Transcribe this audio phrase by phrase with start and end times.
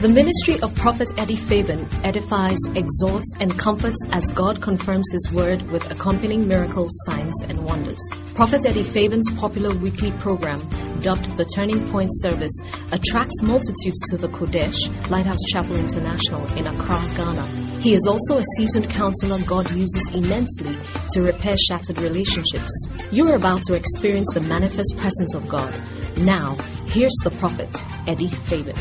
[0.00, 5.62] The ministry of Prophet Eddie Fabian edifies, exhorts, and comforts as God confirms His word
[5.70, 7.98] with accompanying miracles, signs, and wonders.
[8.34, 10.58] Prophet Eddie Fabian's popular weekly program,
[11.00, 12.52] dubbed the Turning Point Service,
[12.92, 14.76] attracts multitudes to the Qodesh
[15.08, 17.46] Lighthouse Chapel International in Accra, Ghana.
[17.80, 20.76] He is also a seasoned counselor God uses immensely
[21.12, 22.86] to repair shattered relationships.
[23.10, 25.74] You are about to experience the manifest presence of God.
[26.18, 26.54] Now,
[26.86, 27.68] here's the prophet,
[28.06, 28.76] Eddie Fabian.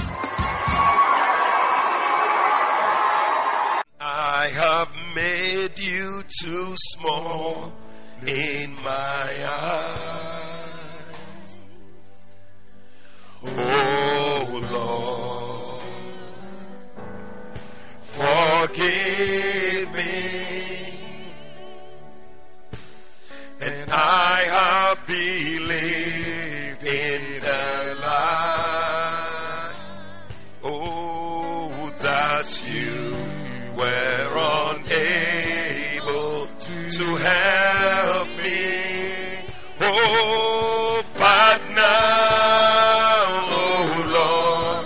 [4.51, 7.73] Have made you too small
[8.25, 10.39] in my eyes.
[13.43, 15.83] Oh Lord,
[18.01, 20.59] forgive me.
[23.61, 28.98] And I have believed in the lie.
[36.99, 39.39] To help me.
[39.79, 43.23] Oh, but now,
[43.57, 43.85] oh
[44.19, 44.85] Lord,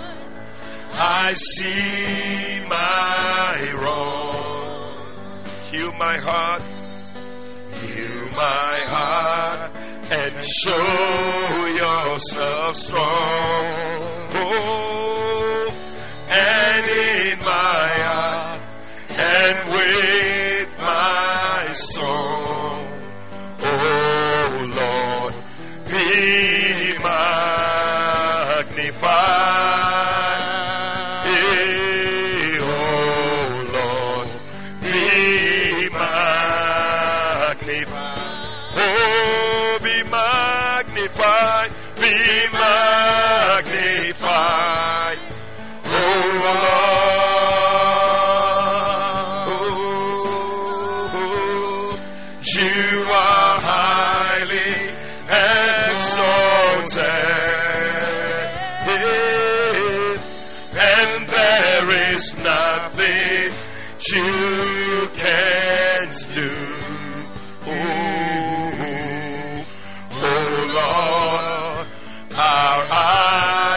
[0.92, 5.34] I see my wrong.
[5.72, 6.62] Heal my heart,
[7.82, 9.72] heal my heart,
[10.12, 13.98] and show yourself strong.
[14.36, 15.74] Oh,
[16.30, 18.43] and in my heart
[21.74, 22.43] my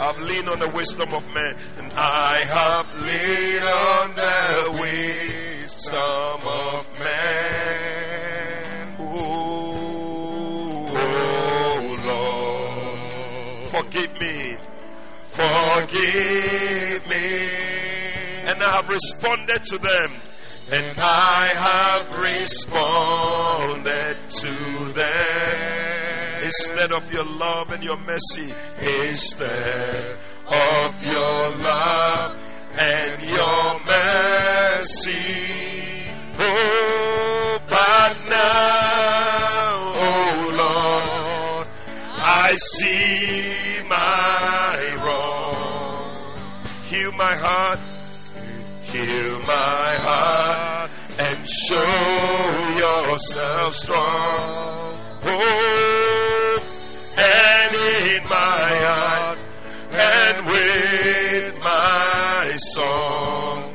[0.00, 6.90] I've leaned on the wisdom of men, and I have leaned on the wisdom of
[6.98, 7.81] man.
[15.42, 17.26] Forgive me.
[18.44, 20.10] And I have responded to them.
[20.70, 26.42] And I have responded to them.
[26.44, 32.36] Instead of your love and your mercy, instead of your love
[32.78, 35.16] and your mercy.
[36.38, 41.68] Oh, but now, oh Lord,
[42.18, 44.61] I see my.
[47.16, 47.78] My heart,
[48.80, 54.96] heal my heart, and show yourself strong.
[55.24, 56.62] Oh,
[57.16, 57.74] and
[58.08, 59.38] in my heart,
[59.92, 63.71] and with my song.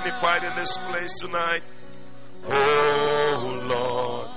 [0.00, 1.62] Magnified in this place tonight.
[2.48, 4.28] Oh, Lord.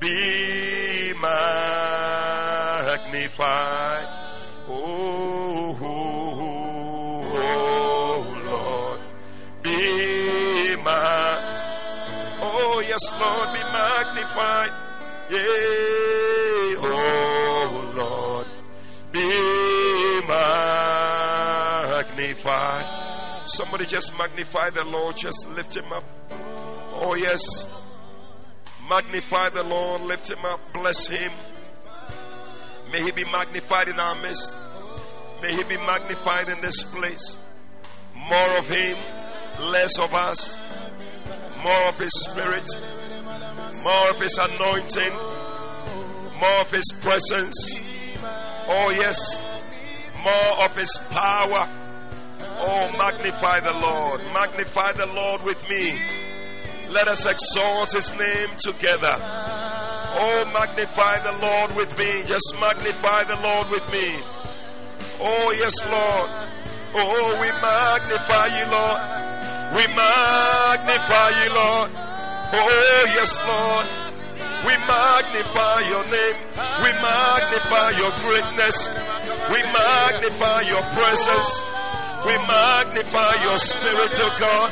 [0.00, 1.68] Be magnified.
[4.68, 6.42] Oh, oh,
[7.32, 9.00] oh Lord.
[9.62, 11.42] Be mag.
[12.42, 13.52] Oh, yes, Lord.
[13.52, 14.72] Be magnified.
[15.30, 16.76] Yea.
[16.80, 18.46] Oh, Lord.
[19.12, 19.30] Be
[22.26, 22.93] magnified.
[23.54, 25.16] Somebody just magnify the Lord.
[25.16, 26.02] Just lift him up.
[26.94, 27.68] Oh, yes.
[28.90, 30.02] Magnify the Lord.
[30.02, 30.60] Lift him up.
[30.72, 31.30] Bless him.
[32.90, 34.58] May he be magnified in our midst.
[35.40, 37.38] May he be magnified in this place.
[38.16, 38.96] More of him,
[39.60, 40.58] less of us.
[41.62, 42.68] More of his spirit.
[43.84, 45.12] More of his anointing.
[46.40, 47.78] More of his presence.
[48.66, 49.40] Oh, yes.
[50.24, 51.68] More of his power.
[52.56, 54.20] Oh, magnify the Lord.
[54.32, 55.98] Magnify the Lord with me.
[56.90, 59.16] Let us exalt his name together.
[60.16, 62.22] Oh, magnify the Lord with me.
[62.26, 64.14] Just magnify the Lord with me.
[65.20, 66.30] Oh, yes, Lord.
[66.94, 69.00] Oh, we magnify you, Lord.
[69.74, 71.90] We magnify you, Lord.
[72.54, 73.86] Oh, yes, Lord.
[74.64, 76.38] We magnify your name.
[76.78, 78.88] We magnify your greatness.
[79.50, 81.73] We magnify your presence.
[82.24, 84.70] We magnify your spirit, oh God.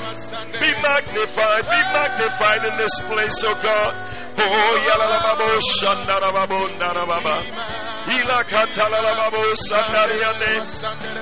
[0.52, 3.92] Be magnified, be magnified in this place, oh God.
[4.38, 7.36] Oh, yalalababo shandarababo ndarababa.
[8.08, 10.52] Ila katalababo sandariane.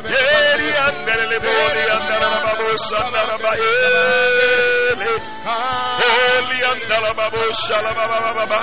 [0.06, 1.52] Yeri anderelebo
[1.96, 3.50] andarababo sandaraba.
[3.58, 5.10] Ele.
[6.06, 8.60] Eli andarababo shalababa.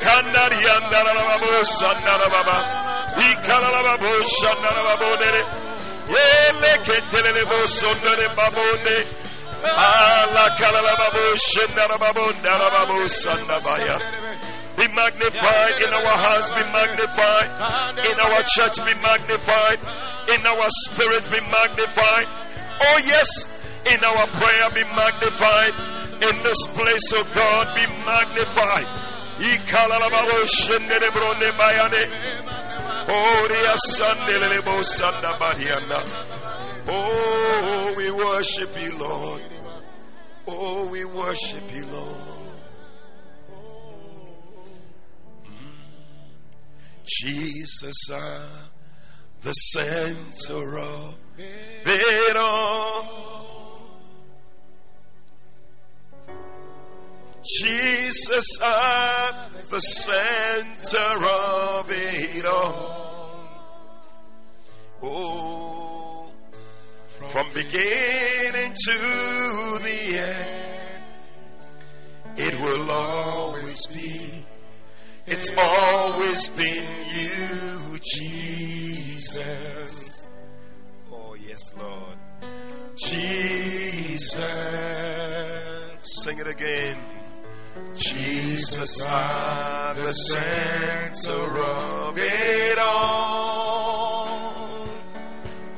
[0.00, 2.56] Kandari andarababo sandarababa.
[3.28, 5.61] Ikalababo shandarababo dere.
[14.76, 17.50] Be magnified in our hearts, be magnified.
[18.10, 19.78] In our church, be magnified.
[20.34, 22.26] In our spirits, be magnified.
[22.80, 23.46] Oh, yes,
[23.92, 25.74] in our prayer, be magnified.
[26.22, 28.86] In this place, oh God, be magnified.
[36.88, 39.42] Oh, we worship you, Lord.
[40.48, 42.16] Oh, we worship you, Lord.
[47.04, 48.48] Jesus, uh,
[49.42, 53.31] the center of it all.
[57.44, 63.02] Jesus, uh, the center of it all.
[65.02, 66.30] Oh,
[67.30, 71.02] from beginning to the end,
[72.36, 74.46] it will always be.
[75.26, 80.30] It's always been you, Jesus.
[81.10, 82.18] Oh, yes, Lord.
[82.96, 84.36] Jesus.
[86.00, 86.96] Sing it again.
[87.94, 94.38] Jesus, are the center of it all.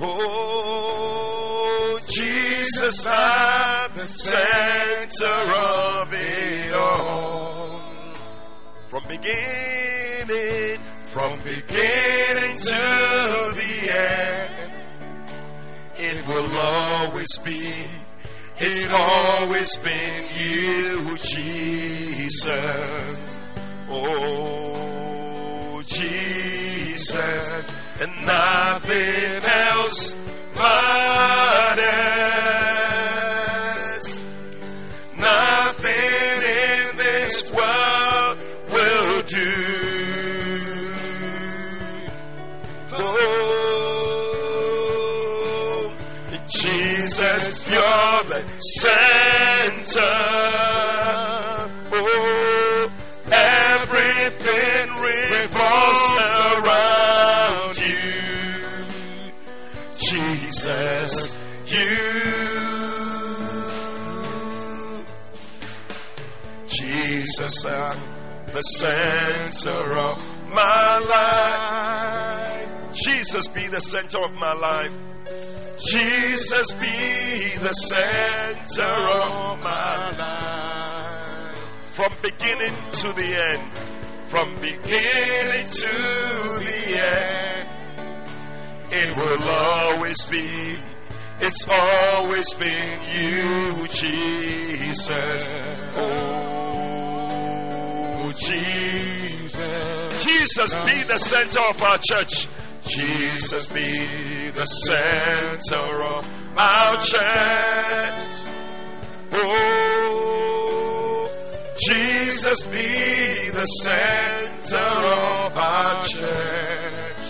[0.01, 7.83] Oh, Jesus, are the center of it all.
[8.89, 14.73] From beginning, from beginning to the end,
[15.99, 18.04] it will always be.
[18.57, 22.41] It's always been you, Jesus.
[23.91, 27.69] Oh, Jesus,
[28.01, 30.15] and nothing else
[30.57, 32.44] matters.
[47.75, 50.15] You're the center.
[51.93, 52.91] Oh,
[53.27, 56.09] everything revolves
[56.55, 58.05] around you.
[59.99, 62.35] Jesus, you.
[66.67, 67.99] Jesus, I'm
[68.47, 72.69] the center of my life.
[73.05, 74.93] Jesus, be the center of my life.
[75.79, 81.59] Jesus, be the center of my life.
[81.93, 83.63] From beginning to the end.
[84.27, 85.89] From beginning to
[86.59, 87.69] the end.
[88.91, 90.79] It will always be.
[91.41, 95.55] It's always been you, Jesus.
[95.97, 96.85] Oh,
[98.39, 100.25] Jesus.
[100.25, 102.47] Jesus be the center of our church.
[102.87, 108.43] Jesus be the center of our church.
[109.33, 111.31] Oh,
[111.79, 117.25] Jesus be the center of our church.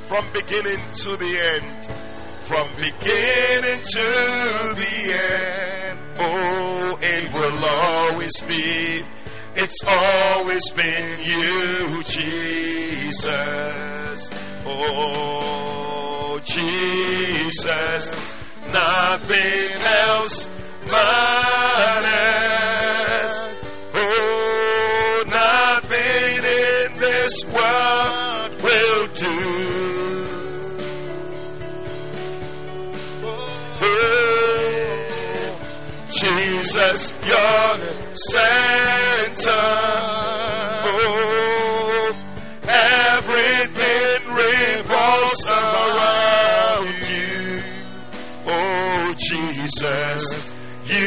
[0.00, 1.86] From beginning to the end.
[2.40, 5.12] From beginning to the
[5.82, 5.98] end.
[6.18, 9.04] Oh, it will always be.
[9.54, 13.64] It's always been you, Jesus.
[14.66, 18.14] Oh, Jesus.
[18.72, 20.48] Nothing else
[20.90, 22.14] matters.
[23.94, 29.40] Oh, nothing in this world will do.
[33.80, 35.58] Oh,
[36.08, 37.78] Jesus, your
[38.14, 40.13] center.
[49.84, 50.54] Jesus,
[50.86, 51.04] you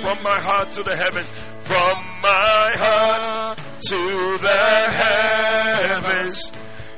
[0.00, 4.64] from my heart to the heavens, from my heart to the
[5.02, 6.52] heavens.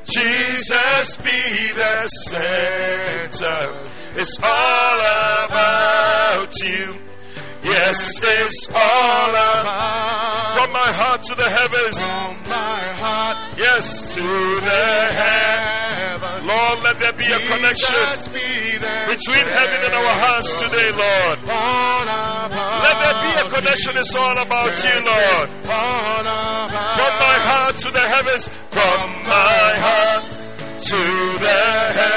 [0.04, 3.86] Jesus be the center.
[4.16, 5.00] It's all
[5.46, 7.09] about you.
[7.62, 11.98] Yes, it's all about from my heart to the heavens.
[12.08, 14.86] From my heart Yes, to the
[15.20, 16.46] heavens.
[16.46, 20.88] Lord, let there be a connection Jesus be the between heaven and our hearts today,
[20.96, 21.38] Lord.
[21.44, 23.92] Let there be a connection.
[23.96, 25.48] It's all about you, Lord.
[25.60, 30.24] From my heart to the heavens, from my heart
[30.88, 31.00] to
[31.44, 31.60] the
[31.92, 32.09] heavens.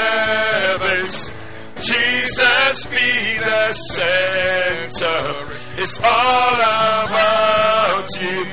[2.34, 5.54] Jesus be the center.
[5.76, 8.44] It's all about you.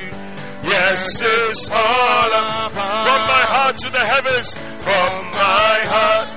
[0.62, 6.28] Yes, it's all about from my heart to the heavens, from my heart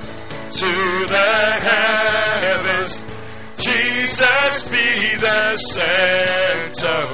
[0.54, 0.72] to
[1.06, 1.34] the
[1.70, 3.04] heavens.
[3.58, 7.06] Jesus be the center.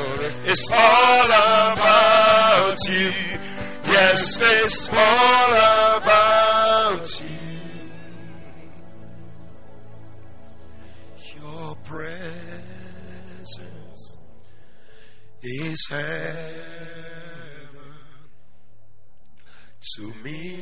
[0.50, 3.12] It's all about you.
[3.84, 6.01] Yes, it's all about
[11.92, 13.54] presence
[15.42, 16.08] is heaven
[19.94, 20.58] to me.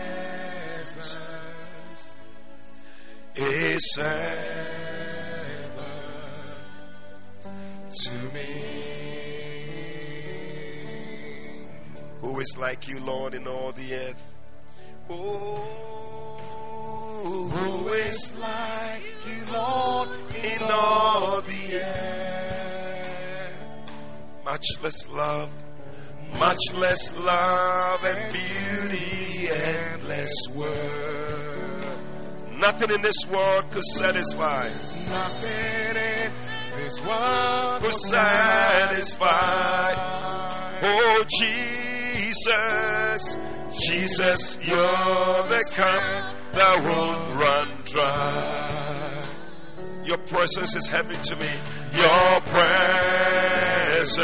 [3.36, 4.13] is heaven
[8.03, 8.73] to me.
[12.24, 14.24] Who is like you, Lord, in all the earth?
[15.10, 15.58] Oh,
[17.51, 20.08] who is like you, Lord,
[20.42, 23.65] in all the earth?
[24.46, 25.50] Much less love,
[26.39, 31.84] much less love and beauty, endless word.
[32.53, 34.70] Nothing in this world could satisfy.
[35.10, 36.32] Nothing in
[36.77, 39.94] this world Could satisfy.
[40.86, 41.93] Oh, Jesus,
[42.34, 43.38] Jesus,
[43.80, 49.24] Jesus, you're the cup that won't run dry.
[50.04, 51.46] Your presence is heaven to me.
[51.96, 52.42] Your
[54.02, 54.18] presence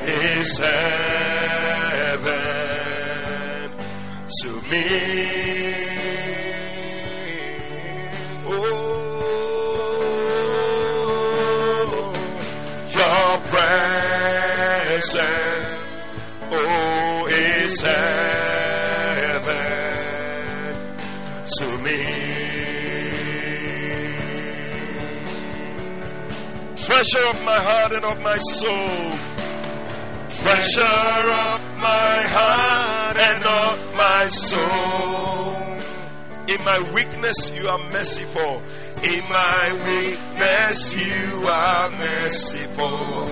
[0.00, 0.74] is heaven
[4.42, 4.84] to me.
[8.46, 8.92] Oh,
[12.92, 15.33] your presence,
[27.04, 29.18] Treasure of my heart and of my soul.
[30.30, 35.76] Treasure of my heart and of my soul.
[36.48, 38.62] In my weakness, you are merciful.
[39.02, 43.26] In my weakness, you are merciful.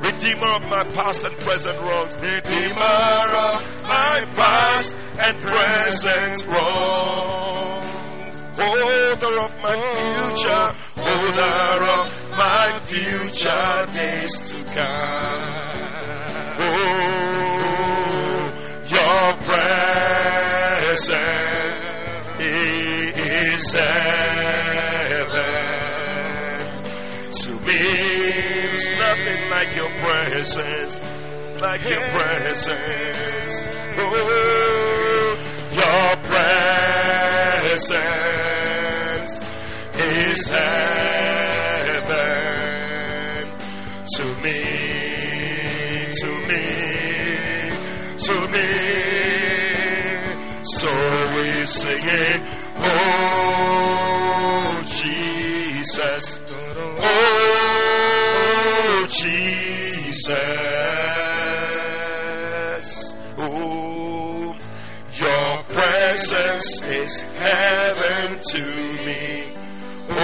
[0.00, 2.16] Redeemer of my past and present wrongs.
[2.16, 7.86] Redeemer of my past and present wrongs.
[8.56, 10.79] Holder of my future.
[11.10, 12.06] Holder of
[12.38, 15.82] my future days to come.
[16.62, 17.82] Oh,
[18.86, 21.10] your presence
[22.38, 23.90] is heaven
[27.32, 27.80] to me.
[28.70, 30.94] there's nothing like your presence,
[31.60, 33.64] like your presence.
[33.98, 35.36] Oh,
[35.72, 36.16] your
[37.80, 38.59] presence
[40.28, 41.80] is heaven.
[44.16, 44.60] To me,
[46.20, 46.64] to me,
[48.26, 48.70] to me.
[50.62, 50.90] So
[51.34, 52.40] we sing it,
[52.78, 54.02] oh
[54.86, 56.26] Jesus,
[58.58, 60.36] oh Jesus,
[63.38, 64.56] oh
[65.14, 68.89] your presence is heaven to me,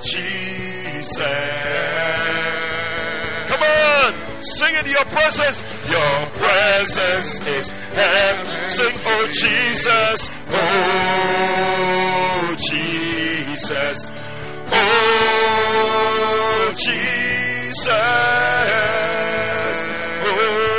[0.03, 1.17] Jesus.
[3.47, 4.85] Come on, sing it.
[4.87, 8.69] Your presence, your presence is heaven.
[8.69, 11.35] Sing, oh Jesus, oh
[12.57, 14.11] Jesus,
[14.71, 15.13] oh
[16.75, 17.87] Jesus,
[20.27, 20.74] oh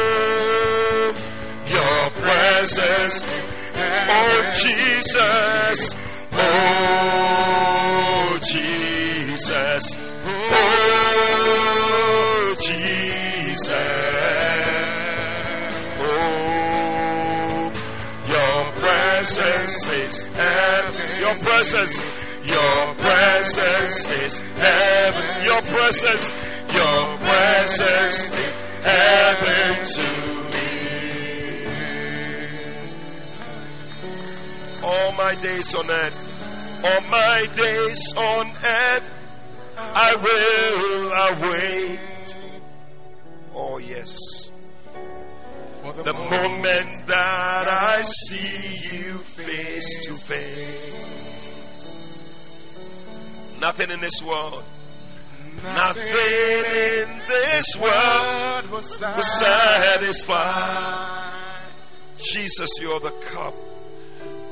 [2.27, 3.23] presence,
[4.09, 5.95] oh Jesus,
[6.33, 7.19] oh
[8.51, 9.97] Jesus,
[10.51, 10.85] oh
[12.61, 13.69] Jesus,
[16.01, 17.71] oh
[18.29, 22.03] your presence is heaven, your presence.
[22.47, 25.45] Your presence is heaven.
[25.45, 26.31] Your presence,
[26.73, 28.53] your presence is
[28.85, 30.36] heaven to
[34.87, 39.13] All my days on earth, all my days on earth,
[39.77, 41.13] I will
[41.51, 42.37] await.
[43.53, 44.17] Oh, yes.
[45.83, 51.17] For The moment that I see you face to face.
[53.61, 54.63] Nothing in this world,
[55.65, 60.43] nothing in this world will satisfy.
[62.19, 63.55] Jesus, you're the cup.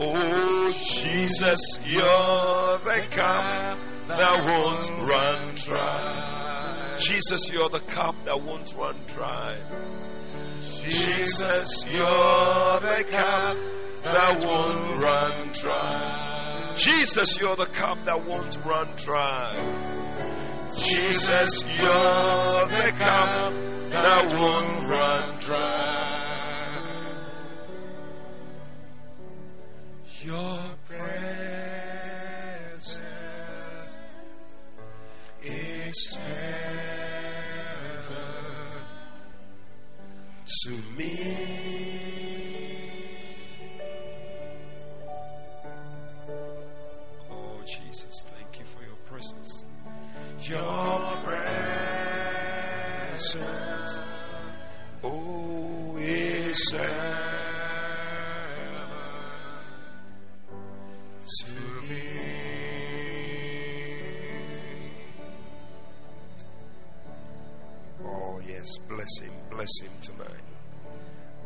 [0.00, 3.78] Oh, Jesus, you're the cup
[4.08, 6.96] that won't run dry.
[6.98, 9.56] Jesus, you're the cup that won't run dry.
[10.62, 13.56] Jesus, you're the cup
[14.02, 16.74] that won't run dry.
[16.76, 19.54] Jesus, you're the cup that won't run dry.
[20.76, 23.52] Jesus, you're the cup
[23.90, 26.03] that won't run dry.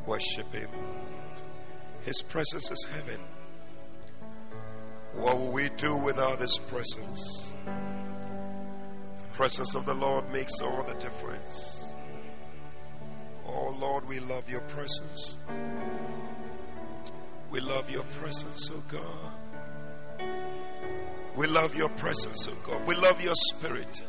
[0.09, 0.71] Worship him.
[2.01, 3.21] His presence is heaven.
[5.13, 7.55] What will we do without his presence?
[7.67, 11.93] The presence of the Lord makes all the difference.
[13.47, 15.37] Oh, Lord, we love your presence.
[17.51, 20.27] We love your presence, oh God.
[21.37, 22.87] We love your presence, oh God.
[22.87, 24.03] We love your spirit.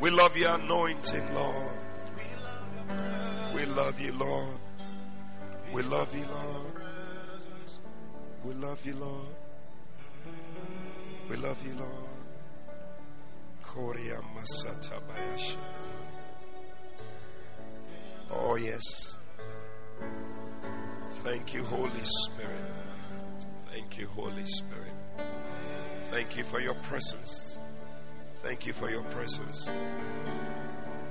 [0.00, 1.76] We love your anointing, Lord.
[3.54, 4.56] We love you, Lord.
[5.72, 6.72] We love you, Lord.
[8.44, 9.26] We love you, Lord.
[11.28, 11.92] We love you, Lord.
[13.62, 15.56] Korea Masata Bayasha.
[18.30, 19.18] Oh, yes.
[21.22, 22.62] Thank you, Holy Spirit.
[23.70, 24.92] Thank you, Holy Spirit.
[26.10, 27.58] Thank you for your presence.
[28.42, 29.70] Thank you for your presence.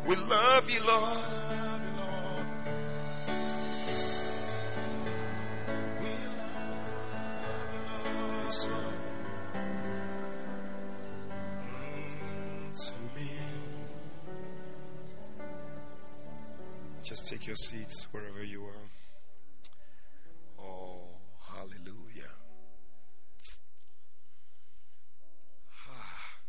[0.08, 1.67] We love you, Lord.
[8.48, 8.54] Mm,
[12.72, 13.30] to me.
[17.04, 18.90] Just take your seats wherever you are.
[20.64, 21.10] Oh,
[21.54, 22.32] hallelujah.
[25.90, 26.40] Ah,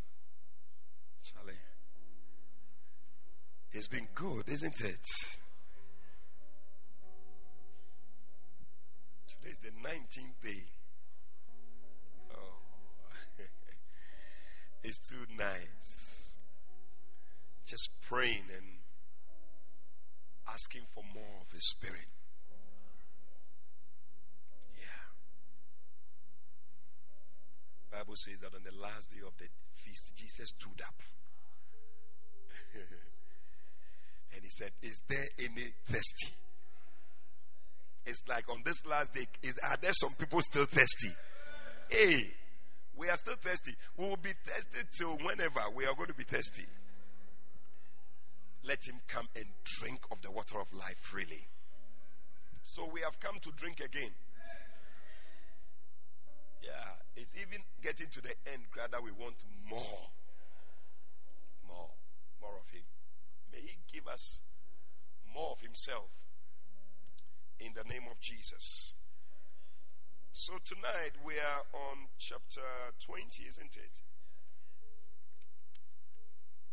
[1.24, 1.58] Charlie.
[3.72, 5.06] It's been good, isn't it?
[9.26, 10.77] Today's the 19th day.
[14.82, 16.38] It's too nice.
[17.66, 18.66] Just praying and
[20.48, 22.08] asking for more of His Spirit.
[24.76, 25.12] Yeah.
[27.98, 31.02] Bible says that on the last day of the feast, Jesus stood up.
[34.34, 36.32] and he said, Is there any thirsty?
[38.06, 41.12] It's like on this last day, is, are there some people still thirsty?
[41.90, 42.32] Hey,
[42.98, 43.74] we are still thirsty.
[43.96, 46.66] We will be thirsty till whenever we are going to be thirsty.
[48.64, 51.46] Let him come and drink of the water of life freely.
[52.62, 54.10] So we have come to drink again.
[56.62, 56.70] Yeah,
[57.16, 59.36] it's even getting to the end, rather, we want
[59.70, 60.10] more.
[61.66, 61.90] More.
[62.42, 62.82] More of him.
[63.52, 64.42] May he give us
[65.32, 66.10] more of himself
[67.60, 68.94] in the name of Jesus.
[70.38, 72.62] So tonight we are on chapter
[73.04, 74.02] 20, isn't it?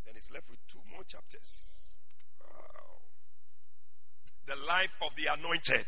[0.05, 1.97] Then it's left with two more chapters.
[2.39, 3.01] Wow.
[4.45, 5.83] The life of the anointed.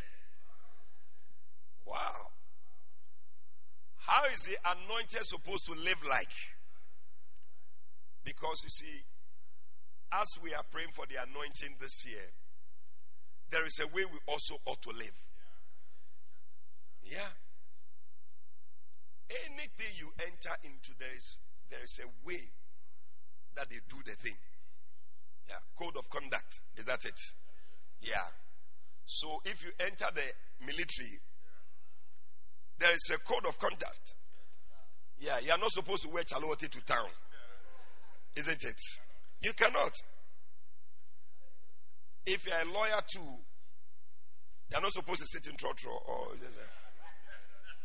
[1.86, 2.34] Wow.
[4.08, 6.34] How is the anointed supposed to live like?
[8.26, 9.06] Because you see,
[10.14, 12.34] as we are praying for the anointing this year,
[13.52, 15.14] there is a way we also ought to live.
[17.04, 17.38] Yeah.
[19.30, 22.40] Anything you enter into, there is there is a way
[23.56, 24.38] that they do the thing.
[25.50, 25.60] Yeah.
[25.78, 26.62] Code of conduct.
[26.78, 27.20] Is that it?
[28.02, 28.24] Yeah.
[29.06, 31.20] So if you enter the military,
[32.80, 34.16] there is a code of conduct.
[35.20, 37.10] Yeah, you are not supposed to wear chalote to town.
[38.36, 38.80] Isn't it?
[39.42, 39.94] You cannot.
[42.26, 43.40] If you are a lawyer too,
[44.70, 46.34] you are not supposed to sit in trotro or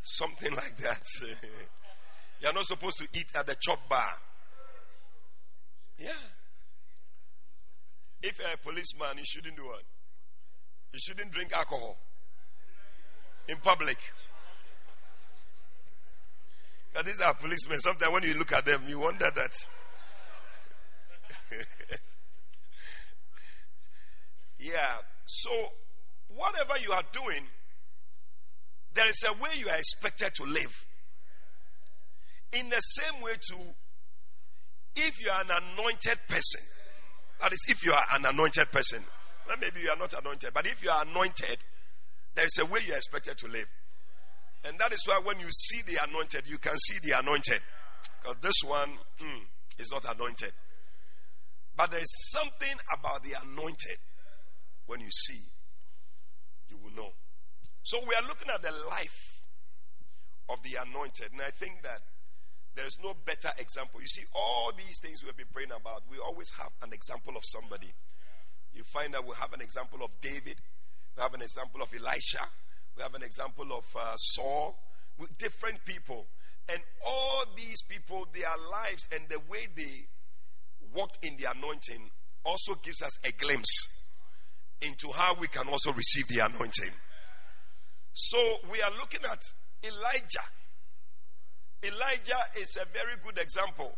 [0.02, 1.02] something like that.
[2.40, 4.04] you are not supposed to eat at the chop bar.
[5.98, 6.10] Yeah.
[8.22, 9.84] If you're a policeman, you shouldn't do it.
[10.92, 11.96] You shouldn't drink alcohol
[13.48, 13.98] in public.
[16.92, 17.78] But these are policemen.
[17.80, 19.52] Sometimes when you look at them, you wonder that.
[24.58, 24.98] yeah.
[25.26, 25.50] So,
[26.28, 27.46] whatever you are doing,
[28.94, 30.86] there is a way you are expected to live.
[32.52, 33.64] In the same way, too,
[34.96, 36.60] if you are an anointed person,
[37.40, 39.02] that is, if you are an anointed person,
[39.48, 41.58] well, maybe you are not anointed, but if you are anointed,
[42.34, 43.66] there is a way you are expected to live.
[44.64, 47.60] And that is why when you see the anointed, you can see the anointed.
[48.20, 49.40] Because this one mm,
[49.78, 50.52] is not anointed.
[51.76, 53.98] But there is something about the anointed.
[54.86, 55.40] When you see.
[57.82, 59.42] So we are looking at the life
[60.48, 61.32] of the anointed.
[61.32, 62.00] And I think that
[62.74, 64.00] there is no better example.
[64.00, 67.36] You see, all these things we have been praying about, we always have an example
[67.36, 67.92] of somebody.
[68.72, 70.56] You find that we have an example of David,
[71.16, 72.46] we have an example of Elisha,
[72.96, 74.78] we have an example of uh, Saul,
[75.18, 76.26] with different people.
[76.72, 80.06] And all these people, their lives and the way they
[80.94, 82.10] walked in the anointing
[82.44, 83.88] also gives us a glimpse
[84.80, 86.90] into how we can also receive the anointing.
[88.12, 88.38] So
[88.70, 89.40] we are looking at
[89.84, 90.46] Elijah.
[91.84, 93.92] Elijah is a very good example.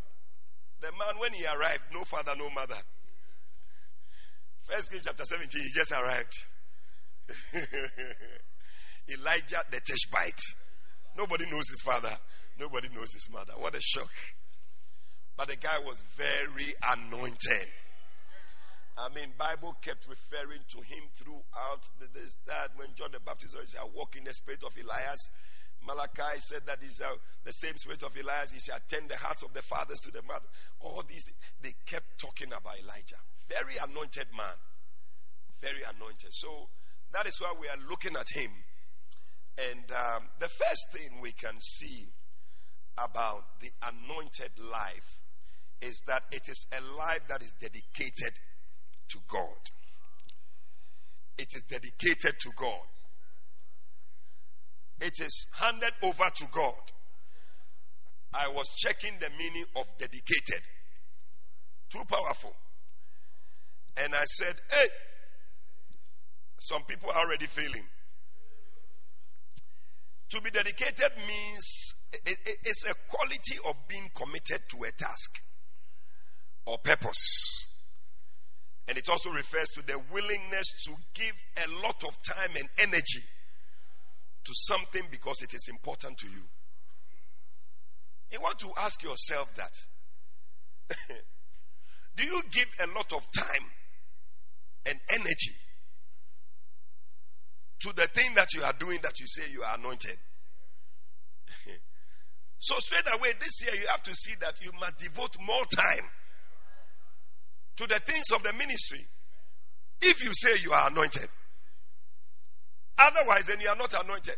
[0.81, 2.77] The man, when he arrived, no father, no mother.
[4.63, 6.33] First King chapter 17, he just arrived.
[9.09, 10.41] Elijah the Tishbite.
[11.17, 12.17] Nobody knows his father.
[12.59, 13.53] Nobody knows his mother.
[13.57, 14.11] What a shock.
[15.37, 17.67] But the guy was very anointed.
[18.97, 23.55] I mean, Bible kept referring to him throughout the, this, that when John the Baptist
[23.55, 25.29] said, walk in the spirit of Elias.
[25.85, 28.51] Malachi said that is uh, the same spirit of Elias.
[28.53, 30.47] He shall turn the hearts of the fathers to the mother.
[30.79, 31.25] All these,
[31.61, 33.21] they kept talking about Elijah.
[33.49, 34.57] Very anointed man.
[35.61, 36.33] Very anointed.
[36.33, 36.69] So
[37.13, 38.51] that is why we are looking at him
[39.57, 42.09] and um, the first thing we can see
[42.97, 45.19] about the anointed life
[45.81, 48.33] is that it is a life that is dedicated
[49.09, 49.71] to God.
[51.37, 52.87] It is dedicated to God.
[55.01, 56.79] It is handed over to God.
[58.33, 60.61] I was checking the meaning of dedicated.
[61.89, 62.53] Too powerful.
[63.97, 64.87] And I said, hey,
[66.59, 67.85] some people are already failing.
[70.31, 71.93] To be dedicated means
[72.25, 75.39] it's a quality of being committed to a task
[76.65, 77.67] or purpose.
[78.87, 81.33] And it also refers to the willingness to give
[81.65, 83.23] a lot of time and energy
[84.43, 86.43] to something because it is important to you.
[88.31, 89.71] You want to ask yourself that
[92.15, 93.65] Do you give a lot of time
[94.85, 95.55] and energy
[97.81, 100.17] to the thing that you are doing that you say you are anointed?
[102.59, 106.05] so, straight away this year, you have to see that you must devote more time
[107.77, 109.05] to the things of the ministry
[110.01, 111.27] if you say you are anointed.
[112.97, 114.35] Otherwise, then you are not anointed.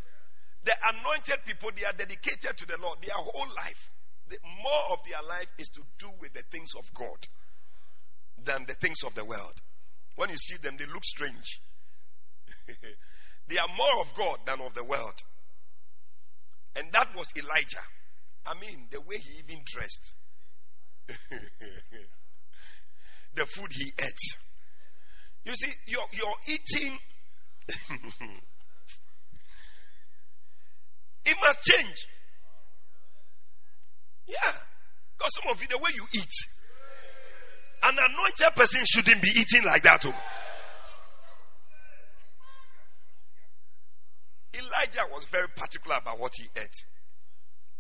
[0.64, 3.00] The anointed people, they are dedicated to the Lord.
[3.02, 3.92] Their whole life,
[4.28, 7.28] the, more of their life is to do with the things of God
[8.44, 9.62] than the things of the world.
[10.16, 11.62] When you see them, they look strange.
[13.48, 15.22] they are more of God than of the world.
[16.76, 17.86] And that was Elijah.
[18.46, 20.16] I mean, the way he even dressed,
[23.38, 24.36] the food he ate.
[25.46, 26.98] You see, you're, you're eating.
[31.26, 32.08] it must change.
[34.28, 34.54] Yeah.
[35.18, 36.34] Because some of you, the way you eat,
[37.84, 40.06] an anointed person shouldn't be eating like that.
[40.06, 40.14] Oh.
[44.54, 46.86] Elijah was very particular about what he ate.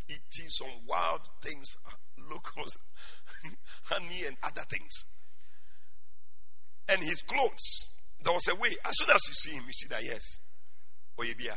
[0.07, 1.75] Eating some wild things,
[2.29, 2.77] locusts,
[3.83, 5.05] honey, and other things.
[6.89, 7.89] And his clothes,
[8.23, 8.69] there was a way.
[8.85, 10.39] As soon as you see him, you see that yes,
[11.19, 11.55] Oyebia.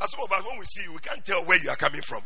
[0.00, 2.02] As some of us, when we see you, we can't tell where you are coming
[2.02, 2.22] from.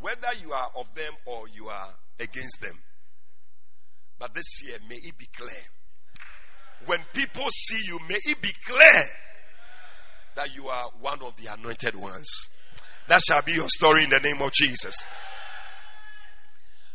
[0.00, 1.88] Whether you are of them or you are
[2.20, 2.78] against them.
[4.18, 5.50] But this year, may it be clear.
[6.86, 9.02] When people see you, may it be clear
[10.36, 12.28] that you are one of the anointed ones.
[13.08, 14.94] That shall be your story in the name of Jesus.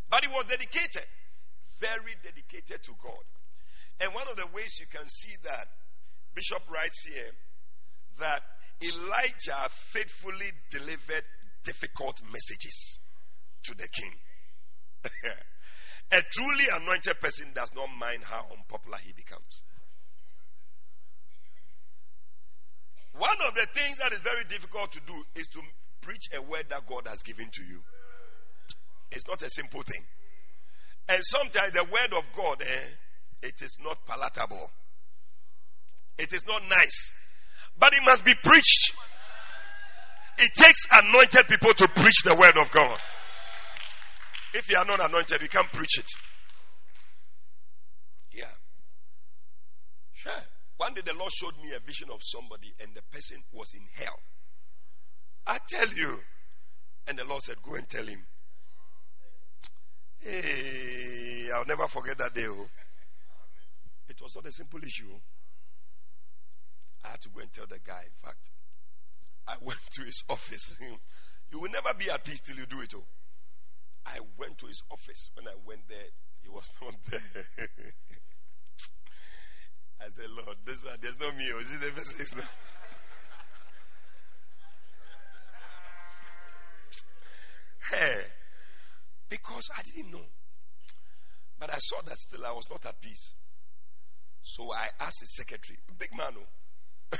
[0.09, 1.05] But he was dedicated,
[1.79, 3.23] very dedicated to God.
[3.99, 5.67] And one of the ways you can see that,
[6.35, 7.31] Bishop writes here,
[8.19, 8.41] that
[8.81, 11.23] Elijah faithfully delivered
[11.63, 12.99] difficult messages
[13.63, 14.13] to the king.
[16.11, 19.63] a truly anointed person does not mind how unpopular he becomes.
[23.17, 25.59] One of the things that is very difficult to do is to
[26.01, 27.81] preach a word that God has given to you.
[29.11, 30.03] It's not a simple thing.
[31.09, 34.69] And sometimes the word of God, eh, it is not palatable.
[36.17, 37.13] It is not nice.
[37.79, 38.93] But it must be preached.
[40.39, 42.97] It takes anointed people to preach the word of God.
[44.53, 46.09] If you are not anointed, you can't preach it.
[48.33, 48.45] Yeah.
[50.13, 50.31] Sure.
[50.77, 53.81] One day the Lord showed me a vision of somebody and the person was in
[53.95, 54.19] hell.
[55.45, 56.19] I tell you.
[57.07, 58.25] And the Lord said, Go and tell him.
[60.19, 62.47] Hey, I'll never forget that day.
[62.47, 62.67] Oh.
[64.09, 65.09] It was not a simple issue.
[65.13, 65.21] Oh.
[67.05, 68.03] I had to go and tell the guy.
[68.05, 68.49] In fact,
[69.47, 70.77] I went to his office.
[71.51, 72.93] you will never be at peace till you do it.
[72.95, 73.03] Oh.
[74.05, 75.29] I went to his office.
[75.35, 76.09] When I went there,
[76.41, 77.21] he was not there.
[79.99, 81.51] I said, Lord, this one, there's no me.
[81.53, 81.59] Oh.
[81.59, 82.43] Is it the six now?
[87.91, 88.21] hey,
[89.29, 90.25] because I didn't know.
[91.59, 93.33] But I saw that still I was not at peace.
[94.41, 96.47] So I asked the secretary, big man, oh.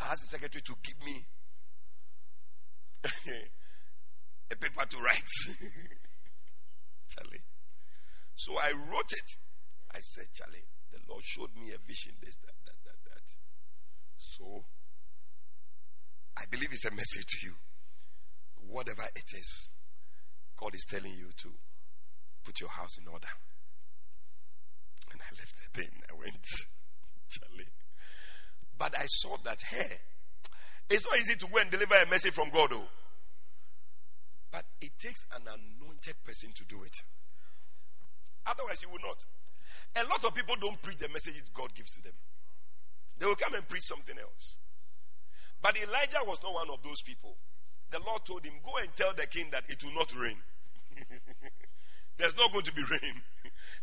[0.00, 1.26] I asked the secretary to give me
[4.50, 5.30] a paper to write.
[7.08, 7.44] Charlie.
[8.34, 9.30] So I wrote it.
[9.94, 13.26] I said, Charlie, the Lord showed me a vision, this, that, that, that, that.
[14.18, 14.64] So
[16.36, 17.54] I believe it's a message to you.
[18.68, 19.70] Whatever it is,
[20.56, 21.48] God is telling you to
[22.44, 23.28] put your house in order.
[25.12, 25.90] And I left the thing.
[26.10, 26.34] I went,
[27.28, 27.68] Charlie.
[28.78, 29.98] But I saw that hey,
[30.88, 32.88] it's not easy to go and deliver a message from God, though.
[34.52, 36.96] But it takes an anointed person to do it.
[38.46, 39.24] Otherwise, you will not.
[39.96, 42.12] A lot of people don't preach the messages God gives to them.
[43.18, 44.56] They will come and preach something else.
[45.60, 47.36] But Elijah was not one of those people.
[47.90, 50.36] The Lord told him, Go and tell the king that it will not rain.
[52.18, 53.22] There's not going to be rain.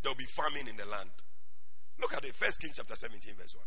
[0.02, 1.10] there will be famine in the land.
[2.00, 2.36] Look at it.
[2.36, 3.64] First Kings chapter 17, verse 1.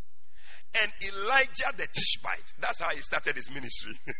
[0.82, 3.92] And Elijah the Tishbite, that's how he started his ministry.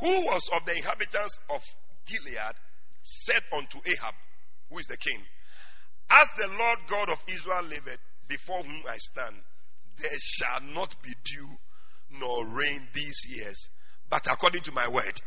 [0.00, 1.62] Who was of the inhabitants of
[2.06, 2.56] Gilead
[3.02, 4.14] said unto Ahab,
[4.68, 5.20] who is the king,
[6.10, 9.36] As the Lord God of Israel liveth, before whom I stand,
[9.98, 11.48] there shall not be dew
[12.18, 13.70] nor rain these years,
[14.08, 15.20] but according to my word.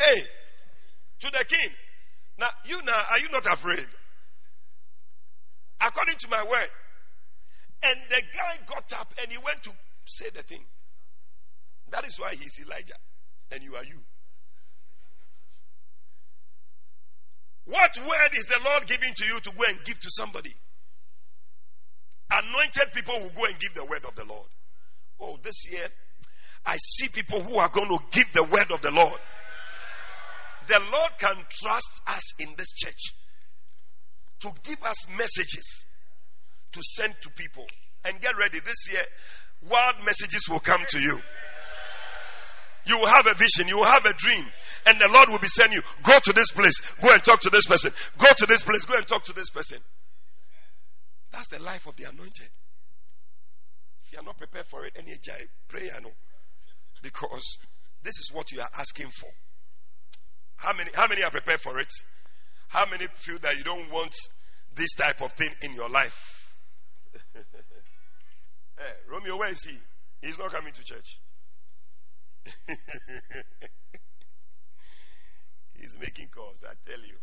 [0.00, 0.22] Hey,
[1.20, 1.70] to the king.
[2.38, 3.86] Now, you now, are you not afraid?
[5.80, 6.70] According to my word.
[7.82, 9.70] And the guy got up and he went to
[10.06, 10.64] say the thing.
[11.90, 12.94] That is why he's Elijah.
[13.52, 14.00] And you are you.
[17.66, 20.54] What word is the Lord giving to you to go and give to somebody?
[22.30, 24.48] Anointed people will go and give the word of the Lord.
[25.20, 25.86] Oh, this year,
[26.66, 29.18] I see people who are going to give the word of the Lord.
[30.66, 33.14] The Lord can trust us in this church
[34.40, 35.84] to give us messages
[36.72, 37.66] to send to people.
[38.04, 39.02] And get ready, this year,
[39.70, 41.20] wild messages will come to you.
[42.86, 44.44] You will have a vision, you will have a dream,
[44.86, 45.82] and the Lord will be sending you.
[46.02, 47.92] Go to this place, go and talk to this person.
[48.18, 49.78] Go to this place, go and talk to this person.
[51.32, 52.48] That's the life of the anointed.
[54.14, 55.18] You are not prepared for it, any
[55.66, 56.12] pray, I know.
[57.02, 57.58] Because
[58.00, 59.28] this is what you are asking for.
[60.54, 61.88] How many, how many are prepared for it?
[62.68, 64.14] How many feel that you don't want
[64.72, 66.54] this type of thing in your life?
[67.34, 67.40] hey,
[68.78, 69.76] eh, Romeo, where is he?
[70.22, 71.18] He's not coming to church.
[75.74, 77.16] He's making calls, I tell you.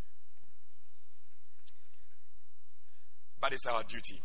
[3.39, 4.21] But it's our duty.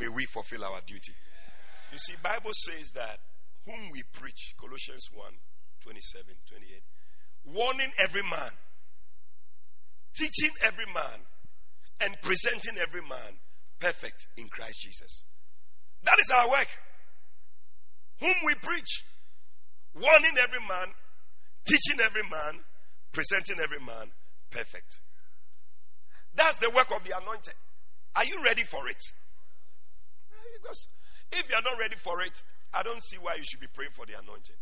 [0.00, 1.12] May we fulfill our duty.
[1.92, 3.18] You see, Bible says that
[3.66, 5.32] whom we preach, Colossians 1,
[5.82, 6.82] 27, 28,
[7.56, 8.50] warning every man,
[10.16, 11.20] teaching every man,
[12.00, 13.38] and presenting every man
[13.80, 15.24] perfect in Christ Jesus.
[16.02, 16.68] That is our work.
[18.20, 19.04] Whom we preach,
[19.94, 20.88] warning every man,
[21.66, 22.60] teaching every man,
[23.12, 24.10] presenting every man
[24.50, 25.00] perfect.
[26.34, 27.54] That's the work of the anointed.
[28.16, 29.02] Are you ready for it?
[30.60, 30.88] Because
[31.32, 33.92] if you are not ready for it, I don't see why you should be praying
[33.92, 34.56] for the anointing.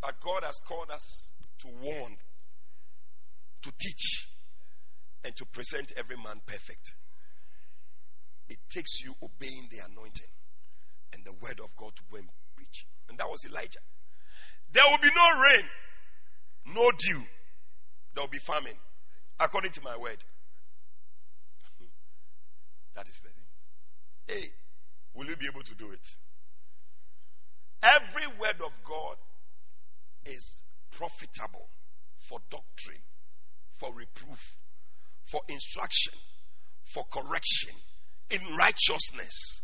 [0.00, 2.16] But God has called us to warn,
[3.62, 4.28] to teach,
[5.24, 6.94] and to present every man perfect.
[8.48, 10.32] It takes you obeying the anointing
[11.12, 12.86] and the word of God to go and preach.
[13.08, 13.80] And that was Elijah.
[14.72, 15.64] There will be no rain,
[16.74, 17.22] no dew.
[18.14, 18.76] There will be famine,
[19.40, 20.24] according to my word.
[22.94, 23.44] that is the thing.
[24.26, 24.48] Hey,
[25.18, 26.06] will you be able to do it?
[27.82, 29.16] Every word of God
[30.24, 31.68] is profitable
[32.18, 33.02] for doctrine,
[33.70, 34.58] for reproof,
[35.24, 36.14] for instruction,
[36.84, 37.74] for correction
[38.30, 39.62] in righteousness.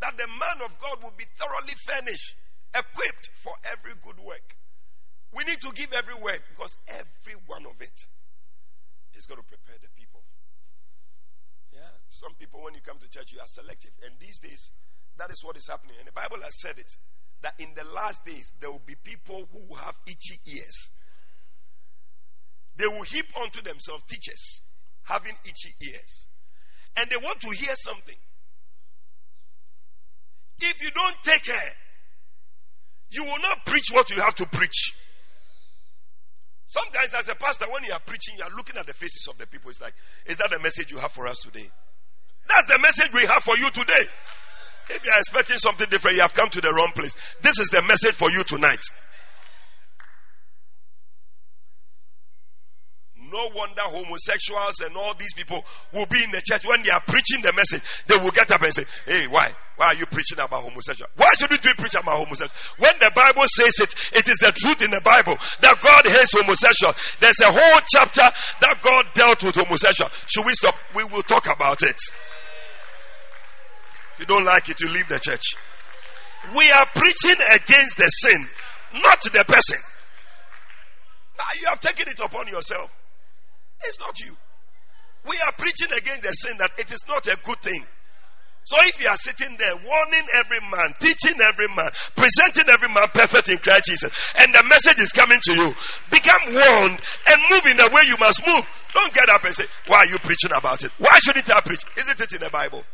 [0.00, 2.34] That the man of God will be thoroughly furnished
[2.74, 4.56] equipped for every good work.
[5.32, 7.94] We need to give every word because every one of it
[9.14, 10.22] is going to prepare the people.
[11.74, 13.90] Yeah, some people, when you come to church, you are selective.
[14.06, 14.70] And these days,
[15.18, 15.96] that is what is happening.
[15.98, 16.90] And the Bible has said it
[17.42, 20.90] that in the last days, there will be people who have itchy ears.
[22.76, 24.62] They will heap unto themselves teachers
[25.04, 26.28] having itchy ears.
[26.96, 28.16] And they want to hear something.
[30.60, 31.72] If you don't take care,
[33.10, 34.94] you will not preach what you have to preach.
[36.74, 39.38] Sometimes, as a pastor, when you are preaching, you are looking at the faces of
[39.38, 39.70] the people.
[39.70, 39.94] It's like,
[40.26, 41.70] is that the message you have for us today?
[42.48, 44.02] That's the message we have for you today.
[44.90, 47.16] If you are expecting something different, you have come to the wrong place.
[47.42, 48.80] This is the message for you tonight.
[53.34, 57.00] No wonder homosexuals and all these people will be in the church when they are
[57.00, 57.82] preaching the message.
[58.06, 59.50] They will get up and say, Hey, why?
[59.74, 61.10] Why are you preaching about homosexual?
[61.16, 62.54] Why shouldn't we preach about homosexual?
[62.78, 66.30] When the Bible says it, it is the truth in the Bible that God hates
[66.30, 66.94] homosexual.
[67.18, 68.22] There's a whole chapter
[68.60, 70.12] that God dealt with homosexual.
[70.28, 70.76] Should we stop?
[70.94, 71.98] We will talk about it.
[74.14, 75.56] If you don't like it, you leave the church.
[76.56, 78.46] We are preaching against the sin,
[79.02, 79.78] not the person.
[81.36, 82.92] Now you have taken it upon yourself.
[83.86, 84.36] It's not you.
[85.26, 87.84] We are preaching against the sin that it is not a good thing.
[88.64, 93.08] So if you are sitting there warning every man, teaching every man, presenting every man
[93.12, 95.74] perfect in Christ Jesus, and the message is coming to you,
[96.10, 98.64] become warned and move in the way you must move.
[98.94, 100.90] Don't get up and say, Why are you preaching about it?
[100.98, 101.84] Why shouldn't I preach?
[101.98, 102.84] Isn't it in the Bible?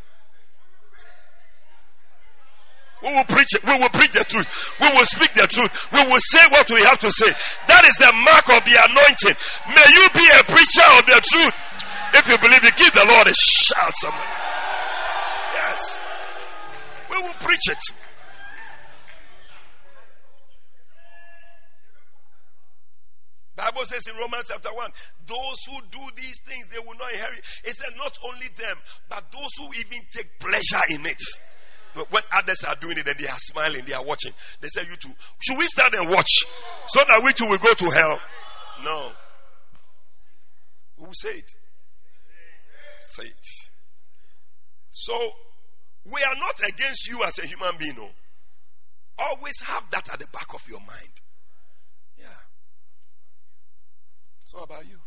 [3.01, 3.63] We will preach it.
[3.65, 4.47] We will preach the truth.
[4.79, 5.71] We will speak the truth.
[5.91, 7.33] We will say what we have to say.
[7.67, 9.35] That is the mark of the anointing.
[9.73, 11.55] May you be a preacher of the truth.
[12.13, 14.29] If you believe it, give the Lord a shout, somebody.
[15.55, 16.03] Yes.
[17.09, 17.81] We will preach it.
[23.55, 24.89] Bible says in Romans chapter 1,
[25.27, 27.41] those who do these things, they will not inherit.
[27.63, 28.77] It said not only them,
[29.07, 31.21] but those who even take pleasure in it.
[31.95, 34.33] But when others are doing it and they are smiling, they are watching.
[34.61, 35.13] They say, You too.
[35.39, 36.45] Should we stand and watch
[36.89, 38.19] so that we too will go to hell?
[38.83, 39.11] No.
[40.97, 41.51] Who say it?
[43.01, 43.45] Say it.
[44.89, 45.13] So,
[46.05, 47.95] we are not against you as a human being.
[47.95, 48.09] No.
[49.17, 51.21] Always have that at the back of your mind.
[52.17, 52.25] Yeah.
[54.53, 54.97] All about you.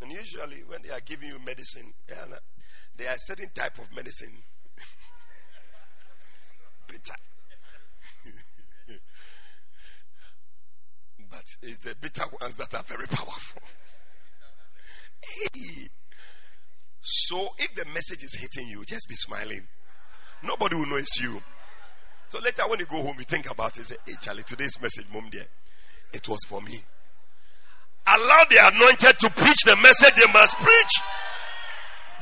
[0.00, 1.92] And usually, when they are giving you medicine,
[2.96, 4.32] there are certain type of medicine.
[6.88, 7.14] bitter.
[11.30, 13.62] but it's the bitter ones that are very powerful.
[15.22, 15.88] Hey.
[17.02, 19.66] So if the message is hitting you, just be smiling.
[20.42, 21.42] Nobody will know it's you.
[22.28, 23.86] So later when you go home, you think about it.
[23.86, 25.46] Say, hey Charlie, today's message, mom dear,
[26.12, 26.80] it was for me.
[28.06, 30.92] Allow the anointed to preach the message they must preach.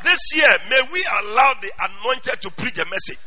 [0.02, 3.18] This year, may we allow the anointed to preach the message.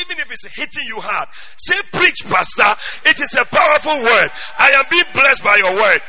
[0.00, 1.28] Even if it's hitting you hard.
[1.58, 2.80] Say, preach, pastor.
[3.04, 4.30] It is a powerful word.
[4.58, 6.00] I am being blessed by your word.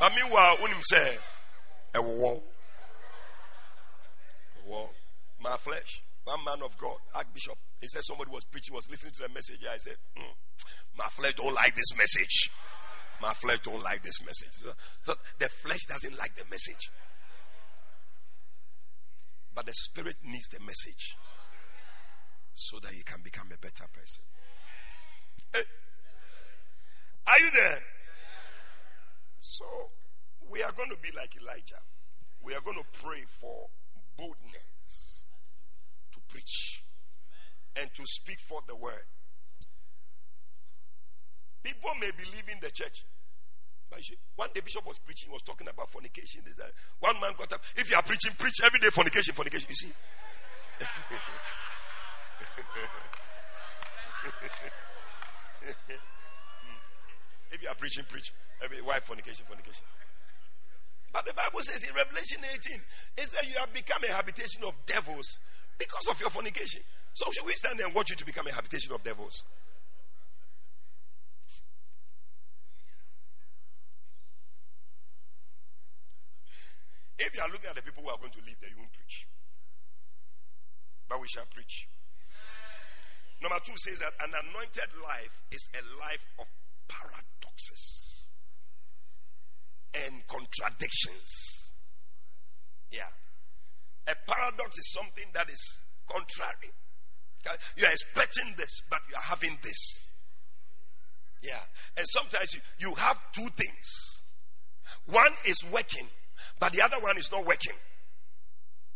[0.00, 1.16] But meanwhile, when him say,
[1.94, 2.40] a war.
[4.66, 4.88] War.
[5.42, 6.02] My flesh.
[6.24, 7.56] One man of God, Archbishop.
[7.80, 9.60] He said somebody was preaching, was listening to the message.
[9.70, 10.22] I said, mm,
[10.96, 12.50] my flesh don't like this message.
[13.20, 14.72] My flesh don't like this message.
[15.38, 16.90] The flesh doesn't like the message.
[19.58, 21.16] But the spirit needs the message
[22.54, 24.22] so that you can become a better person.
[25.52, 25.64] Hey.
[27.26, 27.82] Are you there?
[29.40, 29.64] So
[30.48, 31.82] we are going to be like Elijah.
[32.40, 33.66] We are going to pray for
[34.16, 35.24] boldness
[36.12, 36.84] to preach
[37.80, 39.10] and to speak for the word.
[41.64, 43.02] People may be leaving the church.
[44.36, 46.42] One day Bishop was preaching, was talking about fornication.
[46.44, 46.70] This, that.
[47.00, 47.62] One man got up.
[47.76, 49.66] If you are preaching, preach every day fornication, fornication.
[49.68, 49.92] You see?
[57.50, 58.32] if you are preaching, preach
[58.62, 59.84] every why fornication, fornication.
[61.12, 62.80] But the Bible says in Revelation 18,
[63.16, 65.38] it says you have become a habitation of devils
[65.78, 66.82] because of your fornication.
[67.14, 69.44] So should we stand there and watch you to become a habitation of devils?
[77.18, 78.92] If you are looking at the people who are going to leave there, you won't
[78.92, 79.26] preach.
[81.08, 81.88] But we shall preach.
[83.42, 86.46] Number two says that an anointed life is a life of
[86.88, 88.28] paradoxes
[89.94, 91.74] and contradictions.
[92.90, 93.10] Yeah.
[94.06, 96.72] A paradox is something that is contrary.
[97.76, 100.06] You are expecting this, but you are having this.
[101.42, 101.60] Yeah.
[101.96, 104.22] And sometimes you, you have two things.
[105.06, 106.08] One is working,
[106.60, 107.76] but the other one is not working.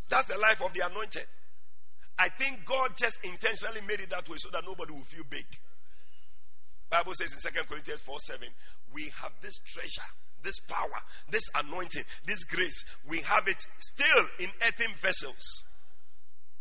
[0.08, 1.26] That's the life of the anointed.
[2.18, 5.46] I think God just intentionally made it that way so that nobody will feel big.
[6.90, 8.48] Bible says in Second Corinthians 4 7,
[8.92, 10.06] we have this treasure,
[10.42, 11.00] this power,
[11.30, 12.84] this anointing, this grace.
[13.08, 15.64] We have it still in earthen vessels.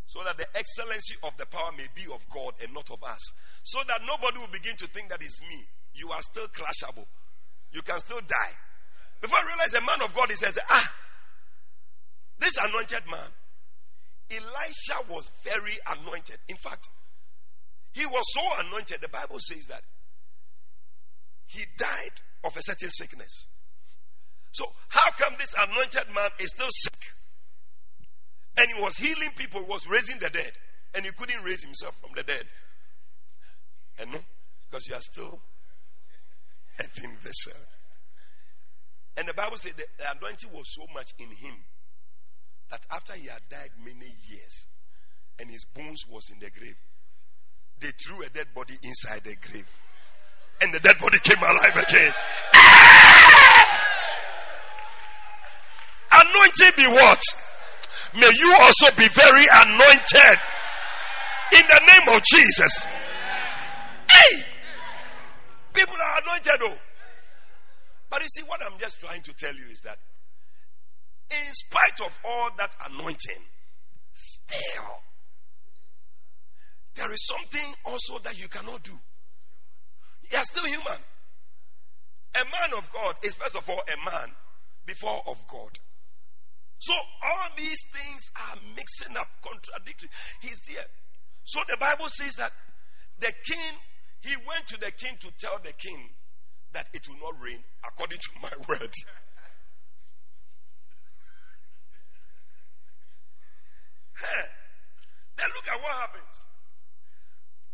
[0.06, 3.20] So that the excellency of the power may be of God and not of us.
[3.62, 5.64] So that nobody will begin to think that it's me.
[5.94, 7.06] You are still clashable.
[7.72, 8.54] You can still die.
[9.22, 10.92] Before I realize a man of God, he says, Ah,
[12.40, 13.30] this anointed man,
[14.30, 16.38] Elisha was very anointed.
[16.48, 16.88] In fact,
[17.92, 19.82] he was so anointed, the Bible says that
[21.46, 23.46] he died of a certain sickness.
[24.50, 26.98] So, how come this anointed man is still sick?
[28.56, 30.52] And he was healing people, was raising the dead,
[30.94, 32.42] and he couldn't raise himself from the dead.
[34.00, 34.18] And no,
[34.68, 35.38] because you are still
[36.80, 37.60] a thin vessel.
[39.16, 39.84] And the Bible said the
[40.16, 41.56] anointing was so much in him
[42.70, 44.68] that after he had died many years
[45.38, 46.76] and his bones was in the grave,
[47.80, 49.68] they threw a dead body inside the grave.
[50.62, 52.14] And the dead body came alive again.
[52.54, 53.82] Ah!
[56.12, 57.20] Anointing be what?
[58.14, 60.38] May you also be very anointed
[61.52, 62.86] in the name of Jesus.
[64.10, 64.44] Hey!
[65.72, 66.78] People are anointed though.
[68.12, 69.96] But you see, what I'm just trying to tell you is that
[71.30, 73.42] in spite of all that anointing,
[74.12, 75.00] still,
[76.94, 78.92] there is something also that you cannot do.
[80.30, 81.00] You are still human.
[82.34, 84.28] A man of God is, first of all, a man
[84.84, 85.70] before of God.
[86.80, 90.10] So all these things are mixing up, contradictory.
[90.42, 90.84] He's there.
[91.44, 92.52] So the Bible says that
[93.20, 93.72] the king,
[94.20, 96.10] he went to the king to tell the king
[96.72, 98.92] that it will not rain according to my word.
[104.18, 104.46] hey,
[105.36, 106.46] then look at what happens.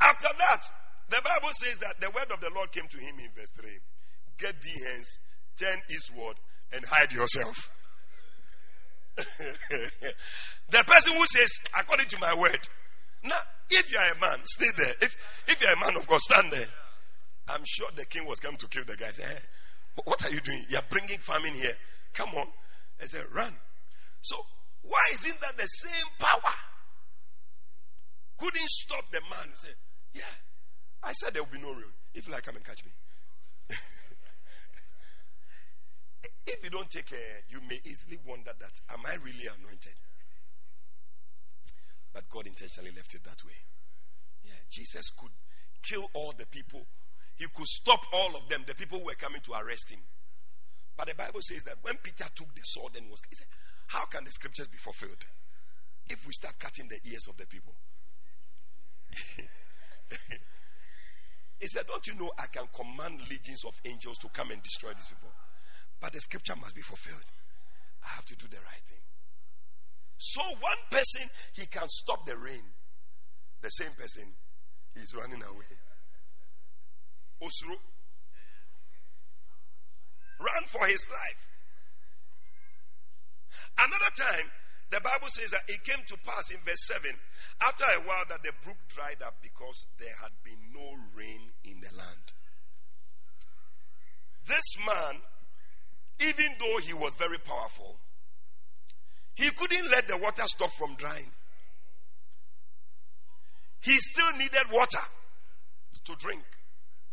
[0.01, 0.63] After that,
[1.11, 3.71] the Bible says that the word of the Lord came to him in verse 3
[4.39, 5.21] Get thee hence,
[5.59, 6.37] turn eastward,
[6.73, 7.75] and hide yourself.
[9.19, 12.61] the person who says, according to my word,
[13.25, 13.37] now,
[13.71, 14.95] if you are a man, stay there.
[15.03, 15.17] If,
[15.49, 16.69] if you are a man of God, stand there.
[17.51, 19.11] I'm sure the king was coming to kill the guy.
[19.11, 19.39] Say, hey,
[20.05, 20.65] what are you doing?
[20.69, 21.75] You're bringing famine here.
[22.15, 22.47] Come on.
[23.01, 23.53] I said, run.
[24.21, 24.37] So
[24.83, 26.55] why isn't that the same power?
[28.39, 29.49] Couldn't stop the man.
[29.57, 29.69] Say,
[30.15, 30.23] yeah.
[31.03, 31.93] I said there will be no rain.
[32.15, 32.91] If you like, come and catch me.
[36.47, 39.95] if you don't take care, you may easily wonder that, am I really anointed?
[42.13, 43.53] But God intentionally left it that way.
[44.45, 45.31] Yeah, Jesus could
[45.83, 46.87] kill all the people.
[47.39, 50.01] He could stop all of them, the people who were coming to arrest him.
[50.97, 53.47] But the Bible says that when Peter took the sword and was, he said,
[53.86, 55.24] How can the scriptures be fulfilled
[56.11, 57.74] if we start cutting the ears of the people?
[61.61, 64.91] he said, Don't you know I can command legions of angels to come and destroy
[64.95, 65.30] these people?
[66.01, 67.24] But the scripture must be fulfilled.
[68.03, 69.03] I have to do the right thing.
[70.18, 72.64] So one person, he can stop the rain.
[73.62, 74.24] The same person,
[74.95, 75.78] he's running away.
[77.43, 77.76] Osro.
[80.41, 81.47] ran for his life.
[83.78, 84.51] Another time,
[84.91, 87.11] the Bible says that it came to pass in verse 7
[87.62, 91.80] after a while that the brook dried up because there had been no rain in
[91.80, 92.32] the land.
[94.47, 95.20] This man,
[96.20, 97.99] even though he was very powerful,
[99.34, 101.30] he couldn't let the water stop from drying.
[103.80, 105.05] He still needed water
[106.05, 106.43] to drink.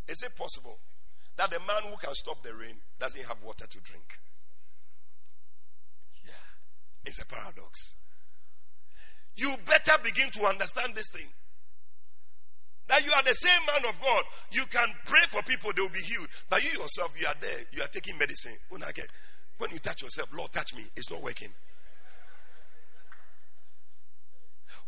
[0.07, 0.77] Is it possible
[1.37, 4.19] that the man who can stop the rain doesn't have water to drink?
[6.23, 6.31] Yeah,
[7.05, 7.95] it's a paradox.
[9.35, 11.27] You better begin to understand this thing.
[12.87, 14.23] That you are the same man of God.
[14.51, 16.27] You can pray for people, they will be healed.
[16.49, 18.55] But you yourself, you are there, you are taking medicine.
[18.71, 18.77] Oh,
[19.57, 21.49] when you touch yourself, Lord, touch me, it's not working.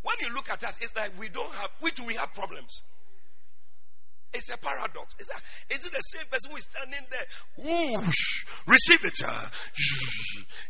[0.02, 2.82] When you look at us, it's like we don't have, we do we have problems?
[4.32, 5.16] It's a paradox.
[5.18, 7.26] It's a, is it the same person who is standing there?
[7.56, 9.18] Whoosh, receive it.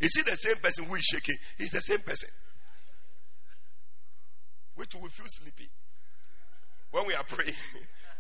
[0.00, 1.36] Is it the same person who is shaking?
[1.56, 2.28] He's the same person.
[4.76, 5.68] Which we feel sleepy
[6.92, 7.54] when we are praying.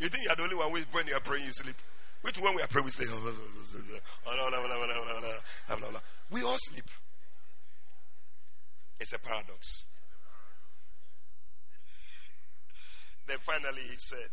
[0.00, 1.74] You think you are the only one who, when you are praying, you sleep.
[2.22, 3.08] Which when we are praying, we sleep.
[6.30, 6.84] We all sleep.
[9.00, 9.86] It's a paradox.
[13.26, 14.28] Then finally he said,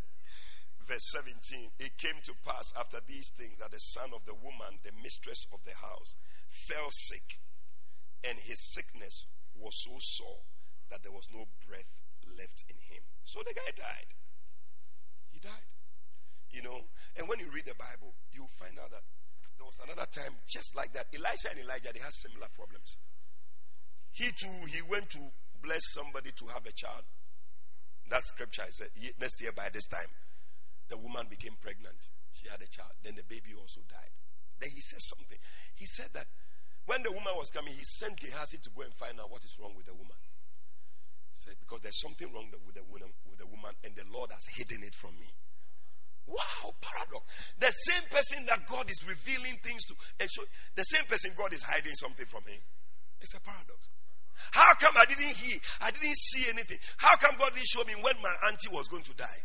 [0.88, 4.80] verse 17, it came to pass after these things that the son of the woman,
[4.84, 6.16] the mistress of the house,
[6.50, 7.42] fell sick,
[8.24, 9.26] and his sickness
[9.58, 10.46] was so sore
[10.90, 11.90] that there was no breath
[12.38, 13.04] left in him.
[13.26, 14.12] So the guy died.
[15.32, 15.70] He died.
[16.52, 19.04] You know, and when you read the Bible, you find out that
[19.58, 21.08] there was another time just like that.
[21.14, 22.98] Elisha and Elijah, they had similar problems.
[24.12, 25.20] He too, he went to
[25.62, 27.04] bless somebody to have a child.
[28.10, 30.08] That scripture I said next year by this time,
[30.90, 31.98] the woman became pregnant.
[32.32, 32.94] She had a child.
[33.04, 34.14] Then the baby also died.
[34.60, 35.38] Then he said something.
[35.76, 36.28] He said that
[36.86, 39.58] when the woman was coming, he sent Gehazi to go and find out what is
[39.60, 40.18] wrong with the woman.
[41.34, 44.32] He said, because there's something wrong with the woman, with the woman, and the Lord
[44.32, 45.28] has hidden it from me.
[46.28, 47.26] Wow, paradox.
[47.60, 50.44] The same person that God is revealing things to, and show,
[50.76, 52.62] the same person God is hiding something from him.
[53.22, 53.90] It's a paradox.
[54.52, 55.58] How come I didn't hear?
[55.82, 56.78] I didn't see anything.
[56.98, 59.42] How come God didn't show me when my auntie was going to die?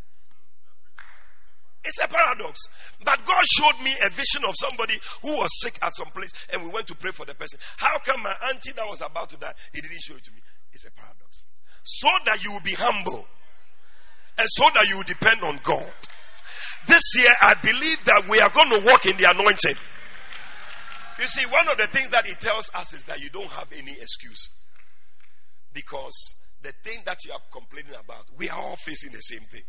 [1.84, 2.60] It's a paradox.
[3.04, 6.62] But God showed me a vision of somebody who was sick at some place and
[6.62, 7.58] we went to pray for the person.
[7.76, 10.40] How come my auntie that was about to die, he didn't show it to me?
[10.72, 11.44] It's a paradox.
[11.82, 13.26] So that you will be humble
[14.38, 15.92] and so that you will depend on God.
[16.86, 19.76] This year, I believe that we are going to walk in the anointing.
[21.18, 23.68] You see, one of the things that he tells us is that you don't have
[23.76, 24.48] any excuse.
[25.72, 29.62] Because the thing that you are complaining about, we are all facing the same thing.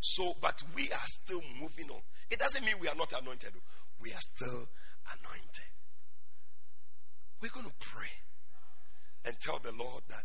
[0.00, 2.00] So, but we are still moving on.
[2.30, 3.52] It doesn't mean we are not anointed.
[4.00, 4.68] We are still
[5.14, 5.70] anointed.
[7.40, 8.08] We're going to pray
[9.24, 10.24] and tell the Lord that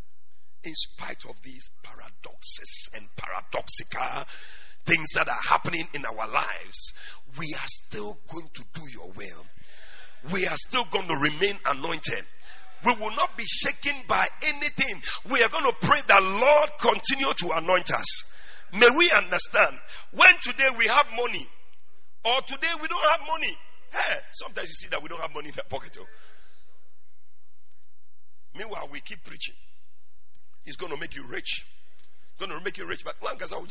[0.64, 4.26] in spite of these paradoxes and paradoxical
[4.86, 6.94] things that are happening in our lives,
[7.38, 9.46] we are still going to do your will.
[10.32, 12.24] We are still going to remain anointed.
[12.86, 15.02] We will not be shaken by anything.
[15.30, 18.06] We are going to pray that the Lord continue to anoint us.
[18.74, 19.78] May we understand
[20.14, 21.48] when today we have money
[22.24, 23.58] or today we don't have money.
[23.92, 25.98] Hey, sometimes you see that we don't have money in the pocket.
[26.00, 26.06] Oh.
[28.58, 29.56] Meanwhile, we keep preaching.
[30.66, 31.66] It's going to make you rich.
[32.30, 33.04] It's going to make you rich.
[33.04, 33.68] But one guy's rich.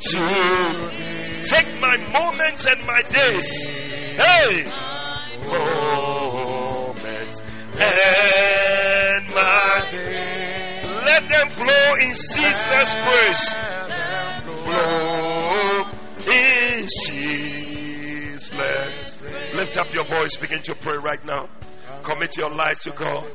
[0.00, 1.42] to thee.
[1.46, 3.66] take my moments and my days.
[4.16, 4.64] Hey!
[5.46, 7.40] Moments
[7.78, 11.04] and my days.
[11.04, 13.58] Let them flow in ceaseless praise.
[14.64, 15.84] Flow
[16.32, 18.46] in ceaseless.
[19.54, 21.48] Lift up your voice, begin to pray right now.
[22.06, 23.26] Commit your life to God.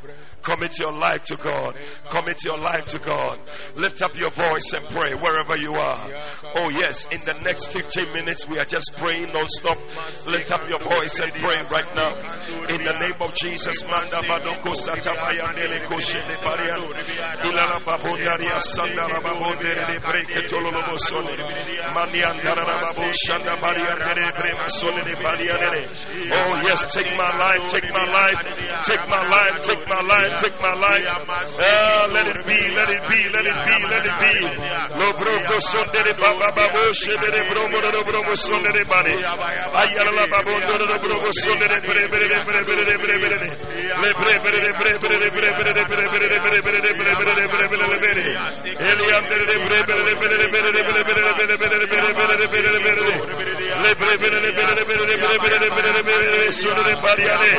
[0.41, 1.75] Commit your life to God.
[2.09, 3.39] Commit your life to God.
[3.75, 6.09] Lift up your voice and pray wherever you are.
[6.55, 9.77] Oh, yes, in the next 15 minutes, we are just praying non stop.
[10.27, 12.15] Lift up your voice and pray right now.
[12.69, 13.83] In the name of Jesus.
[26.33, 30.55] Oh, yes, take my life, take my life, take my life, take my life take
[30.61, 31.05] my life.
[31.59, 34.33] Uh, let it be, let it be, let it be, let it be.
[34.99, 39.13] Lo broco sonde de baba babo shede de bromo de bromo sonde de bari.
[39.13, 43.37] Ayala la babo de bromo sonde de bre bre de bre bre de bre bre
[43.41, 43.49] de.
[44.01, 46.81] Le bre bre de bre bre de bre bre de bre bre de bre bre
[46.81, 48.23] de bre bre de bre bre de bre.
[48.91, 51.57] Eli andere de bre bre de bre de bre de bre bre de bre de
[51.57, 53.41] bre de bre de bre de bre de.
[53.81, 56.51] Le bre bre de bre de bre de bre bre de bre de bre de
[56.51, 57.53] sonde de bariane.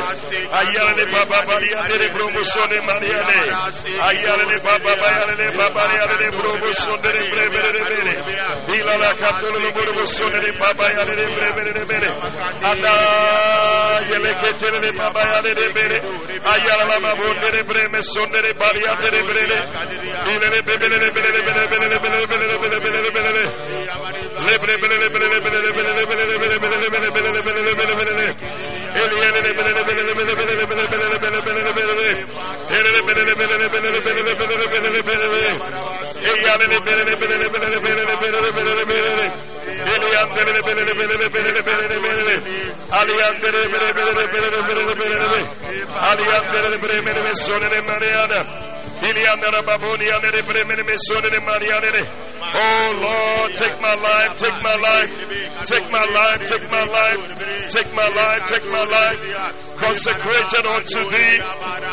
[0.51, 5.15] Ayala de baba bariane de bromo پیو نے منیا نے آئی والے نے بابا by
[5.19, 8.15] والے نے بابا نے والے نے برو بو سونے نے برے میرے نے میرے
[8.67, 12.07] دل والا کھاتون نے برو بو سونے نے بابا والے نے برے میرے نے میرے
[12.63, 12.93] ادا
[14.09, 15.99] یہ لے کے چلے نے بابا والے نے میرے
[16.45, 19.59] آئی والا ماں بول نے برے میں سونے نے بالیا تیرے برے نے
[20.25, 22.49] دل نے بے بے نے بے نے بے نے بے نے بے نے بے نے
[22.55, 23.45] بے نے بے نے بے نے
[24.45, 27.21] لے برے بے نے بے نے بے نے بے نے بے نے بے نے بے
[27.21, 28.72] نے بے نے بے نے بے نے
[46.01, 48.43] Aliyandere bremene ve sonere mariana.
[52.55, 55.09] Oh Lord, take my life, take my life,
[55.65, 59.19] take my life, take my life, take my life, take my life,
[59.77, 61.39] consecrated unto thee,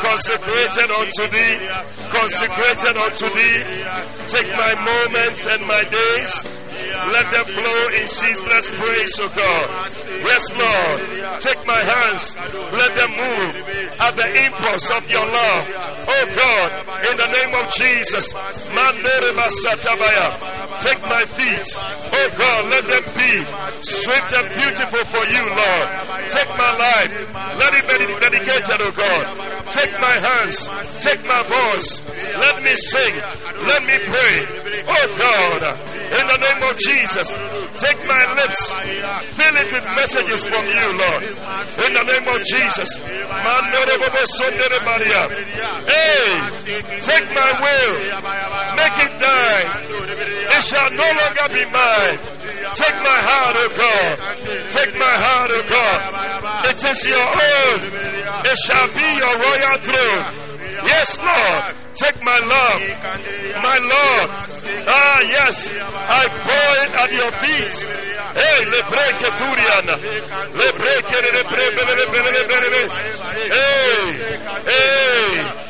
[0.02, 1.54] consecrated unto thee,
[2.10, 3.64] consecrated unto thee.
[4.28, 6.59] Take my moments and my days.
[7.08, 9.90] Let them flow in ceaseless praise, O God.
[10.20, 11.40] Yes, Lord.
[11.40, 12.36] Take my hands.
[12.72, 13.56] Let them move
[14.00, 15.64] at the impulse of your love.
[16.08, 16.68] Oh God,
[17.10, 18.32] in the name of Jesus.
[20.80, 21.68] Take my feet.
[22.12, 23.44] Oh God, let them be
[23.82, 25.88] swift and beautiful for you, Lord.
[26.30, 27.10] Take my life.
[27.58, 29.70] Let it be dedicated, oh God.
[29.70, 30.68] Take my hands.
[31.02, 32.00] Take my voice.
[32.38, 33.14] Let me sing.
[33.66, 34.60] Let me pray.
[34.86, 35.62] Oh God,
[36.18, 37.28] in the name of Jesus,
[37.76, 38.72] take my lips.
[39.36, 41.22] Fill it with messages from you, Lord.
[41.86, 42.98] In the name of Jesus.
[45.86, 46.26] Hey,
[47.00, 47.94] take my will.
[48.76, 49.64] Make it die.
[50.56, 52.18] It shall no longer be mine.
[52.74, 54.18] Take my heart, O God.
[54.70, 56.19] Take my heart, O God.
[56.70, 57.80] It is your own.
[58.44, 60.24] It shall be your royal throne.
[60.84, 61.76] Yes, Lord.
[61.94, 62.80] Take my love,
[63.62, 64.30] my Lord.
[64.88, 65.70] Ah, yes.
[65.76, 67.84] I pour it at your feet.
[68.32, 69.96] Hey, le breke turiana.
[70.54, 70.68] Le
[71.30, 71.42] le
[73.50, 74.04] Hey,
[74.66, 75.69] hey,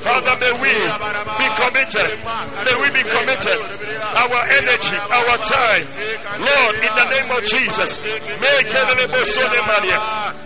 [0.00, 0.72] Father, may we
[1.38, 2.10] be committed.
[2.64, 3.58] May we be committed.
[4.16, 5.84] Our energy, our time.
[6.40, 8.00] Lord, in the name of Jesus.
[9.66, 10.45] Maria.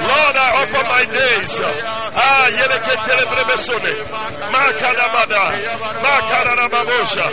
[0.00, 1.52] Lord, I offer my days.
[1.60, 3.92] Ah, Yele Ketele Bebe Besone.
[4.52, 5.44] Makadabada.
[6.04, 7.26] Makadababosha.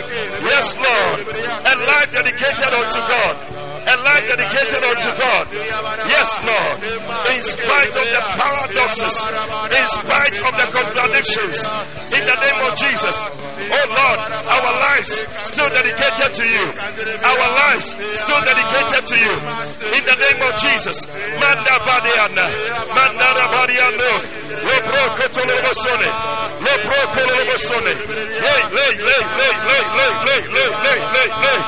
[0.44, 1.26] Yes, Lord.
[1.64, 3.69] A life dedicated unto God.
[3.80, 5.44] A life dedicated unto God.
[6.04, 6.76] Yes, Lord.
[7.32, 9.16] In spite of the paradoxes,
[9.72, 11.64] in spite of the contradictions,
[12.12, 13.16] in the name of Jesus.
[13.70, 14.18] Oh Lord,
[14.50, 16.64] our lives still dedicated to you.
[17.24, 19.34] Our lives still dedicated to you.
[19.96, 21.06] In the name of Jesus.
[21.40, 22.46] Manda Badiana.
[22.92, 24.12] Manda Badiano.
[25.70, 26.10] Lebro Kotolobosone.
[26.58, 27.92] Lebro Kolobosone.
[28.42, 31.60] Hey, lay, lay, lay, lay, lay, lay, lay, lay, lay, lay.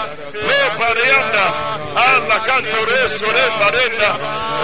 [0.43, 1.47] Le Barianda.
[1.95, 4.19] Alla canto re sole barenda.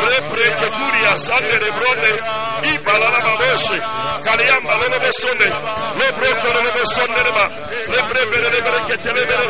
[0.06, 2.12] Repre Keturia Sande Rebrone.
[2.72, 3.78] Ibalala Baboshe.
[4.24, 5.48] Kaliamba Lolobosone.
[5.94, 7.18] Lebro Kolobosone.
[7.86, 9.46] Lebre Bere Lebre Ketelebere.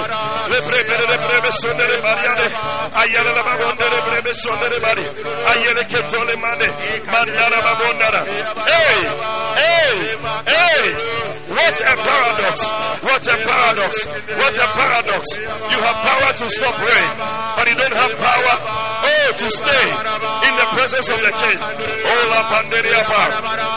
[0.48, 2.46] Lebre Bere Lebre Sonere Mariane.
[2.92, 5.04] Ayala la Babondere Brebe Sonere Bari.
[5.46, 6.68] Ayele Ketole Mane.
[7.06, 8.24] Mandara Babondara.
[8.66, 9.06] Hey!
[9.56, 9.77] Hey!
[9.78, 10.92] Hey!
[11.48, 12.70] What a paradox!
[13.02, 14.06] What a paradox!
[14.06, 15.38] What a paradox!
[15.38, 17.10] You have power to stop rain,
[17.56, 19.84] but you don't have power, oh, to stay
[20.48, 21.58] in the presence of the King.
[21.58, 23.02] Oh, la panderia.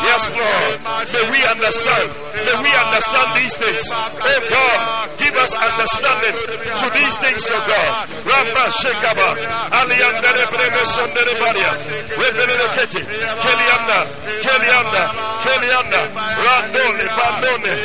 [0.06, 0.74] Yes, Lord.
[1.14, 2.10] May we understand.
[2.46, 3.86] May we understand these things.
[3.94, 4.80] Oh God,
[5.18, 6.36] give us understanding
[6.82, 8.10] to these things, oh God.
[8.26, 9.30] Ramba Shekaba,
[9.72, 11.72] Aliandere Breme Sondere Baria,
[12.18, 14.00] Rebele Keti, Kelianda,
[14.42, 15.04] Kelianda,
[15.46, 16.02] Kelianda,
[16.46, 17.76] Randole, Bandone,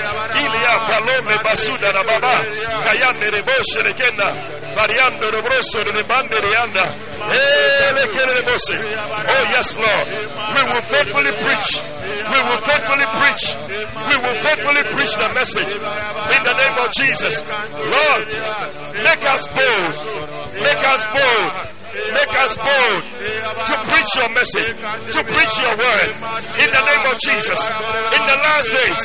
[0.41, 2.35] Ilia Palome Basuda Baba,
[2.87, 6.85] Kayande Reboshe Rekenda, Variando Rebroso eh, de Bande Rianda,
[9.29, 10.07] Oh yes, Lord.
[10.55, 11.81] We will faithfully preach.
[12.31, 13.57] We will faithfully preach.
[14.07, 17.41] We will faithfully preach the message in the name of Jesus.
[17.41, 18.29] Lord,
[19.03, 19.97] make us bold.
[20.61, 21.76] Make us bold.
[21.97, 23.03] Make us bold
[23.67, 24.77] to preach your message,
[25.17, 26.09] to preach your word
[26.61, 27.61] in the name of Jesus.
[28.13, 29.01] In the last days,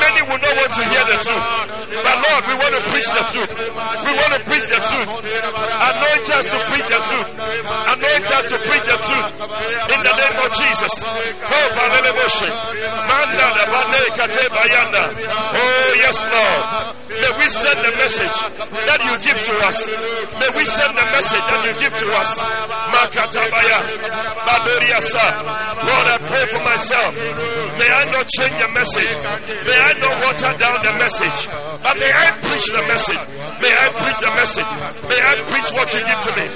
[0.00, 1.46] many will not want to hear the truth.
[1.92, 3.52] But Lord, we want to preach the truth.
[3.52, 5.08] We want to preach the truth.
[5.12, 7.28] Anoint us to preach the truth.
[7.36, 9.28] Anoint us to preach the truth
[9.92, 10.92] in the name of Jesus.
[11.04, 11.68] Oh,
[15.52, 17.01] Oh, yes, Lord.
[17.20, 18.38] May we send the message
[18.88, 19.88] that you give to us.
[20.40, 22.40] May we send the message that you give to us.
[22.92, 23.78] Makatabaya.
[25.82, 27.12] Lord, I pray for myself.
[27.76, 29.12] May I not change the message.
[29.66, 31.38] May I not water down the message.
[31.82, 33.22] But may I preach the message.
[33.60, 34.70] May I preach the message.
[35.10, 36.46] May I preach what you give to me.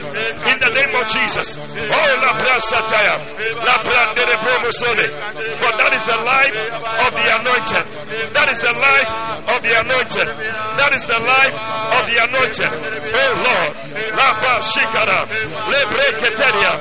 [0.52, 1.58] In the name of Jesus.
[1.58, 3.16] Oh, La Prasataya.
[3.60, 4.36] La Prandere.
[4.66, 6.56] For that is the life
[7.06, 7.84] of the anointed.
[8.34, 9.10] That is the life
[9.50, 10.28] of the anointed.
[10.76, 11.56] That is the life
[11.96, 12.70] of the anointed.
[12.70, 13.72] Oh Lord.
[14.16, 15.26] La Shikara.
[15.70, 16.72] Lebre Keteria.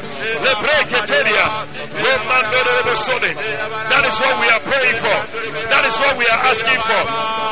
[0.44, 1.46] Lebre Keteria.
[3.90, 5.20] That is what we are praying for.
[5.70, 7.02] That is what we are asking for.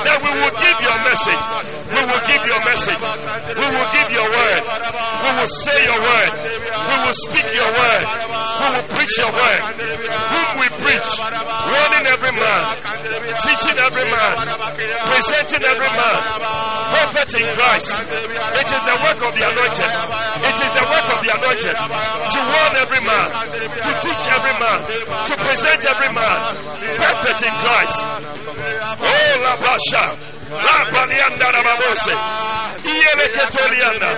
[0.04, 1.44] That we will give your message.
[1.94, 3.02] We will give your message.
[3.56, 4.62] We will give your word.
[5.24, 6.32] We will say your word.
[6.84, 8.04] We will speak your word.
[8.60, 9.62] We will preach your word.
[10.04, 12.62] Whom we preach, warning every man,
[13.40, 14.34] teaching every man,
[15.08, 16.03] presenting every man,
[16.94, 18.02] prophet in Christ.
[18.62, 19.92] It is the work of the anointed.
[20.44, 23.28] It is the work of the anointed to warn every man,
[23.86, 24.80] to teach every man,
[25.28, 26.38] to present every man,
[26.98, 27.98] perfect in Christ.
[29.00, 30.34] Oh, la basha.
[30.54, 32.14] La palianda rababose.
[32.84, 34.12] Iele ketolianda.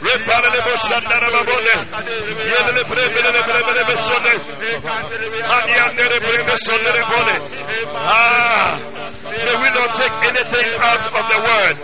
[0.00, 1.76] Repale le bosanda rababone.
[2.50, 4.34] Iele le brebe le brebe le besone.
[5.46, 7.42] Aniande le brebe sonne.
[7.94, 8.97] Ah.
[9.08, 11.76] May we not take anything out of the word.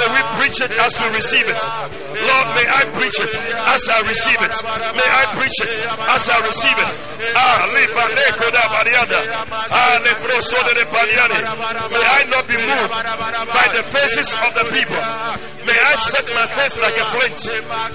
[0.00, 1.60] May we preach it as we receive it.
[1.60, 4.54] Lord, may I preach it as I receive it.
[4.96, 5.74] May I preach it
[6.08, 6.90] as I receive it.
[7.36, 7.63] Ah,
[9.12, 9.98] Ah.
[11.90, 12.92] May I not be moved
[13.52, 15.02] by the faces of the people.
[15.64, 17.40] May I set my face like a flint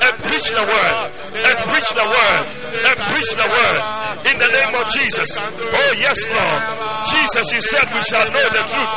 [0.01, 0.95] and preach the word,
[1.38, 2.43] and preach the word,
[2.89, 3.78] and preach the word
[4.26, 5.38] in the name of Jesus.
[5.38, 6.62] Oh, yes, Lord.
[7.14, 8.89] Jesus, you said we shall know the truth,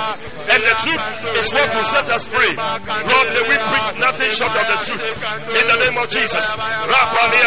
[0.49, 1.05] and the truth
[1.39, 2.57] is what will set us free.
[2.57, 5.05] Lord, may we preach nothing short of the truth
[5.53, 6.49] in the name of Jesus.
[6.51, 7.45] Brosene,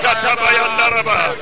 [0.00, 1.36] Adabaliandarababone.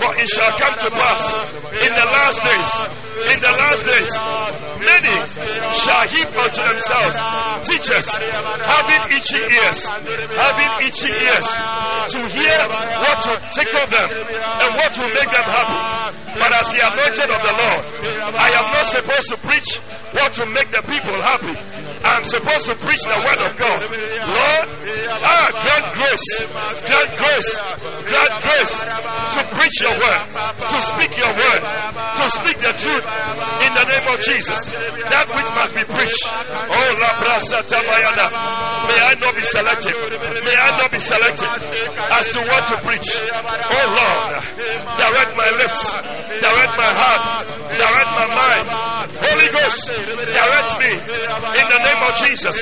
[0.00, 1.36] For it shall come to pass
[1.74, 2.70] in the last days,
[3.34, 4.12] in the last days,
[4.84, 5.16] many
[5.72, 7.16] shall heap unto themselves
[7.66, 9.80] teachers having itchy ears,
[10.36, 11.48] having itchy ears
[12.12, 12.58] to hear
[13.00, 15.80] what will tickle them and what will make them happy.
[16.38, 17.84] But as the anointed of the Lord,
[18.32, 19.76] I am not supposed to preach
[20.16, 21.54] what will make the people happy.
[22.04, 23.80] I'm supposed to preach the word of God.
[23.88, 24.66] Lord,
[25.24, 26.28] ah, grant grace,
[26.84, 27.50] grant grace,
[28.04, 28.74] grant grace
[29.32, 30.22] to preach your word,
[30.68, 33.04] to speak your word, to speak the truth
[33.64, 34.68] in the name of Jesus.
[35.08, 36.24] That which must be preached.
[36.28, 37.64] Oh, la brasa.
[37.64, 39.96] May I not be selective.
[40.44, 43.10] May I not be selective as to what to preach.
[43.16, 44.44] Oh Lord,
[45.00, 45.92] direct my lips,
[46.40, 48.66] direct my heart, direct my mind.
[49.14, 52.56] Holy Ghost, direct me in the name of Jesus.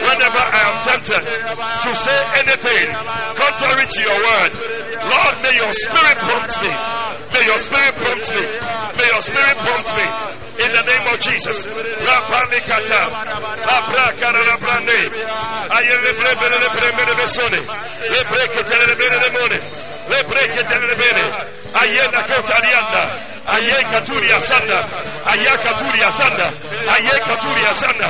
[0.00, 2.86] Whenever I am tempted to say anything
[3.34, 4.52] contrary to your word,
[5.08, 6.72] Lord, may your spirit prompt me.
[7.32, 8.44] May your spirit prompt me.
[8.98, 10.06] May your spirit prompt me.
[10.60, 11.64] In the name of Jesus.
[11.64, 13.02] Rapalikata.
[13.64, 14.98] Abrakaranabrande.
[15.70, 17.60] Ayele brevele le bremele besone.
[18.10, 19.79] Le breketele le bene le mone.
[20.10, 21.24] Le breketele le bene.
[21.80, 23.02] Ayena kotarianda.
[23.46, 24.78] Aye katuri asanda.
[25.26, 26.46] Aye katuri asanda.
[26.94, 28.08] Aye katuri asanda.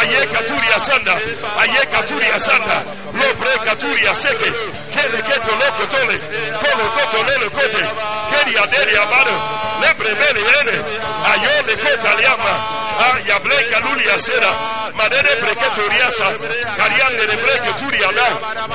[0.00, 1.14] Aye katuri asanda.
[1.62, 2.76] Aye katuri asanda.
[3.18, 4.50] Lo bre katuri aseke.
[4.94, 6.18] Kele keto loko tole.
[6.60, 7.82] Kolo koto lelo kote.
[8.30, 9.59] Keri aderi amado.
[9.82, 10.76] Le bremele ene.
[11.30, 12.52] Ayo le kota liama.
[13.02, 14.52] Ah, ya bleka luli asera.
[14.94, 16.28] Madere breketo riasa.
[16.76, 18.28] Kariande de breke turi ana.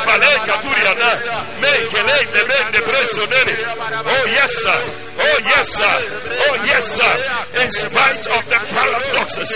[0.05, 1.09] Pale katuri ana.
[1.61, 3.55] Me kele de men de preso nene.
[4.13, 4.81] Oh yes sir.
[5.19, 5.97] Oh yes sir.
[6.45, 7.13] Oh yes sir.
[7.61, 9.51] In spite of the paradoxes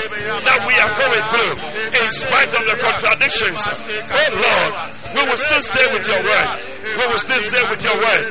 [0.46, 1.56] that we are going through,
[2.00, 4.74] in spite of the contradictions, oh Lord,
[5.16, 6.69] we will still stay with your word.
[6.98, 8.24] We will still stay with your word.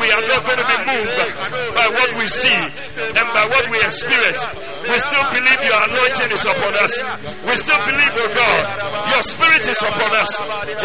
[0.00, 1.18] We are not going to be moved
[1.74, 4.42] by what we see and by what we experience.
[4.88, 6.94] We still believe your anointing is upon us.
[7.44, 8.62] We still believe, oh God,
[9.12, 10.32] your spirit is upon us.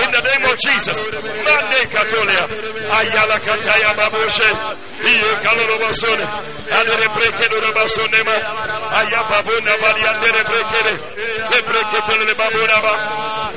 [0.04, 1.00] In the name of Jesus.
[1.08, 2.44] Mande Katolia.
[2.92, 3.38] Ayala.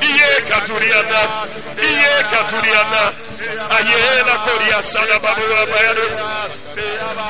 [0.02, 1.22] Iye Katuriana.
[1.78, 3.35] Iye.
[3.36, 6.06] Ayela Koria Sana Babura Bayanu.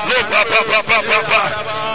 [0.07, 1.41] Lo Papa Papa.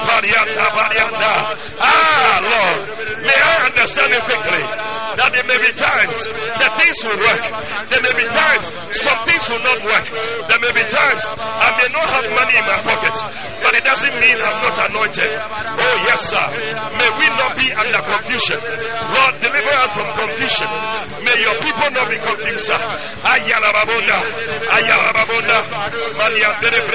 [0.06, 1.32] Barianda Barianda.
[1.80, 2.78] Ah, Lord.
[3.22, 4.62] May I understand it quickly
[5.16, 6.16] that there may be times
[6.58, 7.42] that things will work.
[7.88, 10.06] There may be times some things will not work.
[10.48, 13.14] There may be times I may not have money in my pocket,
[13.62, 15.32] but it doesn't mean I'm not anointed.
[15.32, 16.46] Oh, yes, sir.
[16.98, 18.58] May we not be under confusion.
[19.82, 20.70] Us from confusion.
[21.26, 22.70] May your people not be confused.
[22.70, 24.18] Ayalababonda.
[24.70, 25.58] Ayalababonda.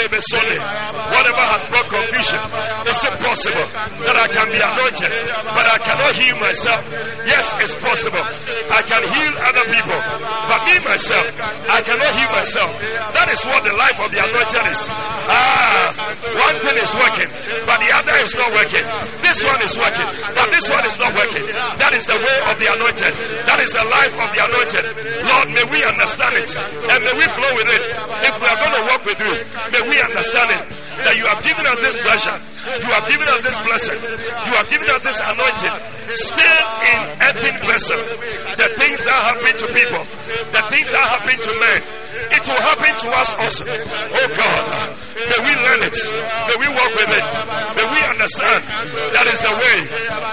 [0.07, 2.39] Whatever has brought confusion,
[2.88, 3.67] it's impossible
[4.07, 5.11] that I can be anointed,
[5.51, 6.79] but I cannot heal myself.
[7.27, 8.23] Yes, it's possible.
[8.71, 9.99] I can heal other people,
[10.47, 11.27] but me myself,
[11.67, 12.71] I cannot heal myself.
[13.11, 14.81] That is what the life of the anointed is.
[15.27, 15.91] Ah,
[16.39, 17.29] one thing is working,
[17.67, 18.85] but the other is not working.
[19.19, 21.45] This one is working, but this one is not working.
[21.83, 23.13] That is the way of the anointed.
[23.49, 24.86] That is the life of the anointed.
[25.25, 27.84] Lord, may we understand it and may we flow with it.
[28.30, 29.34] If we are going to walk with you,
[29.73, 30.63] may we understand it
[31.01, 32.38] that you have given us this treasure.
[32.67, 33.99] You have given us this blessing.
[34.01, 35.75] You have given us this anointing.
[36.13, 36.59] Still
[36.93, 38.01] in earthen vessel.
[38.57, 40.03] The things that happen to people,
[40.53, 41.80] the things that happen to men,
[42.32, 43.65] it will happen to us also.
[43.68, 44.65] Oh God,
[45.30, 45.97] may we learn it.
[46.47, 47.26] May we walk with it.
[47.78, 48.63] May we understand
[49.13, 49.78] that is the way.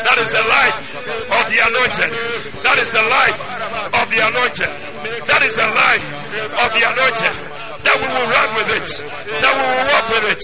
[0.05, 0.79] That is the life
[1.33, 2.11] of the anointed.
[2.63, 3.39] That is the life
[3.93, 4.73] of the anointed.
[5.29, 6.07] That is the life
[6.63, 7.55] of the anointed
[7.85, 8.89] that we will run with it,
[9.45, 10.41] that we will walk with it.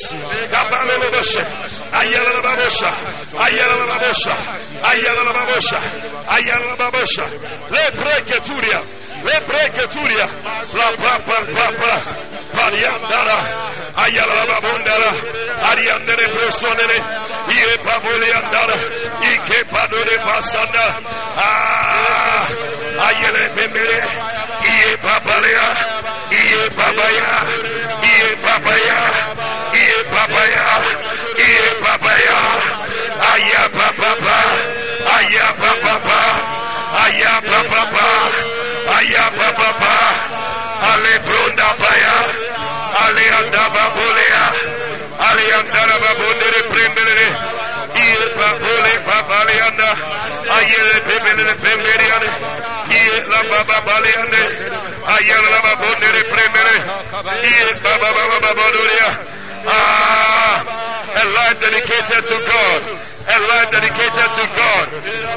[7.71, 8.85] Le breketuria, le breketuria,
[9.23, 11.97] la pra pra pra pra,
[12.55, 13.39] pariandara,
[13.97, 15.13] ayala babundara,
[15.71, 16.99] ariandere prosonere,
[17.55, 18.77] iye pabole andara,
[19.33, 20.87] ike padore pasanda,
[21.37, 22.47] ah,
[23.09, 23.99] ayele bembere,
[24.71, 25.69] iye papalea,
[26.41, 27.31] iye papaya,
[28.11, 28.99] iye papaya,
[29.81, 30.67] iye papaya,
[31.47, 32.39] iye papaya,
[33.33, 34.37] aya papapa,
[35.17, 36.21] aya papapa,
[37.05, 38.50] aya
[39.01, 39.97] papapa, aya papapa,
[40.93, 42.17] ale pronda paya,
[43.05, 44.45] ale andaba bolea,
[45.29, 47.27] ale andara babondere prendere,
[47.97, 49.91] iye papole papaleanda,
[50.57, 52.29] ayele pembele pemberiane,
[52.91, 54.43] iye la baba baleande,
[55.15, 56.77] ayele la babondere prendere,
[57.49, 59.19] iye baba baba babodoria,
[59.67, 60.65] ah,
[61.13, 64.87] a life dedicated to God a life dedicated to God.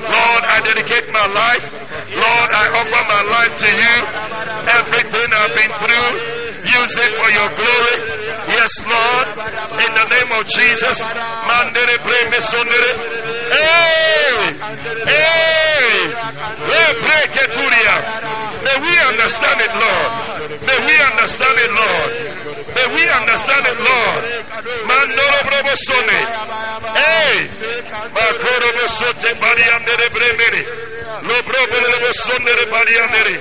[0.08, 1.66] Lord, I dedicate my life.
[2.16, 3.96] Lord, I offer my life to you.
[4.80, 6.10] Everything I've been through,
[6.64, 7.98] use it for your glory.
[8.48, 9.28] Yes, Lord,
[9.84, 10.98] in the name of Jesus.
[11.48, 12.92] Mandere breme sondere.
[13.52, 14.54] Hey!
[15.04, 15.54] Hey!
[16.64, 17.96] Hey, pray Keturia.
[18.64, 20.12] May we understand it, Lord.
[20.64, 22.63] May we understand it, Lord.
[22.76, 24.24] May we understand it, Lord.
[26.96, 27.50] Hey!
[29.40, 30.62] Bariandere bremere.
[31.22, 31.36] Lo
[32.04, 33.36] bosondere bariandere.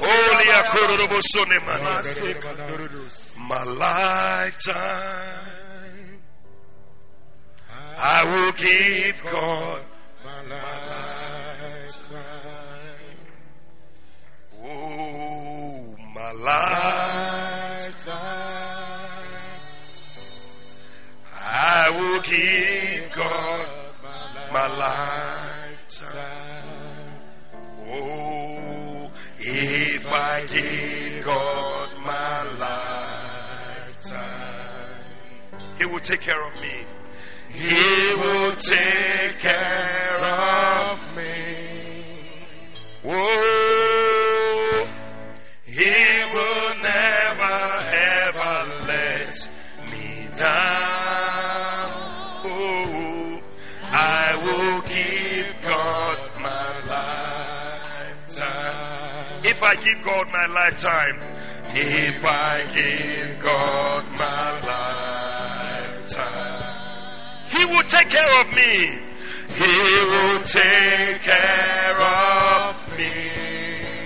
[0.00, 0.48] Holy.
[3.48, 4.76] My lifetime,
[7.96, 9.82] I will give God
[10.22, 12.18] my lifetime.
[14.62, 16.32] Oh, my
[21.34, 23.66] I will give God
[24.52, 26.18] my lifetime.
[27.86, 32.42] Oh, if I give God my
[34.04, 34.20] lifetime,
[35.78, 36.84] He will take care of me.
[37.48, 41.24] He will take care of me.
[43.06, 43.57] Oh,
[59.84, 61.20] give God my lifetime,
[61.70, 64.60] if I give God my
[66.06, 66.64] lifetime,
[67.50, 68.98] He will take care of me.
[69.58, 73.10] He will take care of me.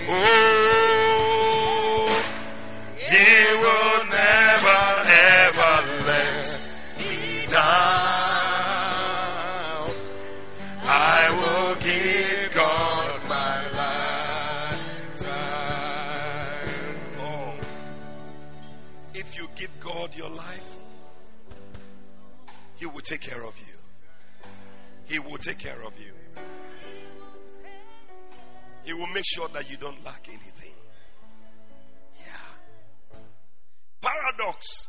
[0.09, 0.23] Oh,
[2.97, 4.02] He will
[23.03, 24.49] take care of you.
[25.05, 26.13] He will take care of you.
[28.83, 30.73] He will make sure that you don't lack anything.
[32.19, 32.25] Yeah.
[34.01, 34.87] Paradox.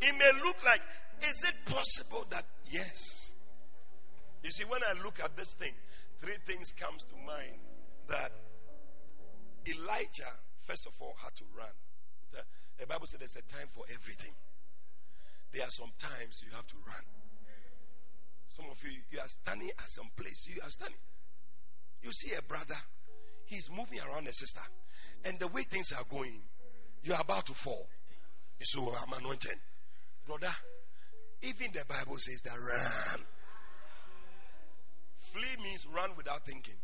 [0.00, 0.80] It may look like,
[1.22, 3.32] is it possible that yes?
[4.42, 5.72] You see, when I look at this thing,
[6.18, 7.58] three things comes to mind
[8.08, 8.32] that
[9.66, 11.70] Elijah, first of all, had to run.
[12.32, 12.38] The,
[12.78, 14.32] the Bible said there's a time for everything.
[15.52, 17.04] There are some times you have to run.
[18.48, 20.48] Some of you, you are standing at some place.
[20.48, 20.98] You are standing.
[22.02, 22.76] You see a brother,
[23.44, 24.62] he's moving around a sister.
[25.24, 26.40] And the way things are going,
[27.04, 27.86] you are about to fall.
[28.60, 29.56] So oh, I'm anointed.
[30.26, 30.52] Brother,
[31.42, 33.20] even the Bible says that run.
[35.32, 36.76] Flee means run without thinking.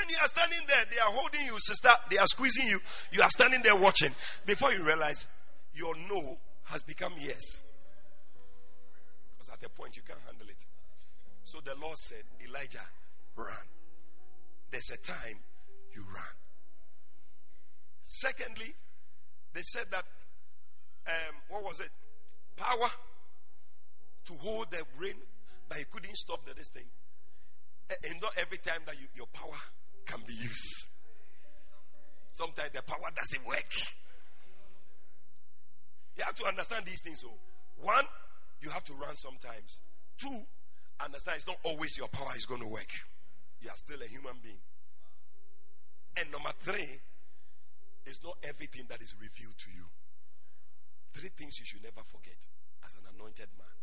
[0.00, 2.80] And you are standing there, they are holding you, sister, they are squeezing you.
[3.12, 4.10] You are standing there watching.
[4.44, 5.26] Before you realize
[5.74, 7.62] your no has become yes.
[9.32, 10.64] Because at a point you can't handle it.
[11.44, 12.84] So the Lord said, Elijah,
[13.36, 13.46] run.
[14.70, 15.38] There's a time
[15.94, 16.34] you run.
[18.02, 18.74] Secondly,
[19.52, 20.04] they said that,
[21.06, 21.90] um, what was it?
[22.56, 22.88] Power
[24.24, 25.14] to hold the rain,
[25.68, 26.86] but he couldn't stop the, this thing.
[28.08, 29.60] And not every time that you, your power
[30.06, 30.88] can be used.
[32.30, 33.72] Sometimes the power doesn't work.
[36.16, 37.20] You have to understand these things.
[37.20, 37.30] So,
[37.80, 38.04] one,
[38.60, 39.82] you have to run sometimes.
[40.18, 40.42] Two,
[41.00, 42.90] understand it's not always your power is going to work.
[43.60, 44.60] You are still a human being.
[46.16, 47.00] And number three,
[48.06, 49.86] it's not everything that is revealed to you.
[51.14, 52.38] Three things you should never forget
[52.84, 53.76] as an anointed man.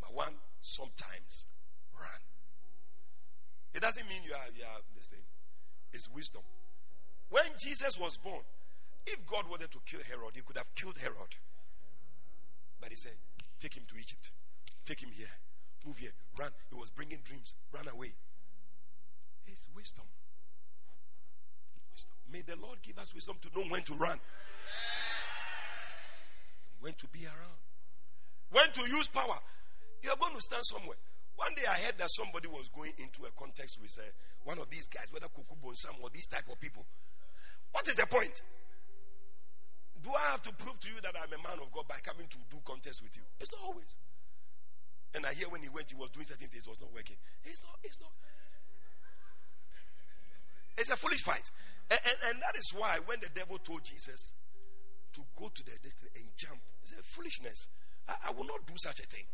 [0.00, 1.46] Number one, sometimes
[1.94, 2.22] run.
[3.74, 5.24] It doesn't mean you are, you are this thing.
[5.92, 6.42] It's wisdom.
[7.30, 8.42] When Jesus was born,
[9.06, 11.34] if God wanted to kill Herod, he could have killed Herod.
[12.80, 13.12] But he said,
[13.58, 14.32] Take him to Egypt.
[14.84, 15.30] Take him here.
[15.86, 16.10] Move here.
[16.36, 16.50] Run.
[16.68, 17.54] He was bringing dreams.
[17.72, 18.12] Run away.
[19.46, 20.04] It's wisdom.
[21.92, 22.16] Wisdom.
[22.32, 24.18] May the Lord give us wisdom to know when to run,
[26.80, 27.60] when to be around,
[28.50, 29.38] when to use power.
[30.02, 30.96] You are going to stand somewhere.
[31.36, 34.04] One day I heard that somebody was going into a context with uh,
[34.44, 36.84] one of these guys, whether Kwaku Bonsam or these type of people.
[37.72, 38.42] What is the point?
[40.02, 42.26] Do I have to prove to you that I'm a man of God by coming
[42.26, 43.22] to do contest with you?
[43.40, 43.96] It's not always.
[45.14, 47.16] And I hear when he went, he was doing certain things, it was not working.
[47.44, 48.12] It's not, it's not.
[50.76, 51.44] It's a foolish fight.
[51.90, 54.32] And, and, and that is why when the devil told Jesus
[55.12, 57.68] to go to the destiny and jump, it's a foolishness.
[58.08, 59.24] I, I will not do such a thing.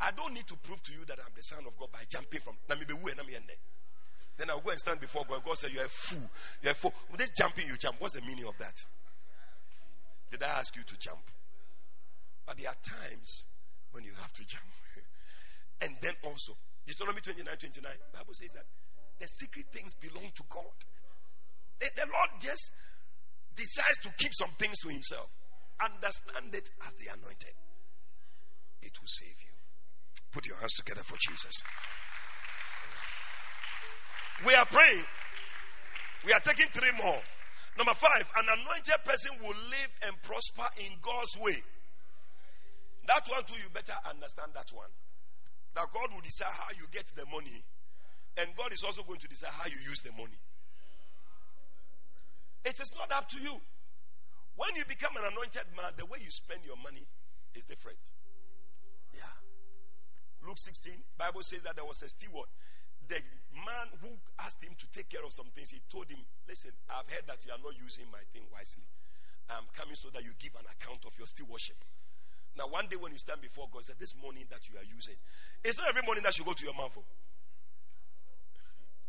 [0.00, 2.40] I don't need to prove to you that I'm the son of God by jumping
[2.40, 2.56] from
[4.40, 5.44] then I'll go and stand before God.
[5.44, 6.24] God said, You're a fool.
[6.62, 6.94] You're a fool.
[7.10, 7.96] With this jumping, you jump.
[7.98, 8.72] What's the meaning of that?
[10.30, 11.20] Did I ask you to jump?
[12.46, 13.46] But there are times
[13.92, 14.64] when you have to jump.
[15.82, 18.64] and then also, Deuteronomy 29 29, Bible says that
[19.20, 20.72] the secret things belong to God.
[21.78, 22.72] The, the Lord just
[23.54, 25.28] decides to keep some things to himself.
[25.84, 27.52] Understand it as the anointed.
[28.80, 29.52] It will save you.
[30.32, 31.62] Put your hands together for Jesus.
[34.46, 35.04] We are praying.
[36.24, 37.20] We are taking three more.
[37.76, 41.56] Number five, an anointed person will live and prosper in God's way.
[43.06, 44.90] That one too, you better understand that one.
[45.74, 47.62] That God will decide how you get the money,
[48.36, 50.38] and God is also going to decide how you use the money.
[52.64, 53.54] It is not up to you.
[54.56, 57.06] When you become an anointed man, the way you spend your money
[57.54, 57.98] is different.
[59.14, 59.49] Yeah.
[60.50, 62.50] Luke 16, Bible says that there was a steward.
[63.06, 63.22] The
[63.54, 64.10] man who
[64.42, 66.18] asked him to take care of some things, he told him,
[66.50, 68.82] Listen, I've heard that you are not using my thing wisely.
[69.46, 71.78] I'm coming so that you give an account of your stewardship.
[72.58, 75.14] Now, one day when you stand before God, say, This money that you are using,
[75.62, 76.98] it's not every money that should go to your mouth.
[76.98, 77.06] Oh.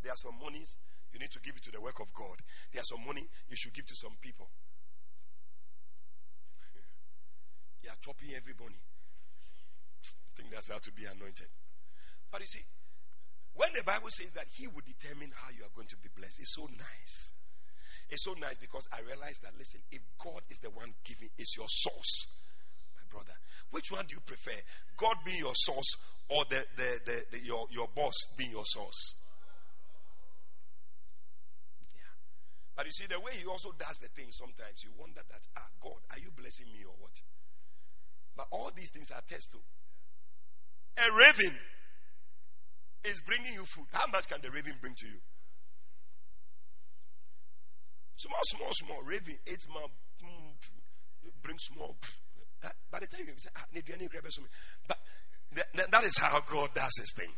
[0.06, 0.78] There are some monies
[1.10, 2.38] you need to give it to the work of God.
[2.70, 4.46] There are some money you should give to some people.
[7.82, 8.78] you are chopping every money.
[10.32, 11.52] I think that's how to be anointed.
[12.32, 12.64] But you see,
[13.56, 16.40] when the Bible says that He will determine how you are going to be blessed,
[16.40, 17.36] it's so nice.
[18.10, 21.56] It's so nice because I realize that, listen, if God is the one giving, is
[21.58, 22.28] your source,
[22.96, 23.36] my brother,
[23.72, 24.56] which one do you prefer?
[24.96, 25.96] God being your source
[26.30, 29.16] or the, the, the, the your, your boss being your source?
[31.92, 32.16] Yeah.
[32.76, 35.68] But you see, the way He also does the thing, sometimes you wonder that, ah,
[35.84, 37.16] God, are you blessing me or what?
[38.36, 39.64] But all these things are test too.
[40.98, 41.58] A raven
[43.06, 43.86] is bringing you food.
[43.92, 45.20] How much can the raven bring to you?
[48.16, 49.02] Small, small, small.
[49.04, 49.88] Raven eats more,
[51.42, 51.98] bring small.
[52.92, 54.24] By the time you say, ah, need any grab
[54.88, 54.98] But
[55.90, 57.32] that is how God does his thing.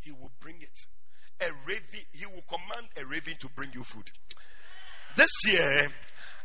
[0.00, 0.78] He will bring it.
[1.40, 4.10] A raven, he will command a raven to bring you food.
[5.16, 5.88] This year,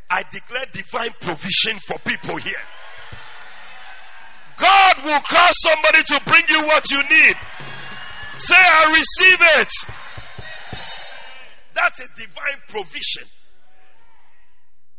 [0.10, 2.54] I declare divine provision for people here.
[4.60, 7.36] God will cause somebody to bring you what you need.
[8.38, 9.72] Say, I receive it.
[11.76, 13.24] That is divine provision.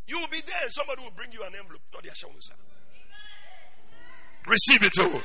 [0.07, 1.81] You will be there and somebody will bring you an envelope.
[1.93, 2.11] The.
[4.47, 5.23] Receive it all.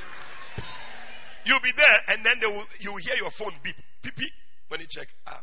[1.45, 3.75] You'll be there and then will, you will hear your phone beep.
[4.01, 4.31] Beep, beep.
[4.67, 5.41] When you check, ah,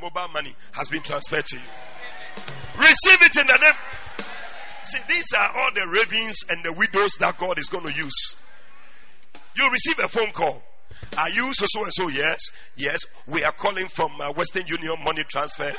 [0.00, 1.62] mobile money has been transferred to you.
[2.78, 3.74] Receive it in the name.
[4.84, 8.36] See, these are all the ravens and the widows that God is going to use.
[9.56, 10.62] You receive a phone call.
[11.16, 12.08] Are you so so and so?
[12.08, 12.38] Yes,
[12.76, 13.00] yes.
[13.26, 15.72] We are calling from uh, Western Union money transfer,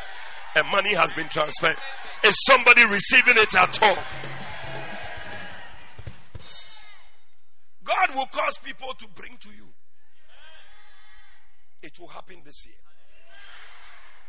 [0.55, 1.75] and money has been transferred.
[2.23, 3.97] Is somebody receiving it at all?
[7.83, 9.67] God will cause people to bring to you.
[11.83, 12.75] It will happen this year.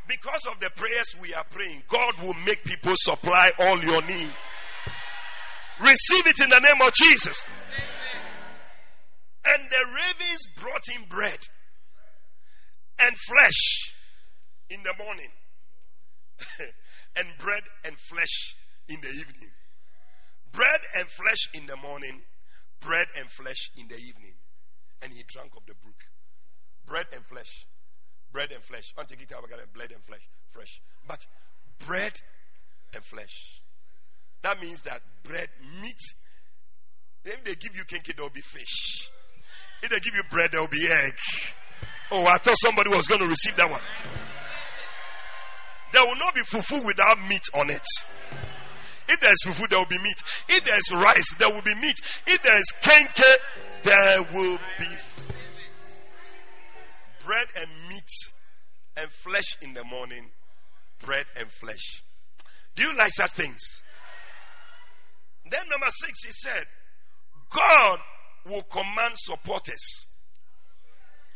[0.09, 4.31] Because of the prayers we are praying, God will make people supply all your need.
[5.81, 7.45] Receive it in the name of Jesus.
[9.47, 11.39] And the ravens brought him bread
[12.99, 13.95] and flesh
[14.71, 15.29] in the morning,
[17.17, 18.57] and bread and flesh
[18.89, 19.51] in the evening.
[20.53, 22.23] Bread and flesh in the morning,
[22.81, 24.35] bread and flesh in the evening.
[25.03, 26.05] And he drank of the brook.
[26.87, 27.67] Bread and flesh.
[28.33, 28.93] Bread and flesh.
[28.95, 29.11] Bread
[29.93, 30.29] and flesh.
[30.51, 30.81] Fresh.
[31.07, 31.27] But
[31.87, 32.15] bread
[32.95, 33.61] and flesh.
[34.43, 35.49] That means that bread,
[35.81, 36.01] meat.
[37.25, 39.11] If they give you kenke, there will be fish.
[39.83, 41.15] If they give you bread, there will be egg.
[42.11, 43.81] Oh, I thought somebody was going to receive that one.
[45.93, 47.87] There will not be fufu without meat on it.
[49.09, 50.21] If there's fufu, there will be meat.
[50.49, 51.97] If there's rice, there will be meat.
[52.27, 53.37] If there's kenke,
[53.83, 54.87] there will be
[57.25, 58.09] bread and meat
[58.97, 60.31] and flesh in the morning.
[61.03, 62.03] Bread and flesh.
[62.75, 63.83] Do you like such things?
[65.51, 66.65] Then, number six, he said,
[67.51, 67.99] God
[68.47, 70.07] will command supporters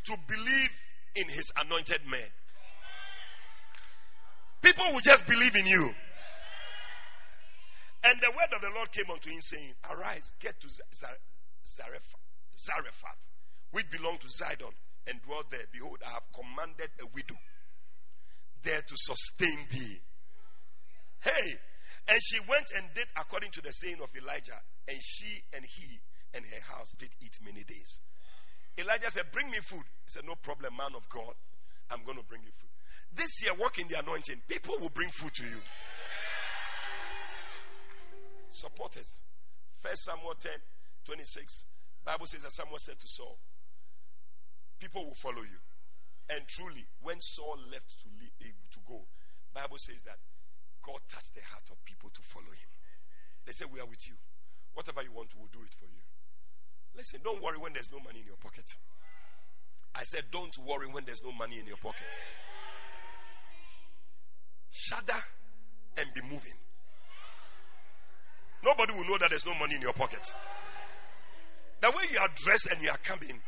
[0.05, 0.71] to believe
[1.17, 2.29] in his anointed man.
[4.63, 5.95] People will just believe in you.
[8.03, 10.69] And the word of the Lord came unto him, saying, Arise, get to
[11.67, 13.19] Zarephath,
[13.73, 14.73] which belong to Zidon,
[15.07, 15.67] and dwell there.
[15.73, 17.37] Behold, I have commanded a widow
[18.63, 20.01] there to sustain thee.
[21.21, 21.59] Hey,
[22.11, 24.59] and she went and did according to the saying of Elijah,
[24.89, 26.01] and she and he
[26.35, 28.01] and her house did eat many days.
[28.79, 29.85] Elijah said, Bring me food.
[30.05, 31.35] He said, No problem, man of God.
[31.91, 32.71] I'm going to bring you food.
[33.13, 34.43] This year, walk in the anointing.
[34.49, 35.61] People will bring food to you.
[38.51, 39.25] Supporters.
[39.79, 40.53] First Samuel 10,
[41.05, 41.65] 26.
[42.05, 43.39] Bible says that Samuel said to Saul,
[44.79, 45.61] People will follow you.
[46.31, 49.03] And truly, when Saul left to, leave, eh, to go,
[49.53, 50.19] Bible says that
[50.91, 52.71] God touched the heart of people to follow him.
[53.47, 54.15] They said, We are with you.
[54.75, 56.03] Whatever you want, we'll do it for you.
[56.97, 58.67] Listen, don't worry when there's no money in your pocket.
[59.95, 62.07] I said, don't worry when there's no money in your pocket.
[64.71, 65.19] Shudder
[65.99, 66.55] and be moving.
[68.65, 70.25] Nobody will know that there's no money in your pocket.
[71.81, 73.41] The way you are dressed and you are coming,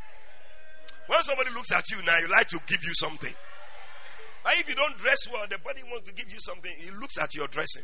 [1.07, 3.33] when somebody looks at you now, you like to give you something.
[4.45, 6.71] If you don't dress well, the body wants to give you something.
[6.77, 7.83] He looks at your dressing.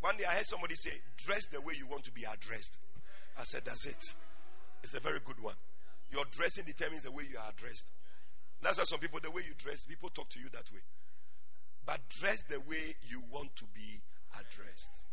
[0.00, 2.78] One day I heard somebody say, dress the way you want to be addressed.
[3.38, 4.02] I said, that's it.
[4.82, 5.56] It's a very good one.
[6.10, 7.86] Your dressing determines the way you are dressed.
[8.62, 10.80] That's why some people, the way you dress, people talk to you that way.
[11.86, 14.00] But dress the way you want to be
[14.34, 15.06] addressed.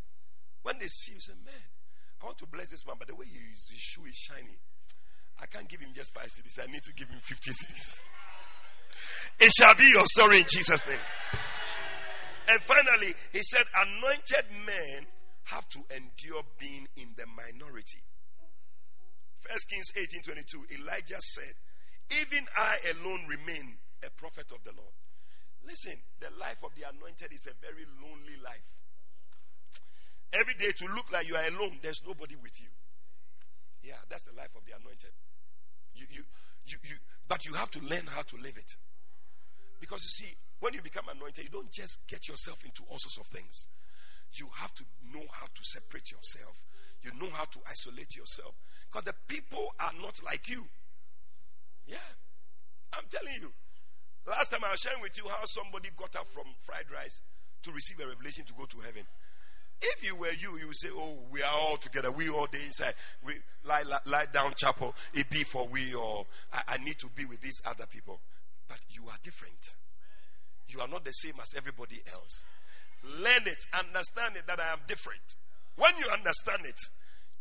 [0.64, 1.66] When they see you, say, man,
[2.22, 4.58] I want to bless this man, but the way his, his shoe is shiny,
[5.40, 6.60] I can't give him just five cedis.
[6.62, 8.02] I need to give him 50 cedis.
[9.40, 11.00] It shall be your story in Jesus' name.
[12.50, 15.06] And finally, he said, anointed men
[15.46, 18.04] have to endure being in the minority.
[19.40, 21.54] First Kings 18 22, Elijah said,
[22.22, 24.96] Even I alone remain a prophet of the Lord.
[25.66, 28.64] Listen, the life of the anointed is a very lonely life.
[30.34, 32.68] Every day to look like you are alone, there's nobody with you.
[33.84, 35.12] Yeah, that's the life of the anointed.
[35.96, 36.24] You, you,
[36.72, 36.96] you, you,
[37.28, 38.76] but you have to learn how to live it.
[39.80, 43.18] Because you see, when you become anointed, you don't just get yourself into all sorts
[43.18, 43.68] of things.
[44.34, 44.84] You have to
[45.14, 46.64] know how to separate yourself.
[47.02, 48.56] You know how to isolate yourself.
[48.90, 50.66] Because the people are not like you.
[51.86, 51.98] Yeah.
[52.98, 53.52] I'm telling you.
[54.28, 57.22] Last time I was sharing with you how somebody got up from fried rice
[57.64, 59.04] to receive a revelation to go to heaven.
[59.82, 62.12] If you were you, you would say, Oh, we are all together.
[62.12, 62.94] We all day inside.
[63.26, 63.34] We
[63.64, 64.96] lie, lie, lie down chapel.
[65.14, 68.20] It be for we or I, I need to be with these other people.
[68.68, 69.76] But you are different.
[70.70, 72.46] You are not the same as everybody else.
[73.04, 75.22] Learn it, understand it that I am different.
[75.78, 76.80] When you understand it,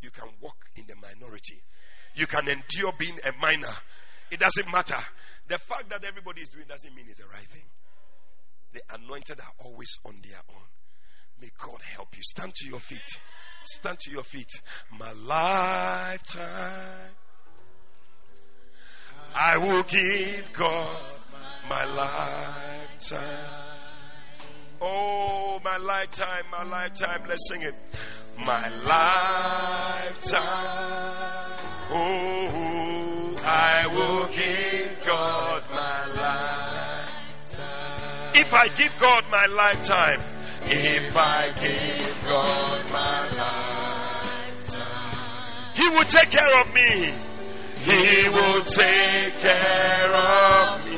[0.03, 1.63] you can walk in the minority.
[2.15, 3.75] You can endure being a minor.
[4.31, 4.99] It doesn't matter.
[5.49, 7.65] The fact that everybody is doing doesn't mean it's the right thing.
[8.73, 10.63] The anointed are always on their own.
[11.41, 12.23] May God help you.
[12.23, 13.21] Stand to your feet.
[13.65, 14.51] Stand to your feet.
[14.99, 17.13] My lifetime,
[19.35, 20.97] I will give God
[21.69, 23.51] my lifetime.
[24.81, 27.23] Oh, my lifetime, my lifetime.
[27.29, 27.75] Let's sing it.
[28.39, 30.43] My lifetime.
[31.91, 38.31] Oh, I will give God my lifetime.
[38.35, 40.21] If I give God my lifetime,
[40.69, 43.21] if I give God my
[44.67, 47.13] lifetime, He will take care of me.
[47.87, 50.97] He will take care of me.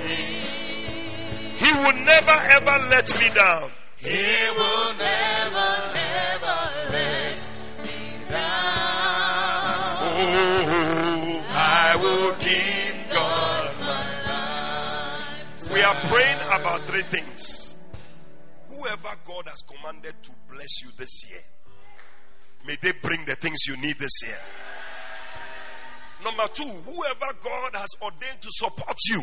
[1.58, 3.70] He will never ever let me down.
[3.98, 4.24] He
[4.56, 7.36] will never, ever let
[7.82, 9.98] me down.
[10.00, 15.72] Oh, I will give God my life.
[15.74, 17.67] we are praying about three things.
[18.78, 21.40] Whoever God has commanded to bless you this year,
[22.66, 24.38] may they bring the things you need this year.
[26.22, 29.22] Number two, whoever God has ordained to support you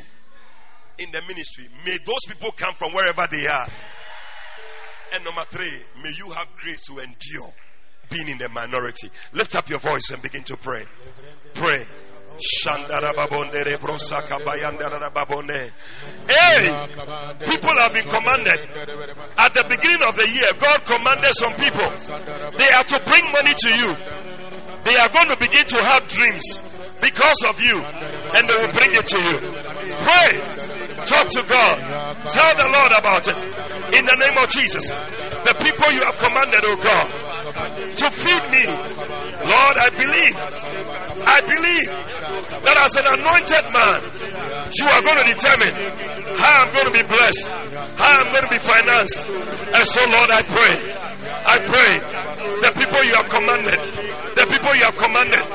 [0.97, 3.67] in the ministry, may those people come from wherever they are.
[5.13, 5.71] And number three,
[6.01, 7.53] may you have grace to endure
[8.09, 9.09] being in the minority.
[9.33, 10.83] Lift up your voice and begin to pray.
[11.53, 11.85] Pray.
[16.27, 16.87] Hey,
[17.45, 18.59] people have been commanded.
[19.37, 21.89] At the beginning of the year, God commanded some people.
[22.57, 23.95] They are to bring money to you.
[24.83, 26.59] They are going to begin to have dreams
[27.01, 29.37] because of you, and they will bring it to you.
[30.01, 30.65] Pray.
[31.05, 31.77] Talk to God.
[32.29, 33.37] Tell the Lord about it.
[33.97, 34.91] In the name of Jesus.
[35.45, 37.07] The people you have commanded, oh God,
[37.97, 38.65] to feed me.
[39.45, 40.35] Lord, I believe.
[41.21, 41.89] I believe
[42.65, 44.01] that as an anointed man,
[44.73, 45.73] you are going to determine
[46.37, 47.51] how I'm going to be blessed,
[47.97, 49.29] how I'm going to be financed.
[49.73, 51.14] And so, Lord, I pray.
[51.45, 51.91] I pray
[52.61, 53.79] the people you have commanded,
[54.35, 55.45] the people you have commanded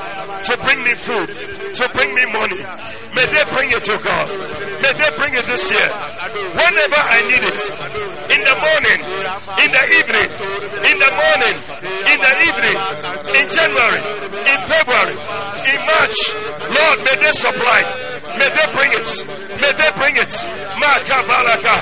[0.45, 1.29] to bring me food,
[1.75, 2.59] to bring me money,
[3.13, 4.27] may they bring it to God.
[4.81, 5.89] May they bring it this year.
[6.57, 7.61] Whenever I need it.
[8.33, 8.99] In the morning,
[9.61, 10.29] in the evening,
[10.89, 11.55] in the morning,
[12.07, 12.77] in the evening,
[13.37, 14.01] in January,
[14.47, 15.17] in February,
[15.69, 16.17] in March.
[16.71, 17.91] Lord, may they supply it.
[18.39, 19.09] May they bring it.
[19.61, 20.33] May they bring it.
[20.81, 21.75] Makabalaka.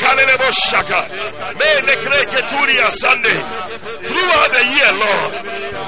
[0.00, 1.06] Kalelebo Shaka.
[1.54, 3.38] May Nekreke Turia Sunday.
[4.10, 5.32] Throughout the year, Lord,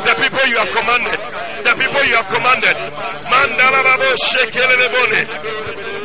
[0.06, 1.18] the people you have commanded,
[1.66, 2.76] the people you have commanded.
[3.30, 5.22] Mandarabo Shekelebone.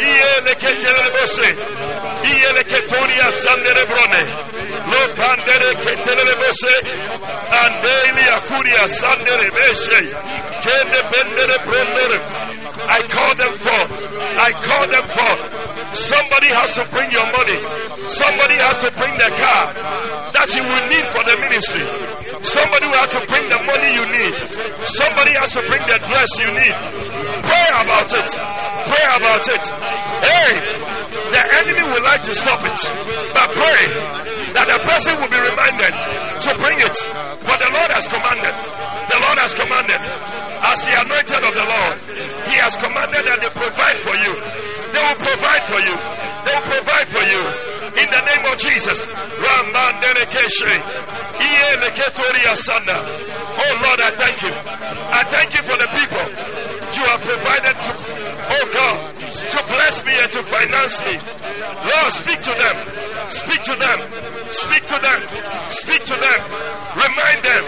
[0.02, 1.50] Iele Ketelebose.
[2.26, 4.24] Iele Ketoria Sanderebrone.
[4.90, 6.74] Lo Pandere Ketelebose.
[7.62, 10.00] Andeli Akuria Sanderebeshe.
[10.64, 12.20] Kende Bendere Brondere.
[12.90, 13.94] I call them forth.
[14.38, 15.96] I call them forth.
[15.96, 17.60] Somebody has to bring your money.
[18.10, 19.74] Somebody has to bring the car
[20.32, 22.07] that you will need for the ministry.
[22.44, 24.34] Somebody will have to bring the money you need.
[24.86, 26.76] Somebody has to bring the dress you need.
[27.42, 28.30] Pray about it.
[28.86, 29.64] Pray about it.
[30.22, 30.52] Hey,
[31.34, 32.80] the enemy would like to stop it.
[33.34, 33.82] But pray
[34.54, 35.94] that the person will be reminded
[36.46, 36.98] to bring it.
[37.42, 38.56] For the Lord has commanded.
[39.10, 40.02] The Lord has commanded.
[40.62, 41.96] As the anointed of the Lord,
[42.50, 44.34] He has commanded that they provide for you.
[44.94, 45.96] They will provide for you.
[46.46, 47.77] They will provide for you.
[47.98, 49.08] In the name of Jesus.
[53.58, 54.54] Oh Lord, I thank you.
[54.54, 56.22] I thank you for the people
[56.94, 57.92] you have provided to,
[58.54, 61.18] oh God, to bless me and to finance me.
[61.84, 62.78] Lord, speak to them.
[63.30, 64.00] Speak to them.
[64.50, 65.20] Speak to them.
[65.70, 66.40] Speak to them.
[66.96, 67.64] Remind them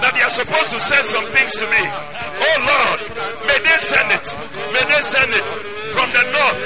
[0.00, 1.82] that they are supposed to send some things to me.
[1.82, 3.00] Oh Lord,
[3.48, 4.26] may they send it.
[4.72, 5.44] May they send it
[5.92, 6.60] from the north,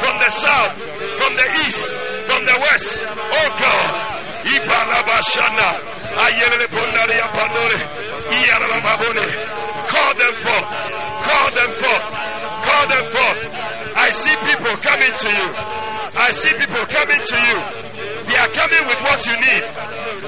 [0.00, 0.74] from the south,
[1.20, 1.94] from the east,
[2.26, 3.02] from the west.
[3.04, 3.92] Oh God.
[4.54, 5.68] Ibalabashana.
[6.24, 7.78] Ayelele bondare ya pandore.
[8.36, 9.24] Iyarababone.
[9.92, 10.70] Call them forth.
[11.26, 12.06] Call them forth.
[12.66, 13.40] Call them forth.
[13.96, 15.48] I see people coming to you.
[16.16, 17.58] I see people coming to you.
[18.26, 19.64] They are coming with what you need.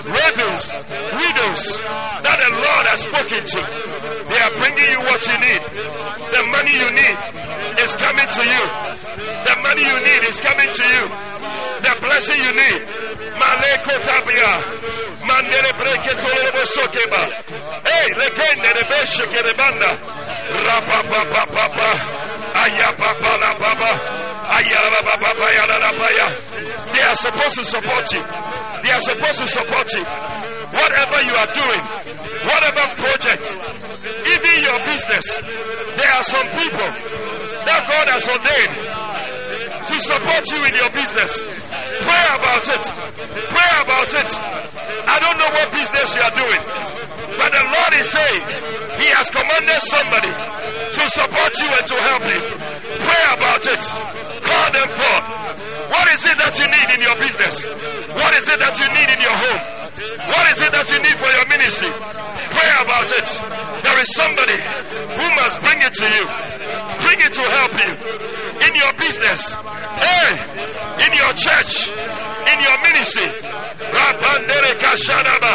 [0.09, 0.65] Ravens,
[1.17, 1.63] widows
[2.25, 3.61] that the Lord has spoken to.
[4.29, 5.63] They are bringing you what you need.
[6.33, 7.17] The money you need
[7.83, 8.65] is coming to you.
[9.45, 11.05] The money you need is coming to you.
[11.85, 12.81] The blessing you need.
[13.37, 14.53] Maleko tabia.
[15.29, 17.23] Mandere breke tolebo sokeba.
[17.87, 19.91] Hey, legende de beshe kerebanda.
[20.67, 21.89] Rapa papa papa.
[22.55, 23.11] Ayapa
[23.41, 23.93] la baba.
[24.57, 26.29] Ayara baba ayara baya.
[26.93, 28.23] They are supposed to support you.
[28.83, 30.05] They are supposed to support you.
[30.73, 31.83] Whatever you are doing,
[32.49, 33.45] whatever project,
[34.29, 35.27] even your business,
[35.97, 36.91] there are some people
[37.65, 38.77] that God has ordained
[39.89, 41.33] to support you in your business.
[42.03, 42.85] Pray about it.
[43.53, 44.31] Pray about it.
[45.07, 46.63] I don't know what business you are doing,
[47.37, 48.43] but the Lord is saying
[49.03, 52.41] He has commanded somebody to support you and to help you.
[53.03, 53.83] Pray about it.
[54.43, 55.43] Call them forth.
[55.93, 57.69] What is it that you need in your business?
[58.17, 59.63] What is it that you need in your home?
[60.33, 61.93] What is it that you need for your ministry?
[61.93, 63.29] Pray about it.
[63.85, 66.25] There is somebody who must bring it to you.
[67.05, 67.93] Bring it to help you
[68.65, 69.53] in your business,
[70.01, 70.29] Hey,
[71.05, 73.29] in your church, in your ministry.
[73.93, 75.55] Rapandere kashanaba.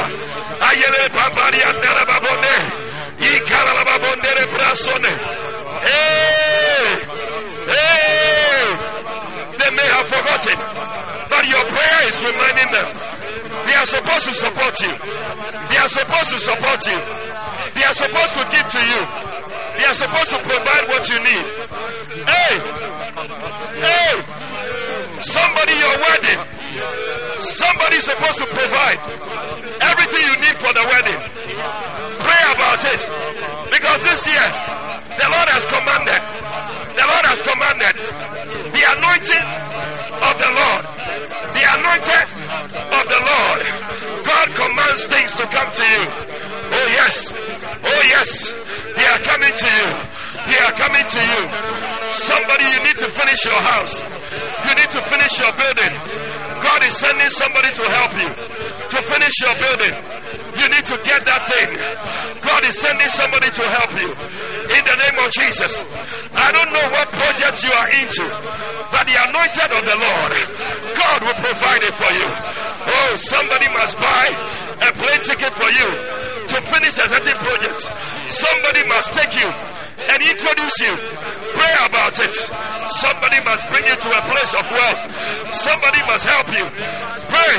[0.70, 2.56] Ayele babari andara babonde.
[3.26, 5.14] Ikala babondere brasone.
[5.82, 6.86] Hey,
[7.74, 8.68] hey.
[9.58, 10.58] They may have forgotten,
[11.30, 12.90] but your prayer is reminding them.
[13.70, 14.94] They are supposed to support you.
[15.70, 16.98] They are supposed to support you.
[17.78, 19.02] They are supposed to give to you.
[19.78, 21.46] They are supposed to provide what you need.
[22.26, 22.54] Hey,
[23.86, 24.14] hey,
[25.22, 26.42] somebody your wedding.
[27.38, 29.00] Somebody's supposed to provide
[29.82, 31.22] everything you need for the wedding.
[32.26, 33.02] Pray about it.
[33.70, 34.77] Because this year,
[53.38, 54.02] finish your house.
[54.66, 55.94] You need to finish your building.
[56.58, 58.30] God is sending somebody to help you
[58.90, 59.94] to finish your building.
[60.58, 61.70] You need to get that thing.
[62.42, 64.10] God is sending somebody to help you.
[64.74, 65.86] In the name of Jesus.
[66.34, 68.26] I don't know what project you are into,
[68.90, 70.34] but the anointed of the Lord,
[70.98, 72.30] God will provide it for you.
[72.90, 74.34] Oh, somebody must buy
[74.82, 75.90] a plane ticket for you
[76.50, 77.86] to finish a certain project.
[78.34, 79.50] Somebody must take you
[80.10, 80.94] and introduce you.
[81.54, 82.36] Pray about it.
[82.90, 85.56] Somebody must bring you to a place of wealth.
[85.56, 86.66] Somebody must help you.
[87.28, 87.56] Pray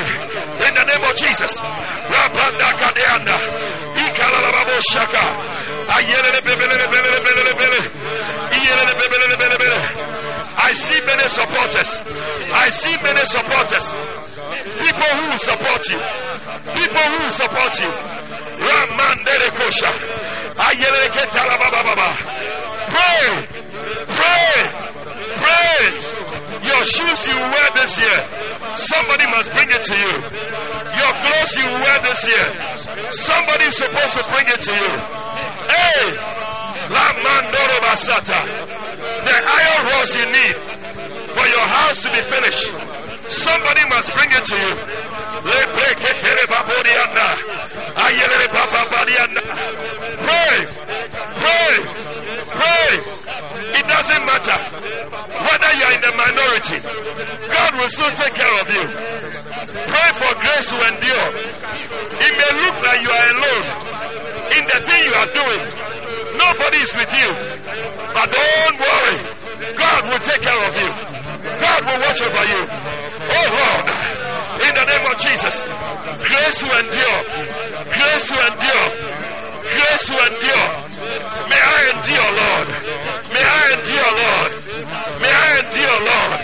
[0.67, 1.59] in the name of Jesus.
[10.61, 12.01] I see many supporters.
[12.53, 13.93] I see many supporters.
[14.81, 15.99] People who support you.
[16.73, 17.91] People who support you.
[18.59, 19.91] Ramandere kosha.
[20.57, 22.09] Ayeleke talababa.
[22.89, 23.47] Pray.
[24.07, 24.98] Pray.
[25.49, 25.81] Pray.
[26.69, 28.19] Your shoes you wear this year.
[28.77, 30.13] Somebody must bring it to you.
[31.01, 32.47] Your clothes you wear this year.
[33.11, 34.91] Somebody is supposed to bring it to you.
[35.73, 36.05] Hey.
[36.93, 38.39] La mandoro basata.
[39.25, 40.55] The iron rods you need
[41.33, 42.73] for your house to be finished.
[43.29, 44.73] Somebody must bring it to you.
[45.41, 45.65] Pray,
[51.41, 51.73] pray,
[52.59, 52.91] pray.
[53.79, 54.57] It doesn't matter
[55.47, 56.79] whether you are in the minority,
[57.47, 58.85] God will still take care of you.
[59.87, 61.27] Pray for grace to endure.
[62.19, 63.65] It may look like you are alone
[64.59, 65.63] in the thing you are doing.
[66.35, 67.29] Nobody is with you.
[68.13, 69.17] But don't worry.
[69.75, 70.89] God will take care of you.
[71.59, 72.61] God will watch over you.
[73.29, 73.85] Oh Lord,
[74.63, 75.63] in the name of Jesus,
[76.23, 77.19] grace to endure,
[77.91, 78.87] grace to endure,
[79.73, 80.69] grace to endure.
[81.49, 82.67] May I endure, Lord.
[83.33, 84.51] May I endure, Lord.
[85.21, 86.39] May I endure, Lord.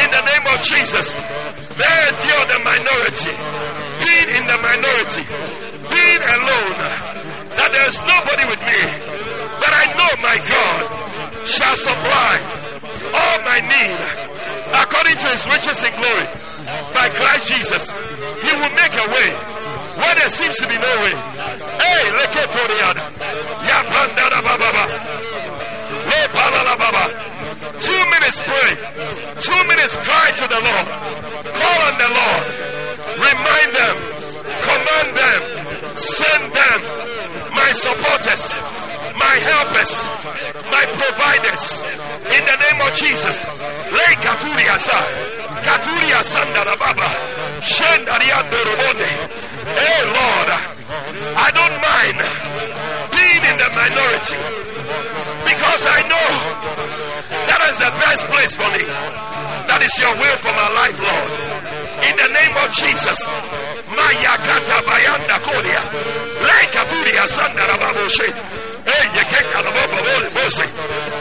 [0.00, 1.06] In the name of Jesus,
[1.76, 3.34] may I endure the minority,
[4.04, 5.24] being in the minority,
[5.88, 6.76] being alone,
[7.56, 8.80] that there's nobody with me,
[9.60, 10.82] but I know my God
[11.46, 12.34] shall supply
[13.12, 14.30] all my need
[14.72, 16.26] according to his riches in glory
[16.94, 17.90] by Christ Jesus.
[17.90, 19.49] He will make a way
[19.96, 21.14] where there seems to be no way.
[21.80, 23.02] Hey, leketoriada.
[23.66, 24.84] Ya pandada baba.
[26.10, 27.04] Le palala baba.
[27.80, 28.72] Two minutes pray.
[29.40, 30.86] Two minutes cry to the Lord.
[31.60, 32.46] Call on the Lord.
[33.18, 33.96] Remind them.
[34.68, 35.40] Command them.
[35.96, 36.78] Send them.
[37.54, 38.89] My supporters.
[39.20, 39.92] My helpers.
[40.72, 41.64] My providers.
[42.34, 43.36] In the name of Jesus.
[43.92, 45.00] Lay Katuria sa.
[45.60, 47.08] Katuria sandara baba.
[47.60, 49.10] Shendaria dorobode.
[49.76, 50.48] Hey Lord.
[51.36, 52.18] I don't mind
[53.14, 54.40] being in the minority
[55.46, 56.28] because I know
[57.46, 58.84] that is the best place for me.
[59.70, 61.30] That is your will for my life, Lord.
[62.08, 63.18] In the name of Jesus.
[63.94, 65.82] Mayakata bayanda kodia.
[66.42, 68.69] Lekaturia sandara baboshe.
[69.00, 70.66] Get the bubble, Bose.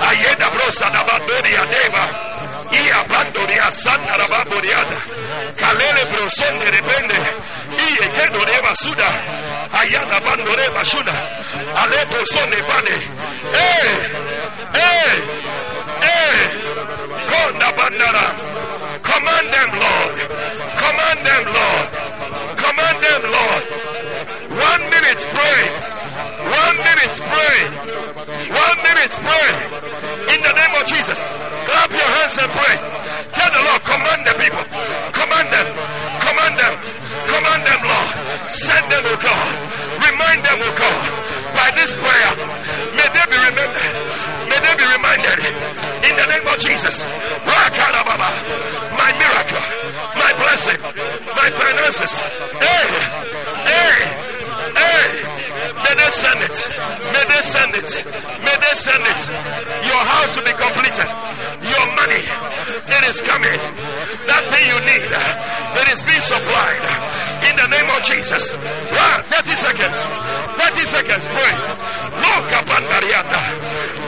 [0.07, 2.03] Ayeda brosa da bandoria deva.
[2.71, 4.97] Ia bandoria sandara baboriada.
[5.55, 7.17] Kalele broson de repente.
[7.87, 9.09] Iye kendo deva suda.
[9.71, 11.13] Ayada bandoreva suda.
[11.75, 12.95] Alepo son de pane.
[13.55, 14.09] Hey, eh,
[14.73, 16.05] eh, hey, eh.
[16.05, 16.39] hey.
[17.29, 18.25] Konda bandara.
[19.03, 20.15] Command them, Lord.
[20.83, 21.87] Command them, Lord.
[22.57, 23.63] Command them, Lord.
[24.67, 25.98] One minute pray.
[26.69, 27.59] One minute, pray.
[28.45, 29.51] One minute, pray.
[30.29, 31.17] In the name of Jesus,
[31.65, 32.75] clap your hands and pray.
[33.33, 34.61] Tell the Lord, command the people.
[35.09, 35.65] Command them.
[36.29, 36.73] Command them.
[37.25, 38.09] Command them, Lord.
[38.53, 39.49] Send them, O God.
[40.13, 41.01] Remind them, O God.
[41.57, 42.31] By this prayer,
[42.93, 43.89] may they be remembered.
[44.53, 45.41] May they be reminded.
[46.05, 47.01] In the name of Jesus.
[47.49, 49.65] My miracle.
[50.21, 50.77] My blessing.
[51.33, 52.13] My finances.
[52.61, 52.93] Hey.
[53.65, 53.97] Hey.
[54.77, 55.38] Hey.
[55.85, 56.57] May they send it.
[57.13, 57.89] May they send it.
[58.43, 59.21] May they send it.
[59.87, 61.09] Your house will be completed.
[61.63, 63.59] Your money, it is coming.
[64.27, 66.83] That thing you need, it is being supplied.
[67.47, 68.53] In the name of Jesus.
[68.55, 69.17] Run.
[69.23, 69.97] 30 seconds.
[70.59, 71.23] 30 seconds.
[71.31, 71.53] Pray.
[72.19, 72.43] Lord,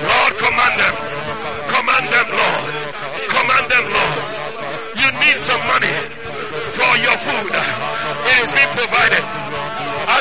[0.04, 0.96] Lord, command them.
[1.72, 2.64] Command them, Lord.
[3.32, 4.20] Command them, Lord.
[5.00, 5.96] You need some money
[6.76, 7.52] for your food.
[8.28, 9.24] It is being provided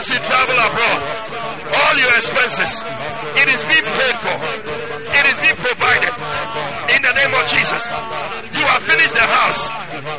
[0.00, 1.00] as you travel abroad.
[1.70, 2.80] All your expenses,
[3.36, 4.36] it is being paid for.
[5.12, 6.14] It is being provided
[6.96, 7.84] in the name of Jesus.
[8.56, 9.68] You have finished the house,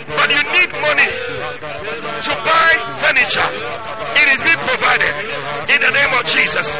[0.06, 2.72] but you need money to buy
[3.02, 3.50] furniture.
[4.22, 5.14] It is being provided
[5.74, 6.78] in the name of Jesus.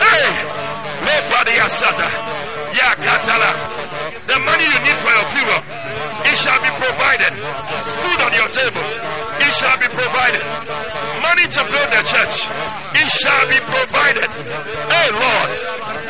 [0.00, 0.24] Hey,
[1.04, 2.37] nobody has that.
[2.74, 2.88] Yeah.
[4.28, 5.62] The money you need for your funeral,
[6.28, 7.32] it shall be provided.
[7.96, 8.84] Food on your table,
[9.40, 10.44] it shall be provided.
[11.24, 12.44] Money to build the church,
[12.92, 14.28] it shall be provided.
[14.28, 15.50] Hey Lord,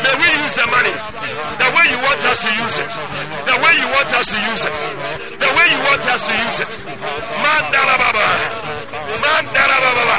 [0.02, 0.94] may we use the money
[1.62, 2.90] the way you want us to use it.
[3.46, 4.76] The way you want us to use it.
[5.38, 6.70] The way you want us to use it.
[7.38, 8.26] Mandala Baba.
[9.22, 10.16] Mandala Baba.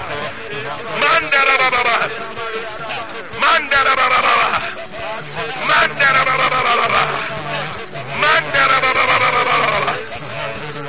[1.04, 2.39] Mandala Baba.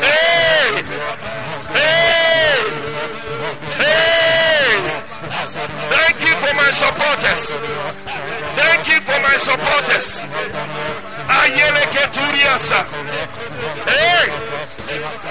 [0.01, 0.83] Hey!
[1.75, 2.57] Hey!
[3.77, 4.20] Hey!
[6.41, 7.53] For my supporters.
[8.57, 10.21] Thank you for my supporters.
[11.29, 12.81] Ayele Keturiasa.
[13.87, 14.25] Hey!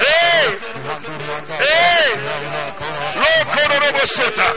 [0.06, 0.46] Hey!
[1.64, 2.10] Hey!
[3.22, 4.48] Lokorobosota.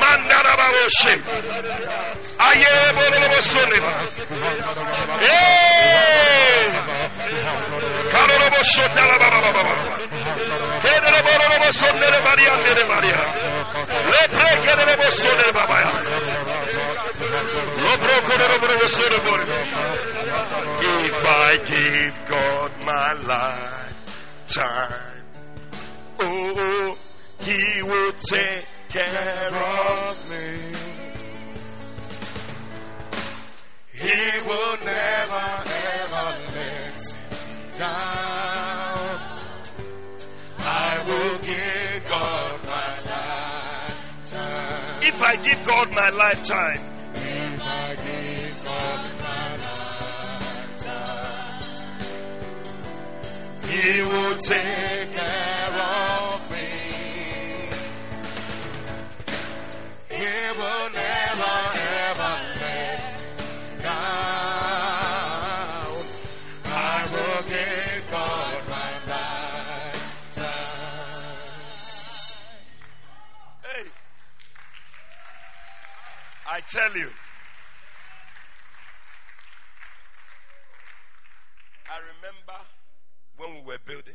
[0.00, 1.14] Mandaraboshe.
[2.38, 3.92] Ayele Borobosoneba.
[5.20, 5.92] Hey!
[6.42, 7.01] Karobosota la baba
[21.04, 24.92] If I give God my lifetime,
[26.20, 26.98] oh,
[27.40, 30.72] He will take care of me.
[33.92, 35.11] He will never
[45.54, 46.80] give God my lifetime,
[47.14, 49.56] if I give God my
[50.86, 51.62] lifetime,
[53.68, 56.68] He will take care of me.
[60.16, 61.91] He will never
[76.72, 77.10] tell you.
[81.90, 82.58] I remember
[83.36, 84.14] when we were building.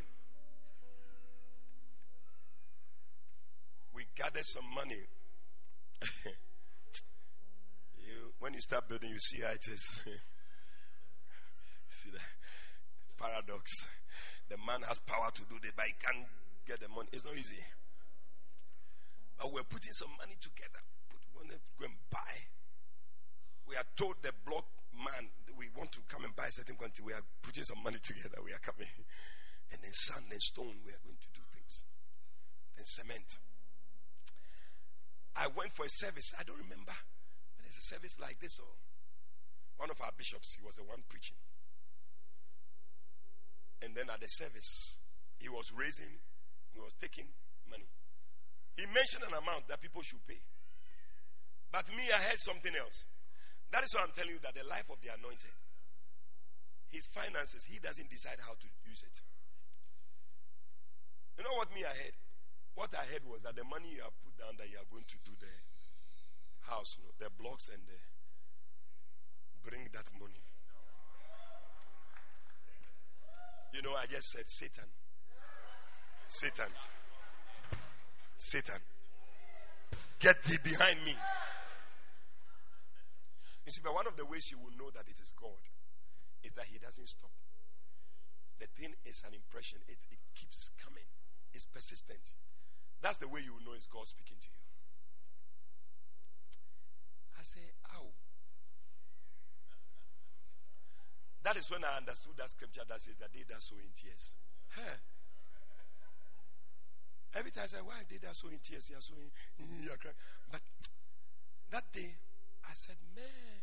[3.94, 5.06] We gathered some money.
[8.00, 10.00] you, when you start building, you see how it is.
[11.90, 12.20] see the
[13.22, 13.72] paradox.
[14.50, 16.26] The man has power to do this, but he can't
[16.68, 17.10] get the money.
[17.14, 17.62] It's not easy.
[19.38, 20.87] But we're putting some money together.
[21.50, 22.36] We go and buy.
[23.68, 27.04] We are told the block man we want to come and buy a certain quantity.
[27.04, 28.38] We are putting some money together.
[28.44, 28.88] We are coming.
[29.72, 31.84] And then sand and stone, we are going to do things.
[32.78, 33.30] Then cement.
[35.36, 36.32] I went for a service.
[36.40, 36.96] I don't remember.
[37.58, 38.72] But it's a service like this or
[39.78, 41.38] one of our bishops, he was the one preaching.
[43.82, 44.98] And then at the service,
[45.38, 46.18] he was raising,
[46.74, 47.30] he was taking
[47.70, 47.86] money.
[48.76, 50.42] He mentioned an amount that people should pay.
[51.72, 53.08] But me, I heard something else.
[53.72, 55.52] That is why I'm telling you that the life of the anointed,
[56.88, 59.20] his finances, he doesn't decide how to use it.
[61.38, 62.16] You know what me I heard?
[62.76, 65.06] What I heard was that the money you have put down that you are going
[65.06, 65.52] to do the
[66.72, 68.00] house, you know, the blocks and the
[69.68, 70.42] bring that money.
[73.74, 74.86] You know, I just said Satan.
[76.28, 76.72] Satan.
[78.38, 78.80] Satan.
[80.20, 81.16] Get thee behind me.
[83.68, 85.60] You see, but one of the ways you will know that it is God
[86.42, 87.36] is that He doesn't stop.
[88.64, 91.04] The thing is an impression, it, it keeps coming,
[91.54, 92.40] it's persistent.
[93.04, 94.64] That's the way you will know it's God speaking to you.
[97.38, 97.60] I say,
[97.92, 98.08] ow.
[101.44, 104.36] That is when I understood that scripture that says that they that sow in tears.
[104.80, 104.96] Hey.
[107.36, 108.90] Every time I said, Why did I sow in tears?
[108.90, 109.28] You're sow in,
[109.84, 110.16] you're crying.
[110.50, 110.62] But
[111.72, 112.16] that day,
[112.64, 113.57] I said, Man.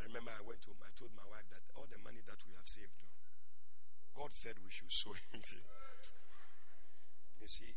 [0.00, 0.80] I remember I went home.
[0.80, 3.12] I told my wife that all the money that we have saved, no,
[4.16, 5.48] God said we should sow it.
[7.40, 7.76] You see,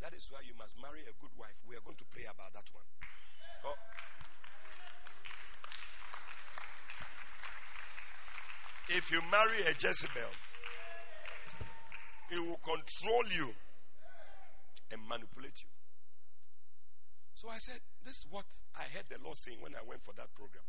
[0.00, 1.58] that is why you must marry a good wife.
[1.66, 2.86] We are going to pray about that one.
[3.66, 3.78] Oh.
[8.94, 10.30] If you marry a Jezebel,
[12.30, 13.50] it will control you
[14.90, 15.70] and manipulate you.
[17.34, 20.14] So I said, This is what I heard the Lord saying when I went for
[20.14, 20.62] that program.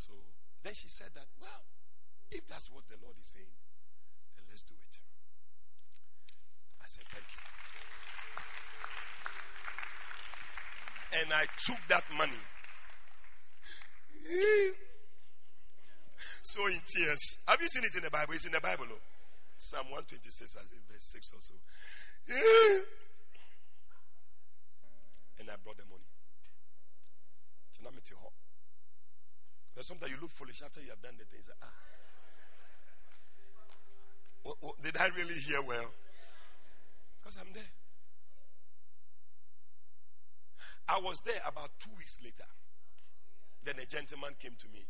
[0.00, 0.16] So
[0.64, 1.64] then she said that, Well,
[2.30, 3.52] if that's what the Lord is saying,
[4.36, 5.00] then let's do it.
[6.80, 7.42] I said, Thank you.
[11.20, 12.40] And I took that money.
[16.42, 17.36] sow in tears.
[17.46, 18.32] Have you seen it in the Bible?
[18.32, 18.86] It's in the Bible.
[18.88, 19.00] Oh.
[19.58, 21.52] Psalm 126, as in verse 6 or so.
[25.40, 26.00] and I brought the money.
[29.74, 31.48] There's sometimes you look foolish after you have done the things.
[31.62, 31.66] Ah.
[34.42, 35.90] What, what, did I really hear well?
[37.20, 37.70] Because I'm there.
[40.88, 42.48] I was there about two weeks later.
[43.62, 44.84] Then a gentleman came to me.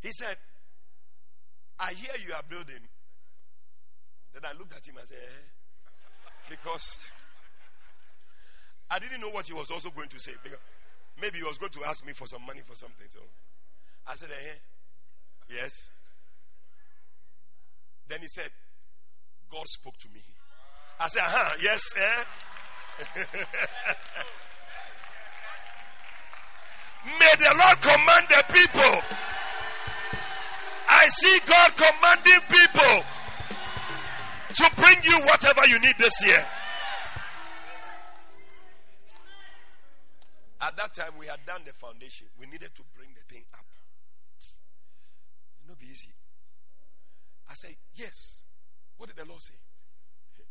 [0.00, 0.36] He said,
[1.78, 2.82] I hear you are building.
[4.34, 5.90] Then I looked at him and said, eh?
[6.50, 6.98] Because
[8.90, 10.32] I didn't know what he was also going to say.
[11.20, 13.06] Maybe he was going to ask me for some money for something.
[13.08, 13.20] So
[14.08, 14.54] I said, eh?
[15.50, 15.90] Yes.
[18.08, 18.50] Then he said,
[19.50, 20.22] God spoke to me.
[20.98, 22.24] I said, huh, yes, eh?
[27.20, 29.02] May the Lord command the people.
[30.88, 33.04] I see God commanding people
[34.56, 36.44] to bring you whatever you need this year.
[40.60, 42.26] At that time, we had done the foundation.
[42.40, 43.64] We needed to bring the thing up.
[45.78, 46.12] Be easy.
[47.48, 48.44] I said, Yes.
[48.96, 49.54] What did the Lord say?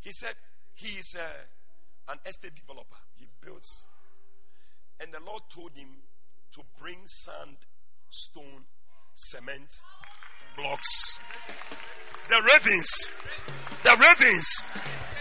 [0.00, 0.34] He said,
[0.74, 2.96] He is uh, an estate developer.
[3.16, 3.86] He builds.
[5.00, 5.88] And the Lord told him
[6.54, 7.56] to bring sand,
[8.10, 8.64] stone,
[9.14, 9.70] cement,
[10.56, 11.18] blocks.
[12.28, 13.08] The ravens.
[13.82, 14.46] The ravens.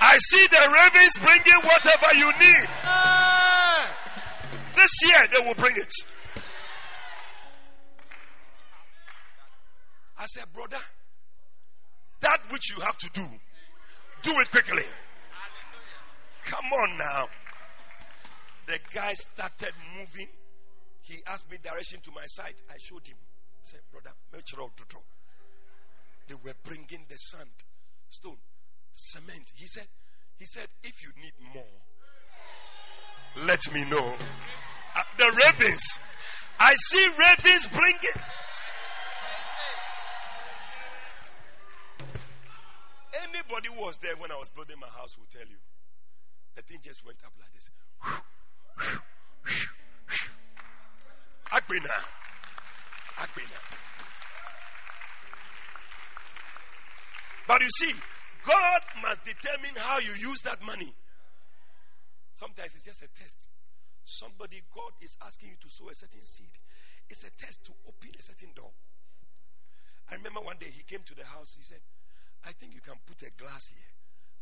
[0.02, 2.70] I see the ravens bringing whatever you need.
[4.76, 5.92] This year they will bring it.
[10.20, 10.78] I said, brother,
[12.20, 13.26] that which you have to do,
[14.22, 14.84] do it quickly.
[16.46, 17.28] Come on now.
[18.68, 20.28] The guy started moving.
[21.04, 22.62] He asked me direction to my site.
[22.70, 23.16] I showed him.
[23.18, 24.70] I said, brother, make sure.
[26.28, 27.50] they were bringing the sand,
[28.10, 28.38] stone,
[28.92, 29.52] cement.
[29.56, 29.88] He said,
[30.38, 34.16] he said, if you need more, let me know.
[34.96, 35.98] Uh, the ravens.
[36.60, 38.24] I see ravens bringing.
[43.50, 45.58] Anybody who was there when I was building my house will tell you.
[46.56, 47.70] The thing just went up like this.
[51.50, 51.96] Agbena.
[53.18, 53.60] Agbena.
[57.48, 57.94] But you see,
[58.46, 60.94] God must determine how you use that money.
[62.36, 63.48] Sometimes it's just a test.
[64.06, 66.54] Somebody, God is asking you to sow a certain seed.
[67.10, 68.70] It's a test to open a certain door.
[70.12, 71.56] I remember one day he came to the house.
[71.58, 71.80] He said,
[72.46, 73.90] I think you can put a glass here.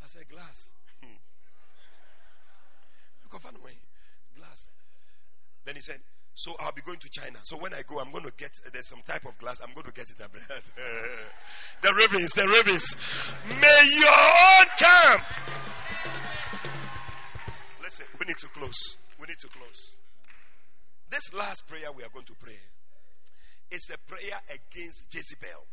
[0.03, 0.73] I said, Glass.
[3.23, 3.77] Look, find way.
[4.37, 4.69] Glass.
[5.65, 5.99] Then he said,
[6.35, 7.39] So I'll be going to China.
[7.43, 9.59] So when I go, I'm going to get, uh, there's some type of glass.
[9.61, 10.17] I'm going to get it.
[11.81, 12.95] the ravens, the ravens.
[13.59, 15.21] May your own come.
[17.83, 18.97] Listen, we need to close.
[19.19, 19.97] We need to close.
[21.09, 22.59] This last prayer we are going to pray
[23.71, 25.65] is a prayer against Jezebel.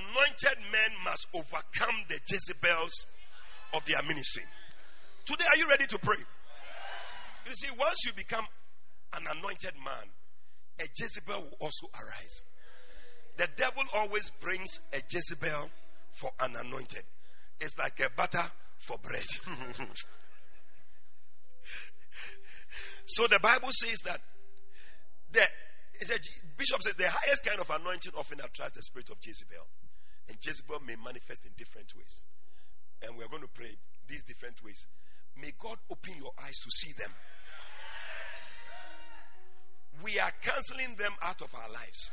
[0.00, 3.06] Anointed men must overcome the Jezebels
[3.74, 4.44] of their ministry.
[5.24, 6.16] Today, are you ready to pray?
[7.46, 8.44] You see, once you become
[9.14, 10.08] an anointed man,
[10.80, 12.42] a Jezebel will also arise.
[13.36, 15.70] The devil always brings a Jezebel
[16.12, 17.04] for an anointed.
[17.60, 18.44] It's like a butter
[18.78, 19.24] for bread.
[23.06, 24.20] so the Bible says that
[25.32, 26.18] the a,
[26.56, 29.66] Bishop says the highest kind of anointing often attracts the spirit of Jezebel.
[30.30, 32.24] And Jezebel may manifest in different ways.
[33.02, 33.76] And we're going to pray
[34.06, 34.86] these different ways.
[35.36, 37.10] May God open your eyes to see them.
[40.04, 42.12] We are canceling them out of our lives.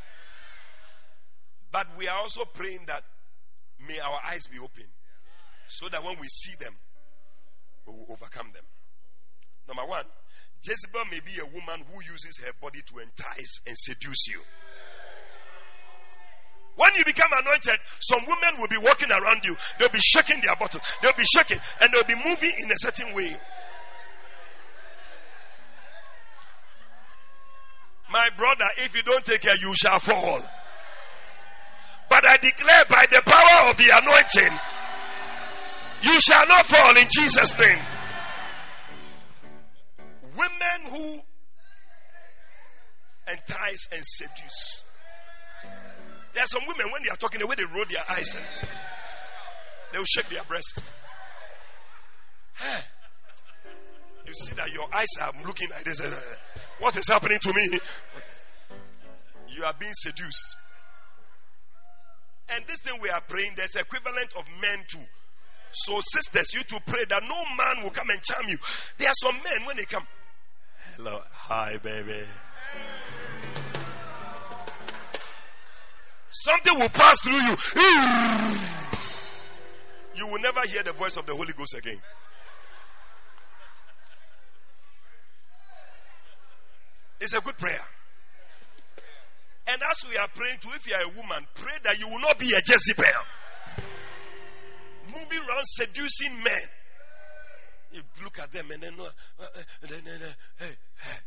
[1.72, 3.04] But we are also praying that
[3.88, 4.86] may our eyes be open
[5.68, 6.74] so that when we see them,
[7.86, 8.64] we will overcome them.
[9.68, 10.06] Number one,
[10.64, 14.42] Jezebel may be a woman who uses her body to entice and seduce you.
[16.78, 19.58] When you become anointed, some women will be walking around you.
[19.80, 20.80] They'll be shaking their bottom.
[21.02, 23.36] They'll be shaking and they'll be moving in a certain way.
[28.12, 30.40] My brother, if you don't take care, you shall fall.
[32.10, 34.60] But I declare by the power of the anointing,
[36.04, 37.80] you shall not fall in Jesus' name.
[40.38, 41.22] Women who
[43.32, 44.84] entice and seduce.
[46.38, 48.46] There are some women, when they are talking, the way they roll their eyes and
[49.92, 50.84] they will shake their breast.
[52.56, 52.80] Hey.
[54.24, 56.00] You see that your eyes are looking like this.
[56.00, 57.80] Eh, what is happening to me?
[59.48, 60.58] You are being seduced.
[62.54, 65.08] And this thing we are praying, there's equivalent of men too.
[65.72, 68.60] So, sisters, you to pray that no man will come and charm you.
[69.00, 70.06] There are some men when they come.
[70.98, 72.22] Hello, hi, baby.
[76.40, 77.58] Something will pass through you.
[80.16, 82.00] You will never hear the voice of the Holy Ghost again.
[87.20, 87.82] It's a good prayer.
[89.68, 92.20] And as we are praying to, if you are a woman, pray that you will
[92.20, 93.06] not be a Jezebel.
[95.08, 96.62] Moving around seducing men.
[97.92, 99.10] You look at them and then, uh,
[99.42, 99.48] uh,
[99.82, 101.20] and then, uh, hey, hey.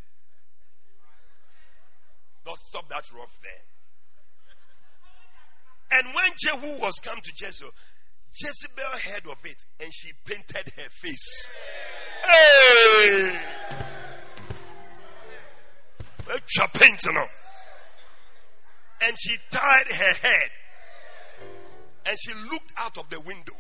[2.45, 3.80] Don't stop that rough there.
[5.93, 7.73] And when Jehu was come to Jezebel,
[8.33, 11.49] Jezebel heard of it and she painted her face.
[12.25, 13.39] Hey!
[16.75, 17.17] painting
[19.03, 20.51] And she tied her head
[22.07, 23.57] and she looked out of the window.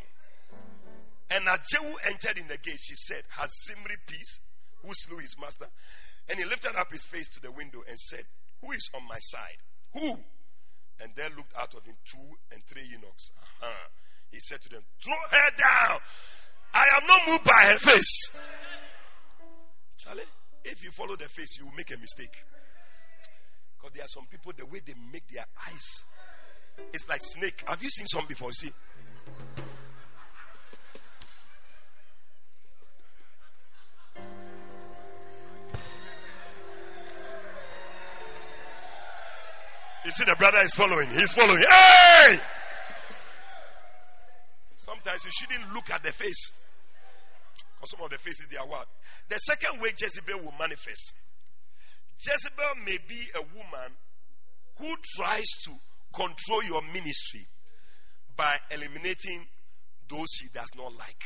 [1.30, 4.40] And as Jehu entered in the gate, she said, Has Zimri peace,
[4.82, 5.66] who slew his master?
[6.28, 8.24] And he lifted up his face to the window and said,
[8.62, 9.58] Who is on my side?
[9.94, 10.18] Who?
[11.02, 13.32] And there looked out of him two and three eunuchs.
[13.62, 13.88] Uh-huh.
[14.30, 15.98] He said to them, Throw her down.
[16.72, 18.30] I am not moved by her face.
[19.96, 20.22] Charlie,
[20.64, 22.44] if you follow the face, you will make a mistake.
[23.76, 26.04] Because there are some people, the way they make their eyes,
[26.92, 27.64] it's like snake.
[27.66, 28.52] Have you seen some before?
[28.52, 28.70] See?
[40.04, 41.10] You see, the brother is following.
[41.10, 41.62] He's following.
[41.62, 42.40] Hey!
[44.76, 46.52] Sometimes you shouldn't look at the face.
[47.74, 48.86] Because some of the faces, they are what?
[49.28, 51.14] The second way Jezebel will manifest
[52.20, 53.96] Jezebel may be a woman
[54.76, 55.70] who tries to
[56.12, 57.46] control your ministry
[58.36, 59.46] by eliminating
[60.10, 61.22] those she does not like.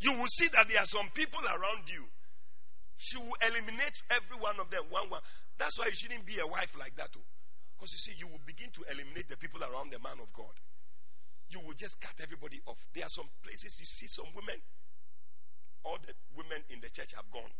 [0.00, 2.04] You will see that there are some people around you.
[2.96, 5.20] She will eliminate every one of them one one.
[5.58, 7.10] That's why you shouldn't be a wife like that.
[7.16, 7.22] Oh.
[7.76, 10.54] Because you see, you will begin to eliminate the people around the man of God.
[11.50, 12.78] You will just cut everybody off.
[12.94, 14.56] There are some places you see some women,
[15.84, 17.52] all the women in the church have gone.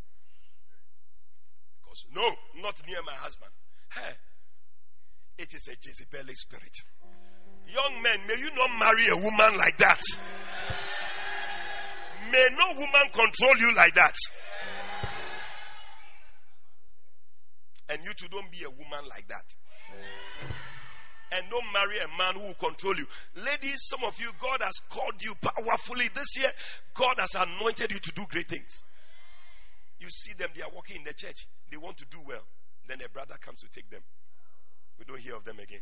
[1.79, 2.25] Because, no,
[2.61, 3.51] not near my husband.
[3.93, 4.15] Hey,
[5.37, 6.75] it is a Jezebel spirit.
[7.67, 10.01] Young men, may you not marry a woman like that.
[12.31, 14.15] May no woman control you like that.
[17.89, 19.45] And you too don't be a woman like that.
[21.31, 23.05] And don't marry a man who will control you.
[23.35, 26.51] Ladies, some of you, God has called you powerfully this year.
[26.93, 28.83] God has anointed you to do great things.
[29.99, 31.47] You see them, they are working in the church.
[31.71, 32.43] They want to do well.
[32.87, 34.01] Then a brother comes to take them.
[34.99, 35.81] We don't hear of them again.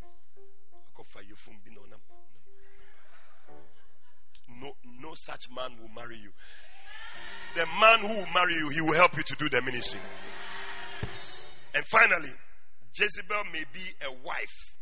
[4.62, 4.72] No,
[5.02, 6.32] no such man will marry you.
[7.56, 10.00] The man who will marry you, he will help you to do the ministry.
[11.74, 12.34] And finally,
[12.96, 14.78] Jezebel may be a wife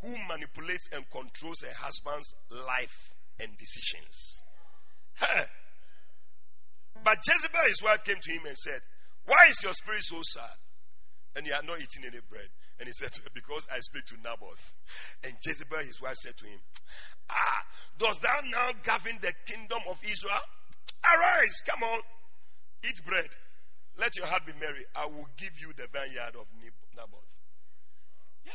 [0.00, 3.10] who manipulates and controls her husband's life
[3.40, 4.42] and decisions.
[7.04, 8.80] But Jezebel, his wife, came to him and said,
[9.26, 10.56] Why is your spirit so sad?
[11.36, 12.48] And you are not eating any bread.
[12.78, 14.72] And he said her, Because I speak to Naboth.
[15.24, 16.60] And Jezebel, his wife, said to him,
[17.28, 17.60] Ah,
[17.98, 20.40] does thou now govern the kingdom of Israel?
[21.04, 22.00] Arise, come on,
[22.84, 23.28] eat bread.
[23.98, 24.84] Let your heart be merry.
[24.96, 27.34] I will give you the vineyard of Naboth.
[28.44, 28.52] Yeah.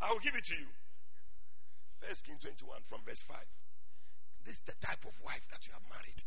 [0.00, 0.66] I will give it to you.
[2.00, 3.36] First King 21 from verse 5.
[4.44, 6.22] This is the type of wife that you have married.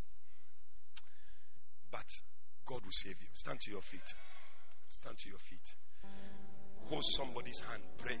[1.90, 2.06] But
[2.66, 3.28] God will save you.
[3.32, 4.14] Stand to your feet.
[4.88, 5.74] Stand to your feet.
[6.88, 7.82] Hold somebody's hand.
[7.96, 8.18] Pray.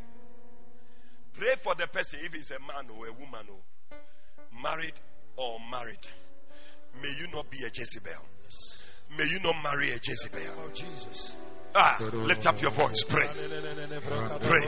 [1.34, 3.60] Pray for the person if he's a man or a woman or
[4.62, 4.98] married
[5.36, 6.06] or married.
[7.02, 8.22] May you not be a Jezebel.
[9.18, 10.40] May you not marry a Jezebel.
[10.58, 11.36] Oh, Jesus.
[11.74, 13.02] Ah, lift up your voice.
[13.04, 13.26] Pray.
[14.42, 14.66] Pray.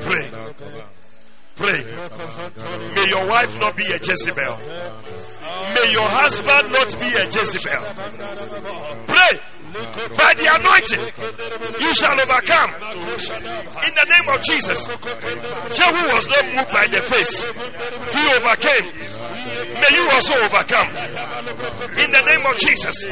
[0.00, 0.30] Pray.
[1.56, 1.84] Pray.
[2.94, 4.58] May your wife not be a Jezebel.
[5.74, 7.84] May your husband not be a Jezebel.
[9.06, 9.40] Pray.
[9.72, 11.00] By the anointing,
[11.80, 12.74] you shall overcome.
[13.88, 14.84] In the name of Jesus.
[14.84, 17.46] Jehu was not moved by the face,
[18.12, 18.92] he overcame.
[19.80, 20.88] May you also overcome.
[21.96, 23.04] In the name of Jesus.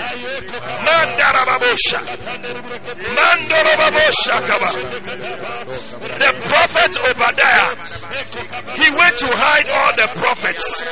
[6.21, 7.77] The prophet Obadiah,
[8.79, 10.85] he went to hide all the prophets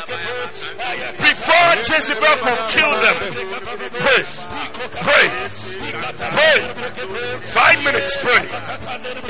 [1.22, 3.16] before Jezebel could kill them.
[3.94, 4.22] Pray,
[5.06, 5.26] pray,
[6.34, 6.58] pray.
[7.54, 8.42] Five minutes, pray.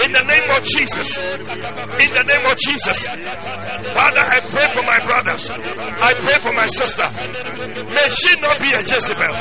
[0.04, 1.18] In the name of Jesus.
[1.18, 3.06] In the name of Jesus.
[3.92, 5.36] Father, I pray for my brother.
[6.00, 7.06] I pray for my sister.
[7.92, 9.34] May she not be a Jezebel.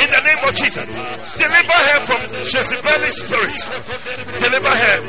[0.00, 0.86] In the name of Jesus.
[1.38, 3.68] Deliver her from Jezebelic spirits.
[4.40, 5.02] Deliver her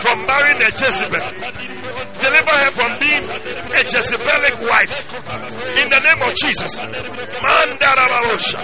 [0.00, 1.20] from marrying a Jezebel.
[2.18, 5.14] Deliver her from being a Jezebelic wife.
[5.78, 6.80] In the name of Jesus.
[6.80, 8.60] Mandarababosha.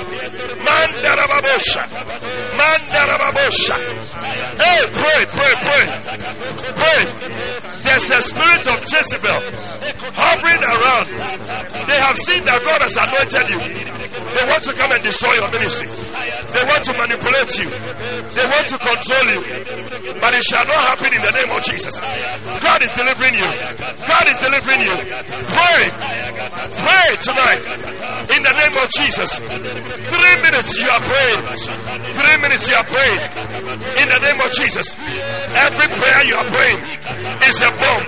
[0.67, 1.83] Mandarababosha.
[2.59, 3.77] Mandarababosha.
[4.59, 5.85] Hey, pray, pray, pray.
[6.75, 7.03] Pray.
[7.87, 9.41] There's a spirit of Jezebel
[10.13, 11.07] hovering around.
[11.87, 13.61] They have seen that God has anointed you.
[14.37, 15.89] They want to come and destroy your ministry.
[15.89, 17.69] They want to manipulate you.
[18.35, 19.41] They want to control you.
[20.19, 22.01] But it shall not happen in the name of Jesus.
[22.61, 23.51] God is delivering you.
[24.07, 24.97] God is delivering you.
[25.55, 25.83] Pray.
[26.83, 27.63] Pray tonight.
[28.35, 29.39] In the name of Jesus.
[29.39, 31.43] Three minutes you are praying.
[32.17, 33.21] Three minutes you are praying.
[34.03, 34.97] In the name of Jesus.
[35.55, 36.81] Every prayer you are praying
[37.47, 38.05] is a bomb.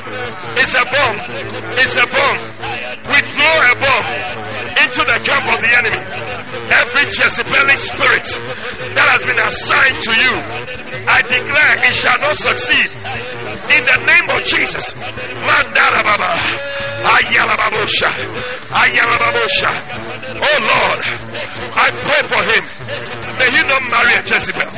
[0.59, 1.17] It's a bomb.
[1.79, 2.39] It's a bomb.
[3.09, 4.07] We throw a bomb
[4.83, 6.48] into the camp of the enemy.
[6.71, 8.27] Every Jezebelic spirit
[8.95, 10.35] that has been assigned to you,
[11.09, 12.89] I declare it shall not succeed.
[13.73, 14.93] In the name of Jesus.
[14.95, 16.33] Mandarababa.
[17.05, 18.11] Ayalababosha.
[18.69, 20.18] Ayalababosha.
[20.39, 21.01] Oh Lord,
[21.75, 22.63] I pray for him.
[23.39, 24.71] May he not marry a Jezebel.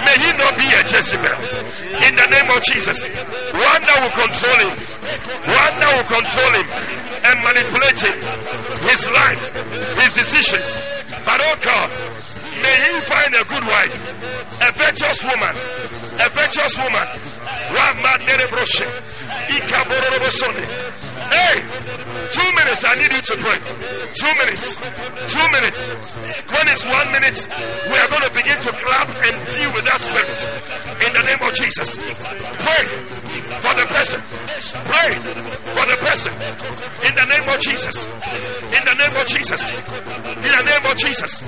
[0.00, 1.36] May he not be a Jezebel.
[2.04, 3.04] In the name of Jesus.
[3.04, 4.74] One that will control him.
[5.44, 6.68] One that will control him
[7.24, 8.16] and manipulate him.
[8.88, 9.42] His life,
[10.00, 10.80] his decisions.
[11.24, 11.88] But oh God,
[12.60, 13.94] may he find a good wife,
[14.60, 15.54] a virtuous woman,
[16.20, 17.08] a virtuous woman.
[21.30, 21.56] Hey,
[22.32, 22.84] two minutes.
[22.84, 23.58] I need you to pray.
[24.14, 24.76] Two minutes.
[25.30, 25.90] Two minutes.
[26.50, 27.38] When it's one minute,
[27.88, 30.40] we are going to begin to clap and deal with that spirit.
[31.06, 31.96] In the name of Jesus.
[31.96, 32.84] Pray
[33.64, 34.20] for the person.
[34.86, 35.10] Pray
[35.74, 36.32] for the person.
[37.06, 38.06] In the name of Jesus.
[38.06, 39.72] In the name of Jesus.
[39.72, 41.40] In the name of Jesus.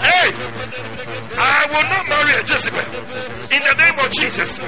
[0.00, 0.32] Hey,
[1.38, 2.84] I will not marry a Jezebel.
[3.52, 4.58] In the name of Jesus.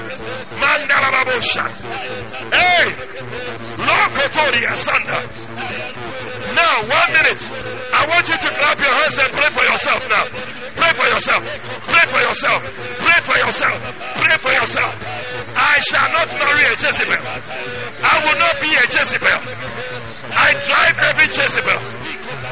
[0.60, 1.64] Mandarababosha.
[2.52, 2.84] Hey,
[3.78, 5.18] Lokotoria Sanda.
[6.54, 7.42] Now, one minute.
[7.92, 10.24] I want you to clap your hands and pray for yourself now.
[10.76, 11.42] Pray for yourself.
[11.88, 12.60] Pray for yourself.
[12.98, 13.76] Pray for yourself.
[14.16, 14.92] Pray for yourself.
[15.56, 17.22] I shall not marry a Jezebel.
[18.02, 19.40] I will not be a Jezebel.
[20.32, 22.01] I drive every Jezebel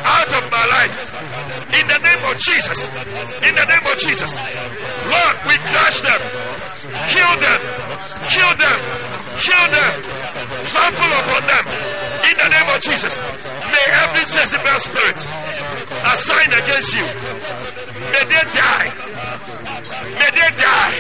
[0.05, 0.95] out of my life.
[1.75, 2.89] In the name of Jesus.
[3.43, 4.37] In the name of Jesus.
[5.07, 6.21] Lord, we crush them.
[7.11, 7.61] Kill them.
[8.31, 8.79] Kill them.
[9.41, 9.93] Kill them.
[10.71, 11.65] Trample upon them.
[12.31, 13.19] In the name of Jesus.
[13.19, 15.19] May every Jezebel spirit
[16.13, 17.07] assigned against you.
[18.13, 18.89] May they die.
[20.19, 20.95] May they die.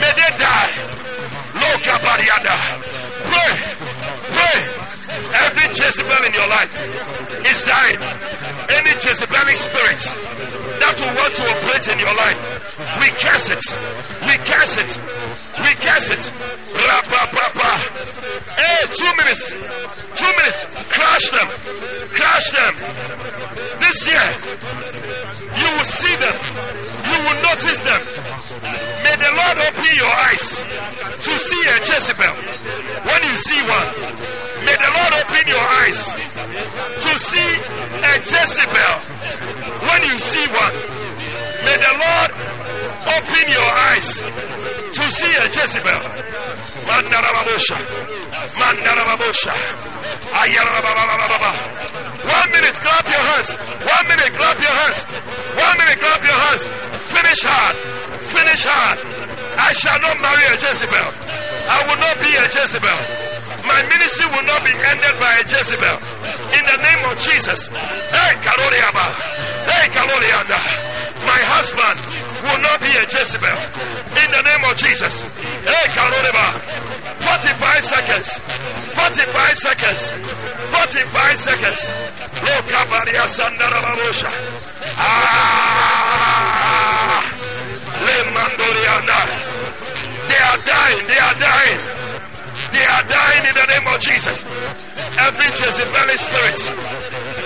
[0.00, 0.94] May they die.
[3.24, 3.52] Pray.
[4.36, 4.58] Pray.
[5.04, 6.72] Every Jezebel in your life
[7.44, 8.00] is dying.
[8.72, 10.00] Any Jezebelic spirit
[10.80, 12.40] that will want to operate in your life,
[13.00, 13.64] we curse it.
[14.24, 14.90] We curse it.
[15.60, 16.24] We curse it.
[16.72, 17.72] Rapapapa.
[18.56, 19.52] Hey, two minutes.
[20.16, 20.64] Two minutes.
[20.88, 21.48] Crush them.
[22.08, 22.74] Crush them.
[23.80, 24.28] This year,
[25.52, 26.36] you will see them.
[27.04, 28.00] You will notice them.
[29.04, 30.64] May the Lord open your eyes
[31.22, 32.34] to see a Jezebel.
[33.04, 33.88] When you see one,
[34.64, 35.98] may the Lord open your eyes
[37.04, 37.50] to see
[38.00, 38.94] a Jezebel.
[39.88, 40.74] When you see one,
[41.64, 42.30] may the Lord
[43.16, 44.24] open your eyes
[44.96, 46.02] to see a Jezebel.
[52.24, 53.52] One minute, clap your hands.
[53.52, 55.04] One minute, clap your hands.
[55.56, 56.64] One minute, clap your hands.
[57.12, 57.76] Finish hard.
[58.32, 58.96] Finish her.
[59.56, 61.10] I shall not marry a Jezebel.
[61.68, 63.23] I will not be a Jezebel.
[63.66, 65.98] My ministry will not be ended by a Jezebel.
[66.52, 67.68] In the name of Jesus.
[67.68, 69.06] Hey, Kaloriaba.
[69.64, 70.60] Hey, Kalorianda.
[71.24, 71.96] My husband
[72.44, 73.56] will not be a Jezebel.
[74.20, 75.22] In the name of Jesus.
[75.64, 76.60] Hey, Kaloriaba.
[77.24, 78.38] 45 seconds.
[78.92, 80.12] 45 seconds.
[80.12, 81.80] 45 seconds.
[82.44, 84.28] Lokabaria Sandarababosha.
[85.00, 86.04] Ah!
[88.04, 89.20] Lemandorianda.
[90.28, 91.06] They are dying.
[91.08, 91.80] They are dying.
[92.74, 94.42] They are dying in the name of Jesus.
[95.14, 96.58] Every Jezebelic spirit.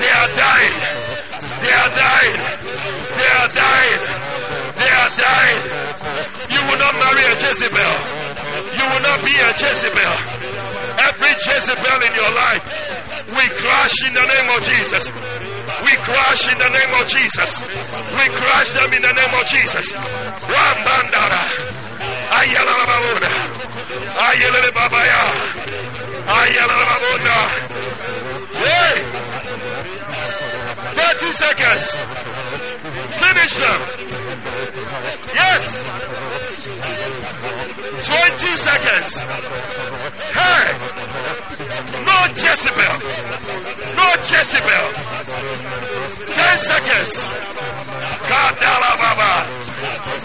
[0.00, 0.76] They are dying.
[1.60, 2.40] They are dying.
[3.12, 4.00] They are dying.
[4.72, 5.60] They are dying.
[6.48, 7.94] You will not marry a Jezebel.
[8.72, 10.16] You will not be a Jezebel.
[10.96, 12.64] Every Jezebel in your life,
[13.28, 15.12] we crush in the name of Jesus.
[15.84, 17.60] We crush in the name of Jesus.
[18.16, 19.92] We crush them in the name of Jesus.
[19.92, 21.42] Rambandara.
[21.48, 21.87] Ayala
[22.30, 23.30] Babuna.
[24.28, 25.22] Ayala Babaya.
[26.28, 27.38] Ayala Babuna.
[28.64, 28.96] Hey!
[30.94, 31.86] 30 seconds.
[33.20, 33.80] Finish them.
[35.34, 35.84] Yes.
[38.06, 39.10] 20 seconds.
[40.36, 40.66] Hey!
[42.04, 42.96] No Jezebel.
[43.96, 44.86] No Jezebel.
[46.34, 47.12] 10 seconds.
[48.28, 49.67] Kadala Baba.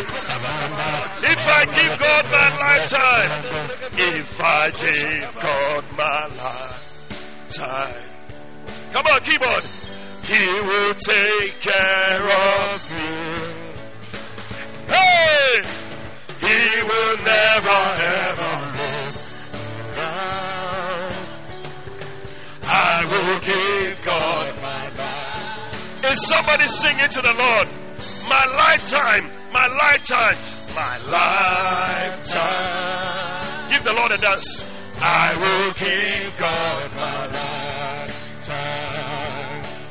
[0.00, 3.30] If I give God my lifetime,
[3.98, 8.02] if I give God my lifetime,
[8.92, 9.64] come on, keyboard.
[10.24, 13.58] He will take care of me.
[14.88, 15.62] Hey!
[16.40, 19.14] He will never ever let
[19.96, 21.12] down.
[22.64, 26.04] I will give God my life.
[26.12, 27.68] Is somebody singing to the Lord?
[28.28, 30.36] My lifetime, my lifetime,
[30.74, 32.48] my lifetime.
[33.70, 34.64] Give the Lord a dance.
[35.00, 38.18] I will give God my lifetime.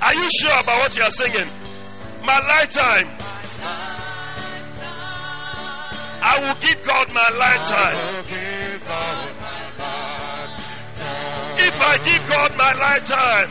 [0.01, 1.47] Are you sure about what you are singing?
[2.23, 3.07] My lifetime.
[6.19, 7.97] I will give God my lifetime.
[11.59, 13.49] If I give God my lifetime,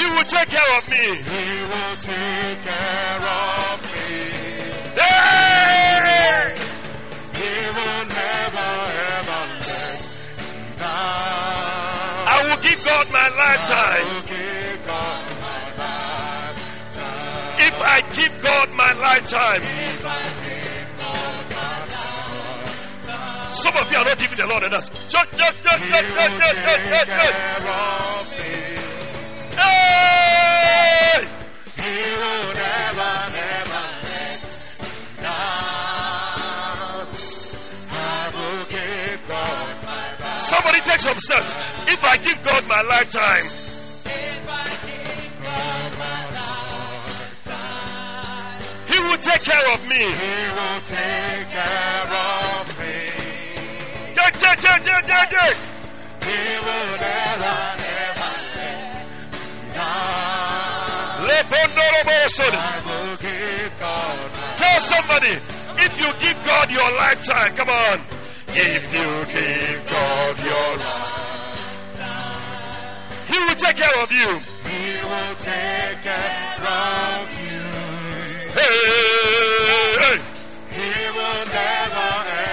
[0.00, 0.96] He will take care of me.
[0.96, 4.16] He will take care of me.
[4.96, 6.56] Hey!
[7.36, 8.70] He will never
[9.12, 10.00] ever let
[10.40, 12.24] me down.
[12.32, 14.04] I will give God my lifetime.
[14.08, 17.60] will give God my lifetime.
[17.68, 21.76] If I give God my lifetime, If I give God my
[23.04, 24.88] lifetime, some of you are not giving the Lord enough.
[25.10, 28.09] Just, just, just, just, just, just, just, just,
[40.50, 41.54] Somebody take some steps.
[41.86, 43.46] If I give God my lifetime,
[48.90, 50.02] He will take care of me.
[50.02, 52.06] He will take care
[52.50, 52.98] of me.
[54.16, 55.54] Yeah, yeah, yeah, yeah, yeah, yeah.
[56.26, 58.30] He will never, never
[61.30, 61.58] let me
[64.56, 65.34] Tell somebody,
[65.78, 68.19] if you give God your lifetime, come on.
[68.52, 71.20] If you give God your life.
[73.28, 74.40] He will take care of you.
[74.68, 77.62] He will take care of you.
[78.58, 78.80] Hey,
[80.02, 80.18] hey.
[80.70, 82.49] He will never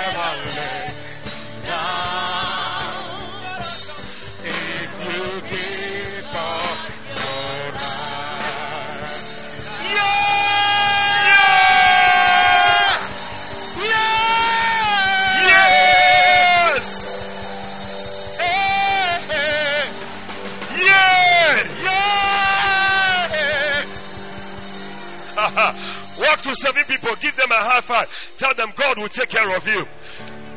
[26.44, 28.08] To seven people, give them a high five.
[28.38, 29.86] Tell them God will take care of you.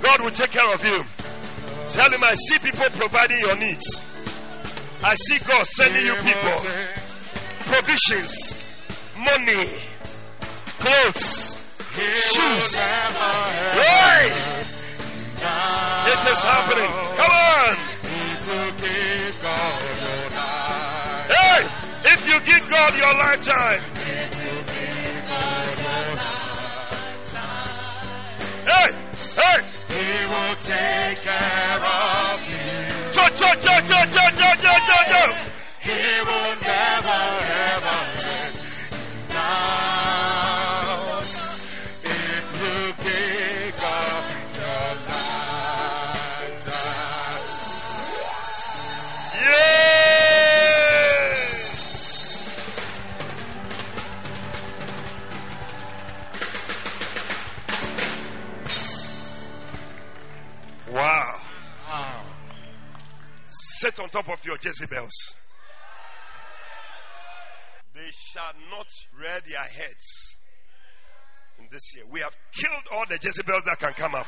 [0.01, 1.03] God will take care of you.
[1.89, 4.05] Tell him I see people providing your needs.
[5.03, 6.61] I see God sending you people
[7.71, 8.55] provisions,
[9.17, 9.67] money,
[10.79, 11.57] clothes,
[11.95, 12.77] shoes.
[12.77, 14.31] Hey!
[15.41, 16.91] It is happening.
[17.17, 17.77] Come on.
[21.31, 21.67] Hey,
[22.13, 23.83] if you give God your lifetime,
[28.71, 28.91] hey,
[29.41, 29.59] hey,
[29.95, 33.13] He will take care of you.
[33.13, 35.23] cho, cho, cho, cho, cho, cho, cho, cho, cho.
[35.81, 37.21] He will never,
[37.75, 38.10] ever
[63.81, 65.37] Sit on top of your Jezebels.
[67.95, 68.87] They shall not
[69.19, 70.39] rear their heads
[71.59, 72.05] in this year.
[72.13, 74.27] We have killed all the Jezebels that can come up.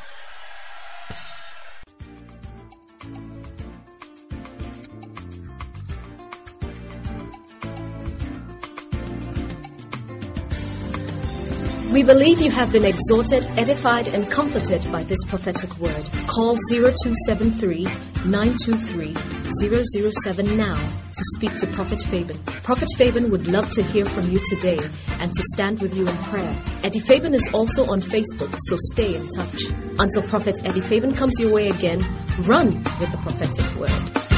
[11.93, 16.09] We believe you have been exhorted, edified, and comforted by this prophetic word.
[16.27, 17.85] Call 0273
[18.25, 19.15] 923
[19.61, 22.43] 007 now to speak to Prophet Fabian.
[22.45, 24.79] Prophet Fabian would love to hear from you today
[25.21, 26.57] and to stand with you in prayer.
[26.83, 29.65] Eddie Fabian is also on Facebook, so stay in touch.
[29.99, 32.03] Until Prophet Eddie Fabian comes your way again,
[32.39, 32.69] run
[33.01, 34.32] with the prophetic word.